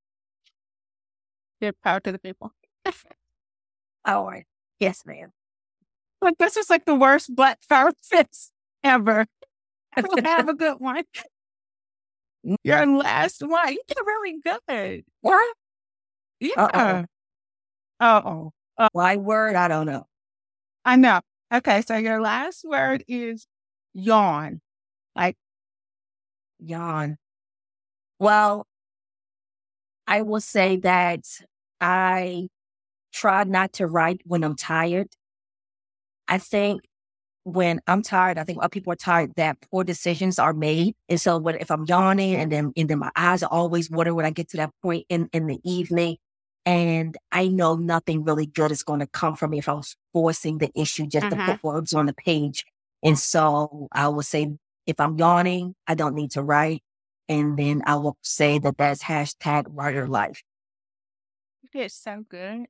Give 1.60 1.74
power 1.82 2.00
to 2.00 2.12
the 2.12 2.18
people. 2.18 2.52
All 4.04 4.26
right. 4.26 4.44
Yes, 4.78 5.02
ma'am. 5.06 5.30
Like 6.20 6.36
this 6.38 6.56
is 6.56 6.68
like 6.70 6.84
the 6.84 6.94
worst 6.94 7.34
black 7.34 7.58
power 7.68 7.92
fist 8.02 8.52
ever. 8.84 9.26
Have 10.24 10.48
a 10.48 10.54
good 10.54 10.76
one. 10.78 11.04
Your 12.62 12.86
last 12.86 13.40
one. 13.42 13.72
You 13.72 13.80
did 13.88 13.96
really 14.06 14.36
good. 14.44 15.04
What? 15.22 15.56
Yeah. 16.40 17.04
Uh 17.98 18.20
oh. 18.24 18.52
Why 18.92 19.16
word? 19.16 19.56
I 19.56 19.68
don't 19.68 19.86
know. 19.86 20.06
I 20.86 20.96
know. 20.96 21.20
Okay, 21.52 21.82
so 21.82 21.96
your 21.96 22.20
last 22.20 22.64
word 22.64 23.04
is 23.08 23.46
yawn. 23.92 24.60
Like 25.16 25.36
Yawn. 26.60 27.16
Well, 28.20 28.66
I 30.06 30.22
will 30.22 30.40
say 30.40 30.76
that 30.78 31.24
I 31.80 32.48
try 33.12 33.44
not 33.44 33.72
to 33.74 33.86
write 33.86 34.20
when 34.24 34.44
I'm 34.44 34.56
tired. 34.56 35.08
I 36.28 36.38
think 36.38 36.82
when 37.44 37.80
I'm 37.86 38.02
tired, 38.02 38.38
I 38.38 38.44
think 38.44 38.58
other 38.58 38.68
people 38.68 38.92
are 38.92 38.96
tired 38.96 39.32
that 39.36 39.58
poor 39.70 39.84
decisions 39.84 40.38
are 40.38 40.52
made. 40.52 40.94
And 41.08 41.20
so 41.20 41.38
when, 41.38 41.56
if 41.56 41.70
I'm 41.70 41.84
yawning 41.86 42.36
and 42.36 42.52
then 42.52 42.72
and 42.76 42.88
then 42.88 42.98
my 43.00 43.10
eyes 43.16 43.42
are 43.42 43.50
always 43.50 43.90
watering 43.90 44.16
when 44.16 44.26
I 44.26 44.30
get 44.30 44.48
to 44.50 44.56
that 44.58 44.70
point 44.82 45.06
in, 45.08 45.28
in 45.32 45.46
the 45.48 45.58
evening. 45.64 46.16
And 46.66 47.16
I 47.30 47.47
know 47.48 47.76
nothing 47.76 48.24
really 48.24 48.47
good 48.47 48.72
is 48.72 48.82
going 48.82 49.01
to 49.01 49.06
come 49.06 49.36
from 49.36 49.52
me 49.52 49.59
if 49.59 49.68
I 49.68 49.74
was 49.74 49.97
forcing 50.12 50.59
the 50.59 50.70
issue 50.74 51.06
just 51.06 51.30
to 51.30 51.36
Mhm. 51.36 51.47
put 51.47 51.62
words 51.64 51.94
on 51.94 52.06
the 52.06 52.12
page. 52.12 52.66
And 53.05 53.16
so 53.18 53.88
I 53.93 54.09
will 54.09 54.22
say 54.22 54.59
if 54.84 54.98
I'm 55.01 55.16
yawning, 55.16 55.76
I 55.86 55.94
don't 55.94 56.14
need 56.16 56.32
to 56.32 56.43
write. 56.43 56.82
And 57.28 57.56
then 57.56 57.82
I 57.86 57.94
will 57.97 58.18
say 58.22 58.59
that 58.59 58.76
that's 58.78 59.05
hashtag 59.05 59.66
writer 59.68 60.06
life. 60.09 60.43
you 61.62 61.80
did 61.82 61.90
so 61.90 62.24
good. 62.28 62.66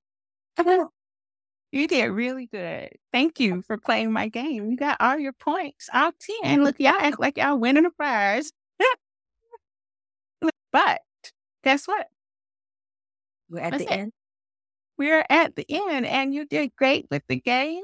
You 1.72 1.86
did 1.88 2.06
really 2.06 2.46
good. 2.46 2.90
Thank 3.12 3.40
you 3.40 3.60
for 3.62 3.76
playing 3.76 4.12
my 4.12 4.28
game. 4.28 4.70
You 4.70 4.76
got 4.76 4.98
all 5.00 5.18
your 5.18 5.34
points. 5.34 5.90
All 5.92 6.12
10. 6.42 6.64
Look, 6.64 6.76
y'all 6.78 6.94
act 6.98 7.20
like 7.20 7.36
y'all 7.36 7.58
winning 7.58 7.84
a 7.84 7.90
prize. 7.90 8.52
but 10.72 11.02
guess 11.62 11.86
what? 11.86 12.08
We're 13.48 13.60
at 13.60 13.72
That's 13.72 13.84
the 13.84 13.92
it. 13.92 13.96
end. 13.96 14.12
We're 14.98 15.24
at 15.28 15.56
the 15.56 15.66
end 15.68 16.06
and 16.06 16.34
you 16.34 16.46
did 16.46 16.74
great 16.76 17.06
with 17.10 17.22
the 17.28 17.40
game. 17.40 17.82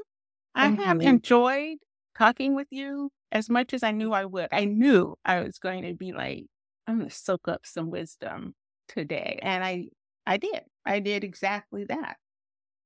I 0.55 0.67
Thank 0.67 0.81
have 0.81 1.01
enjoyed 1.01 1.77
talking 2.17 2.55
with 2.55 2.67
you 2.71 3.11
as 3.31 3.49
much 3.49 3.73
as 3.73 3.83
I 3.83 3.91
knew 3.91 4.11
I 4.13 4.25
would. 4.25 4.49
I 4.51 4.65
knew 4.65 5.15
I 5.25 5.41
was 5.41 5.59
going 5.59 5.83
to 5.83 5.93
be 5.93 6.11
like, 6.11 6.45
I'm 6.87 6.97
going 6.97 7.09
to 7.09 7.15
soak 7.15 7.47
up 7.47 7.65
some 7.65 7.89
wisdom 7.89 8.53
today. 8.87 9.39
And 9.41 9.63
I, 9.63 9.87
I 10.25 10.37
did. 10.37 10.61
I 10.85 10.99
did 10.99 11.23
exactly 11.23 11.85
that. 11.85 12.17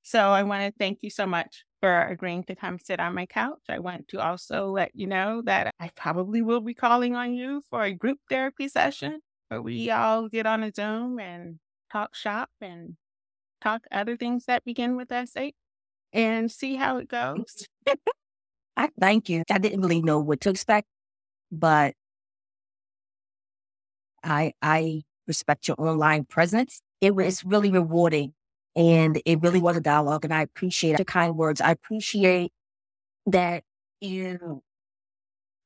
So 0.03 0.19
I 0.19 0.43
want 0.43 0.63
to 0.63 0.73
thank 0.79 0.99
you 1.01 1.09
so 1.09 1.25
much 1.25 1.65
for 1.81 2.03
agreeing 2.03 2.43
to 2.45 2.55
come 2.55 2.79
sit 2.79 2.99
on 2.99 3.13
my 3.13 3.25
couch. 3.25 3.59
I 3.67 3.79
want 3.79 4.07
to 4.09 4.19
also 4.19 4.69
let 4.69 4.91
you 4.93 5.05
know 5.05 5.41
that 5.45 5.73
I 5.79 5.89
probably 5.95 6.41
will 6.41 6.61
be 6.61 6.73
calling 6.73 7.15
on 7.15 7.33
you 7.33 7.61
for 7.69 7.83
a 7.83 7.93
group 7.93 8.19
therapy 8.29 8.69
session 8.69 9.19
where 9.49 9.61
we 9.61 9.91
all 9.91 10.29
get 10.29 10.45
on 10.45 10.63
a 10.63 10.71
Zoom 10.73 11.19
and 11.19 11.59
talk 11.91 12.15
shop 12.15 12.49
and 12.61 12.95
talk 13.61 13.83
other 13.91 14.17
things 14.17 14.45
that 14.45 14.63
begin 14.63 14.95
with 14.95 15.09
S8 15.09 15.53
and 16.13 16.51
see 16.51 16.75
how 16.75 16.97
it 16.97 17.09
oh. 17.13 17.35
goes. 17.35 17.67
I 18.77 18.89
thank 18.99 19.29
you. 19.29 19.43
I 19.49 19.57
didn't 19.57 19.81
really 19.81 20.01
know 20.01 20.19
what 20.19 20.41
to 20.41 20.49
expect, 20.49 20.87
but 21.51 21.95
I 24.23 24.53
I 24.61 25.01
respect 25.27 25.67
your 25.67 25.75
online 25.79 26.25
presence. 26.25 26.81
It 27.01 27.15
was 27.15 27.43
really 27.43 27.71
rewarding 27.71 28.33
and 28.75 29.19
it 29.25 29.41
really 29.41 29.59
was 29.59 29.77
a 29.77 29.81
dialogue 29.81 30.25
and 30.25 30.33
I 30.33 30.41
appreciate 30.41 30.99
your 30.99 31.05
kind 31.05 31.35
words. 31.35 31.59
I 31.59 31.71
appreciate 31.71 32.51
that 33.25 33.63
you 33.99 34.61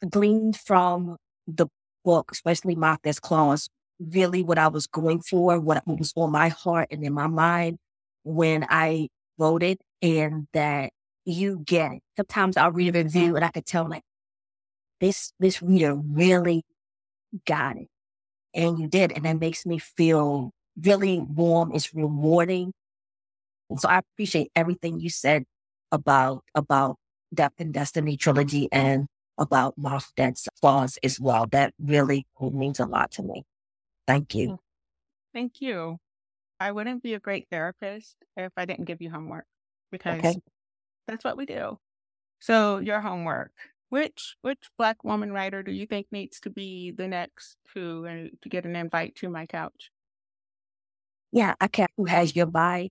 gleaned 0.09 0.57
from 0.57 1.17
the 1.47 1.67
book, 2.03 2.31
especially 2.31 2.75
Mafdet's 2.75 3.19
Claws, 3.19 3.69
really 4.09 4.43
what 4.43 4.57
I 4.57 4.67
was 4.67 4.87
going 4.87 5.21
for, 5.21 5.59
what 5.59 5.83
was 5.85 6.13
on 6.15 6.31
my 6.31 6.49
heart 6.49 6.87
and 6.91 7.03
in 7.03 7.13
my 7.13 7.27
mind 7.27 7.77
when 8.23 8.65
I 8.69 9.09
voted, 9.37 9.79
and 10.01 10.47
that 10.53 10.91
you 11.25 11.61
get 11.65 11.93
it. 11.93 12.03
Sometimes 12.17 12.57
I'll 12.57 12.71
read 12.71 12.95
a 12.95 13.03
review 13.03 13.35
and 13.35 13.45
I 13.45 13.49
could 13.49 13.65
tell 13.65 13.87
like 13.87 14.03
this 14.99 15.33
this 15.39 15.61
reader 15.61 15.95
really 15.95 16.63
got 17.45 17.77
it. 17.77 17.87
And 18.53 18.79
you 18.79 18.87
did. 18.87 19.11
And 19.11 19.25
that 19.25 19.39
makes 19.39 19.65
me 19.65 19.77
feel 19.77 20.51
really 20.81 21.19
warm. 21.19 21.71
It's 21.73 21.93
rewarding. 21.93 22.73
And 23.69 23.79
so 23.79 23.87
I 23.87 23.99
appreciate 23.99 24.51
everything 24.55 24.99
you 24.99 25.09
said 25.09 25.45
about 25.91 26.43
about 26.55 26.97
Death 27.33 27.53
and 27.59 27.73
Destiny 27.73 28.17
trilogy 28.17 28.67
and 28.71 29.07
about 29.37 29.77
Moth 29.77 30.11
Dead's 30.15 30.47
flaws 30.59 30.97
as 31.03 31.19
well. 31.19 31.47
That 31.47 31.73
really 31.79 32.25
means 32.39 32.79
a 32.79 32.85
lot 32.85 33.11
to 33.11 33.23
me. 33.23 33.43
Thank 34.07 34.35
you. 34.35 34.59
Thank 35.33 35.61
you. 35.61 35.99
I 36.59 36.71
wouldn't 36.71 37.03
be 37.03 37.13
a 37.15 37.19
great 37.19 37.47
therapist 37.51 38.17
if 38.37 38.51
I 38.57 38.65
didn't 38.65 38.85
give 38.85 39.01
you 39.01 39.11
homework 39.11 39.47
because 39.91 40.19
Okay. 40.19 40.41
that's 41.07 41.23
what 41.25 41.37
we 41.37 41.45
do. 41.45 41.79
So 42.41 42.79
your 42.79 43.01
homework. 43.01 43.53
Which 43.89 44.37
which 44.41 44.69
black 44.77 45.03
woman 45.03 45.33
writer 45.33 45.63
do 45.63 45.71
you 45.71 45.87
think 45.87 46.07
needs 46.11 46.39
to 46.41 46.49
be 46.49 46.91
the 46.91 47.07
next 47.07 47.57
to 47.73 48.07
uh, 48.07 48.37
to 48.41 48.49
get 48.49 48.65
an 48.65 48.75
invite 48.75 49.15
to 49.17 49.29
my 49.29 49.45
couch? 49.47 49.91
Yeah, 51.31 51.55
I 51.59 51.67
can't. 51.67 51.91
Who 51.97 52.05
has 52.05 52.35
your 52.35 52.45
bye? 52.45 52.89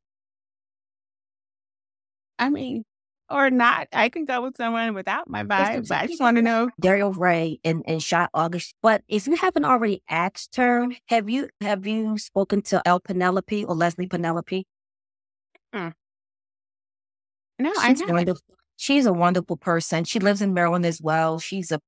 I 2.39 2.49
mean, 2.51 2.85
or 3.31 3.51
not. 3.51 3.89
I 3.93 4.09
can 4.09 4.25
go 4.25 4.43
with 4.43 4.57
someone 4.57 4.95
without 4.95 5.29
my 5.29 5.43
vibe, 5.45 5.89
but 5.89 5.99
I 5.99 6.07
just 6.07 6.21
want 6.21 6.37
to 6.37 6.43
know. 6.43 6.71
Daryl 6.83 7.17
Ray 7.17 7.61
and, 7.65 7.83
and 7.87 8.03
Shot 8.03 8.31
August. 8.35 8.75
But 8.83 9.03
if 9.09 9.27
you 9.27 9.37
haven't 9.37 9.65
already 9.65 10.03
asked 10.09 10.57
her, 10.57 10.89
have 11.09 11.31
you 11.31 11.49
have 11.61 11.87
you 11.87 12.19
spoken 12.19 12.63
to 12.63 12.83
L. 12.87 13.01
Penelope 13.01 13.65
or 13.65 13.75
Leslie 13.75 14.07
Penelope? 14.07 14.67
No, 17.59 17.71
I 17.79 17.89
She's 17.91 18.01
haven't. 18.01 18.15
wonderful. 18.17 18.43
She's 18.77 19.07
a 19.07 19.13
wonderful 19.13 19.57
person. 19.57 20.05
She 20.05 20.19
lives 20.19 20.41
in 20.41 20.55
Maryland 20.55 20.87
as 20.87 21.01
well. 21.03 21.39
She's 21.39 21.71
a 21.71 21.81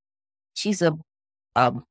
she's 0.55 0.83
a 0.83 0.93
um 1.57 1.85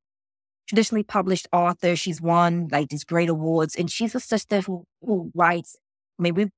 traditionally 0.67 1.03
published 1.03 1.47
author. 1.51 1.95
She's 1.95 2.21
won 2.21 2.67
like 2.71 2.89
these 2.89 3.03
great 3.03 3.29
awards, 3.29 3.75
and 3.75 3.89
she's 3.91 4.13
a 4.15 4.19
sister 4.19 4.61
who 4.61 4.85
who 5.01 5.31
writes. 5.35 5.75
I 6.19 6.23
mean, 6.23 6.35
we 6.35 6.49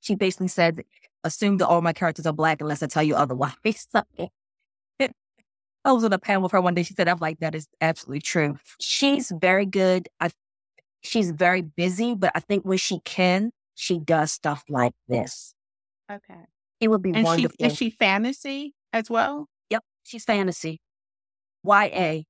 she 0.00 0.14
basically 0.14 0.48
said, 0.48 0.84
assume 1.24 1.58
that 1.58 1.66
all 1.68 1.80
my 1.82 1.92
characters 1.92 2.26
are 2.26 2.32
black 2.32 2.60
unless 2.60 2.82
I 2.82 2.86
tell 2.86 3.02
you 3.02 3.14
otherwise. 3.16 3.52
So, 3.92 4.02
I 5.84 5.92
was 5.92 6.04
on 6.04 6.12
a 6.12 6.18
panel 6.18 6.42
with 6.42 6.52
her 6.52 6.60
one 6.60 6.74
day. 6.74 6.82
She 6.82 6.92
said, 6.92 7.08
I'm 7.08 7.18
like, 7.18 7.38
that 7.38 7.54
is 7.54 7.66
absolutely 7.80 8.20
true. 8.20 8.58
She's 8.80 9.32
very 9.40 9.64
good. 9.64 10.08
I, 10.20 10.30
she's 11.02 11.30
very 11.30 11.62
busy, 11.62 12.14
but 12.14 12.32
I 12.34 12.40
think 12.40 12.64
when 12.64 12.78
she 12.78 12.98
can, 13.04 13.52
she 13.74 13.98
does 13.98 14.32
stuff 14.32 14.64
like 14.68 14.92
this. 15.06 15.54
Okay. 16.10 16.40
It 16.80 16.88
would 16.88 17.00
be 17.00 17.10
And 17.10 17.18
she 17.18 17.24
wonderful. 17.24 17.56
is 17.60 17.76
she 17.76 17.90
fantasy 17.90 18.74
as 18.92 19.08
well? 19.08 19.48
Yep, 19.70 19.82
she's 20.04 20.24
fantasy. 20.24 20.80
YA. 21.64 22.22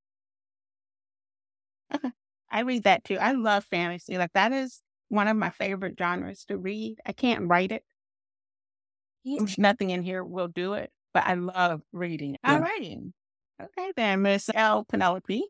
I 2.51 2.61
read 2.61 2.83
that 2.83 3.03
too. 3.03 3.17
I 3.17 3.31
love 3.33 3.63
fantasy. 3.65 4.17
Like 4.17 4.33
that 4.33 4.51
is 4.51 4.81
one 5.09 5.27
of 5.27 5.35
my 5.37 5.49
favorite 5.49 5.95
genres 5.97 6.45
to 6.45 6.57
read. 6.57 6.97
I 7.05 7.11
can't 7.11 7.47
write 7.47 7.71
it. 7.71 7.83
There's 9.37 9.57
Nothing 9.57 9.91
in 9.91 10.03
here 10.03 10.23
will 10.23 10.47
do 10.47 10.73
it, 10.73 10.91
but 11.13 11.25
I 11.25 11.35
love 11.35 11.81
reading. 11.91 12.37
Yeah. 12.43 12.53
All 12.53 12.59
righty. 12.59 12.99
Okay 13.61 13.91
then, 13.95 14.21
Miss 14.21 14.49
L. 14.53 14.85
Penelope, 14.85 15.43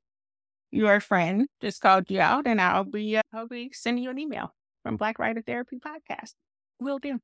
your 0.71 0.99
friend 0.99 1.47
just 1.61 1.81
called 1.81 2.09
you 2.09 2.19
out, 2.19 2.47
and 2.47 2.59
I'll 2.59 2.83
be 2.83 3.17
uh, 3.17 3.21
I'll 3.33 3.47
be 3.47 3.69
sending 3.73 4.03
you 4.03 4.09
an 4.09 4.17
email 4.19 4.53
from 4.83 4.97
Black 4.97 5.19
Writer 5.19 5.41
Therapy 5.45 5.77
Podcast. 5.77 6.33
Will 6.79 6.99
do. 6.99 7.19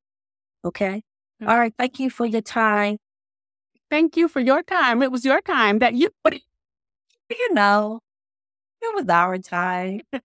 Okay. 0.63 1.03
All 1.45 1.57
right. 1.57 1.73
Thank 1.77 1.99
you 1.99 2.09
for 2.09 2.25
your 2.25 2.41
time. 2.41 2.97
Thank 3.89 4.17
you 4.17 4.27
for 4.27 4.39
your 4.39 4.63
time. 4.63 5.01
It 5.03 5.11
was 5.11 5.25
your 5.25 5.41
time 5.41 5.79
that 5.79 5.93
you 5.93 6.09
You 7.29 7.53
know, 7.53 8.01
it 8.81 8.95
was 8.95 9.09
our 9.09 9.37
time. 9.37 10.01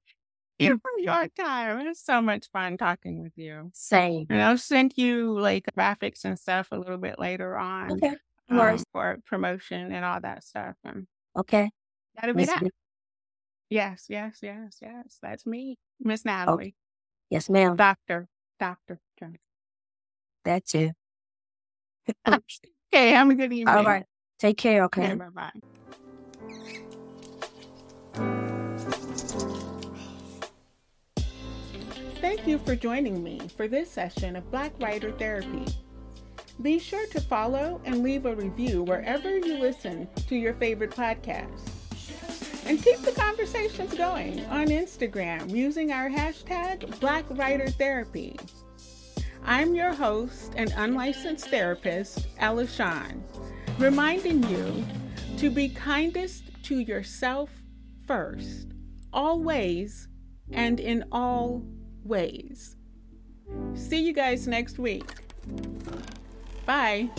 for 0.69 0.91
your 0.99 1.27
time. 1.29 1.81
It 1.81 1.89
was 1.89 2.01
so 2.01 2.21
much 2.21 2.49
fun 2.53 2.77
talking 2.77 3.23
with 3.23 3.33
you. 3.37 3.71
Same. 3.75 4.27
And 4.31 4.43
I'll 4.43 4.59
send 4.59 4.95
you 4.97 5.39
like 5.39 5.65
graphics 5.79 6.25
and 6.25 6.39
stuff 6.39 6.69
a 6.71 6.77
little 6.79 6.99
bit 6.99 7.19
later 7.19 7.57
on. 7.57 7.93
Okay. 7.93 8.17
Um, 8.49 8.83
for 8.93 9.19
promotion 9.27 9.93
and 9.93 10.05
all 10.05 10.21
that 10.21 10.43
stuff. 10.43 10.75
And 10.85 11.07
Okay. 11.37 11.71
that'll 12.17 12.35
be 12.35 12.43
Miss 12.43 12.49
that. 12.49 12.65
Yes, 13.69 14.07
yes, 14.09 14.39
yes, 14.43 14.79
yes. 14.83 15.19
That's 15.23 15.47
me, 15.47 15.79
Miss 16.01 16.25
Natalie, 16.25 16.75
Yes, 17.31 17.49
ma'am. 17.49 17.77
Doctor, 17.77 18.27
Doctor 18.59 18.99
Jones. 19.19 19.37
That's 20.45 20.75
it. 20.75 20.93
Okay, 22.27 23.11
have 23.11 23.31
a 23.31 23.35
good 23.37 23.53
evening. 23.53 23.69
All 23.69 23.85
right. 23.85 24.05
Take 24.41 24.57
care. 24.59 24.83
Okay, 24.87 25.13
Okay. 25.13 25.15
bye 25.15 25.51
bye. 28.17 28.40
Thank 32.21 32.47
you 32.47 32.59
for 32.59 32.77
joining 32.77 33.23
me 33.23 33.41
for 33.57 33.67
this 33.67 33.91
session 33.91 34.37
of 34.37 34.51
Black 34.51 34.73
Writer 34.79 35.11
Therapy. 35.13 35.65
Be 36.61 36.79
sure 36.79 37.07
to 37.07 37.21
follow 37.21 37.81
and 37.87 38.03
leave 38.03 38.27
a 38.27 38.35
review 38.35 38.83
wherever 38.83 39.39
you 39.39 39.57
listen 39.57 40.07
to 40.29 40.37
your 40.37 40.53
favorite 40.53 40.91
podcast. 40.91 41.67
And 42.67 42.83
keep 42.83 43.01
the 43.01 43.13
conversations 43.13 43.95
going 43.95 44.45
on 44.47 44.67
Instagram 44.67 45.49
using 45.49 45.93
our 45.93 46.11
hashtag 46.11 47.01
Black 47.01 47.25
Writer 47.31 47.71
Therapy. 47.71 48.39
I'm 49.47 49.75
your 49.75 49.95
host 49.95 50.53
and 50.57 50.75
unlicensed 50.77 51.49
therapist, 51.49 52.29
Ella 52.39 52.67
Shawn, 52.67 53.25
reminding 53.79 54.47
you 54.51 54.85
to 55.39 55.49
be 55.49 55.71
kindest 55.71 56.63
to 56.65 56.81
yourself 56.81 57.49
first, 58.07 58.75
always 59.11 60.07
and 60.53 60.79
in 60.81 61.05
all 61.11 61.63
ways. 62.05 62.77
See 63.75 64.03
you 64.03 64.13
guys 64.13 64.47
next 64.47 64.79
week. 64.79 65.05
Bye. 66.67 67.11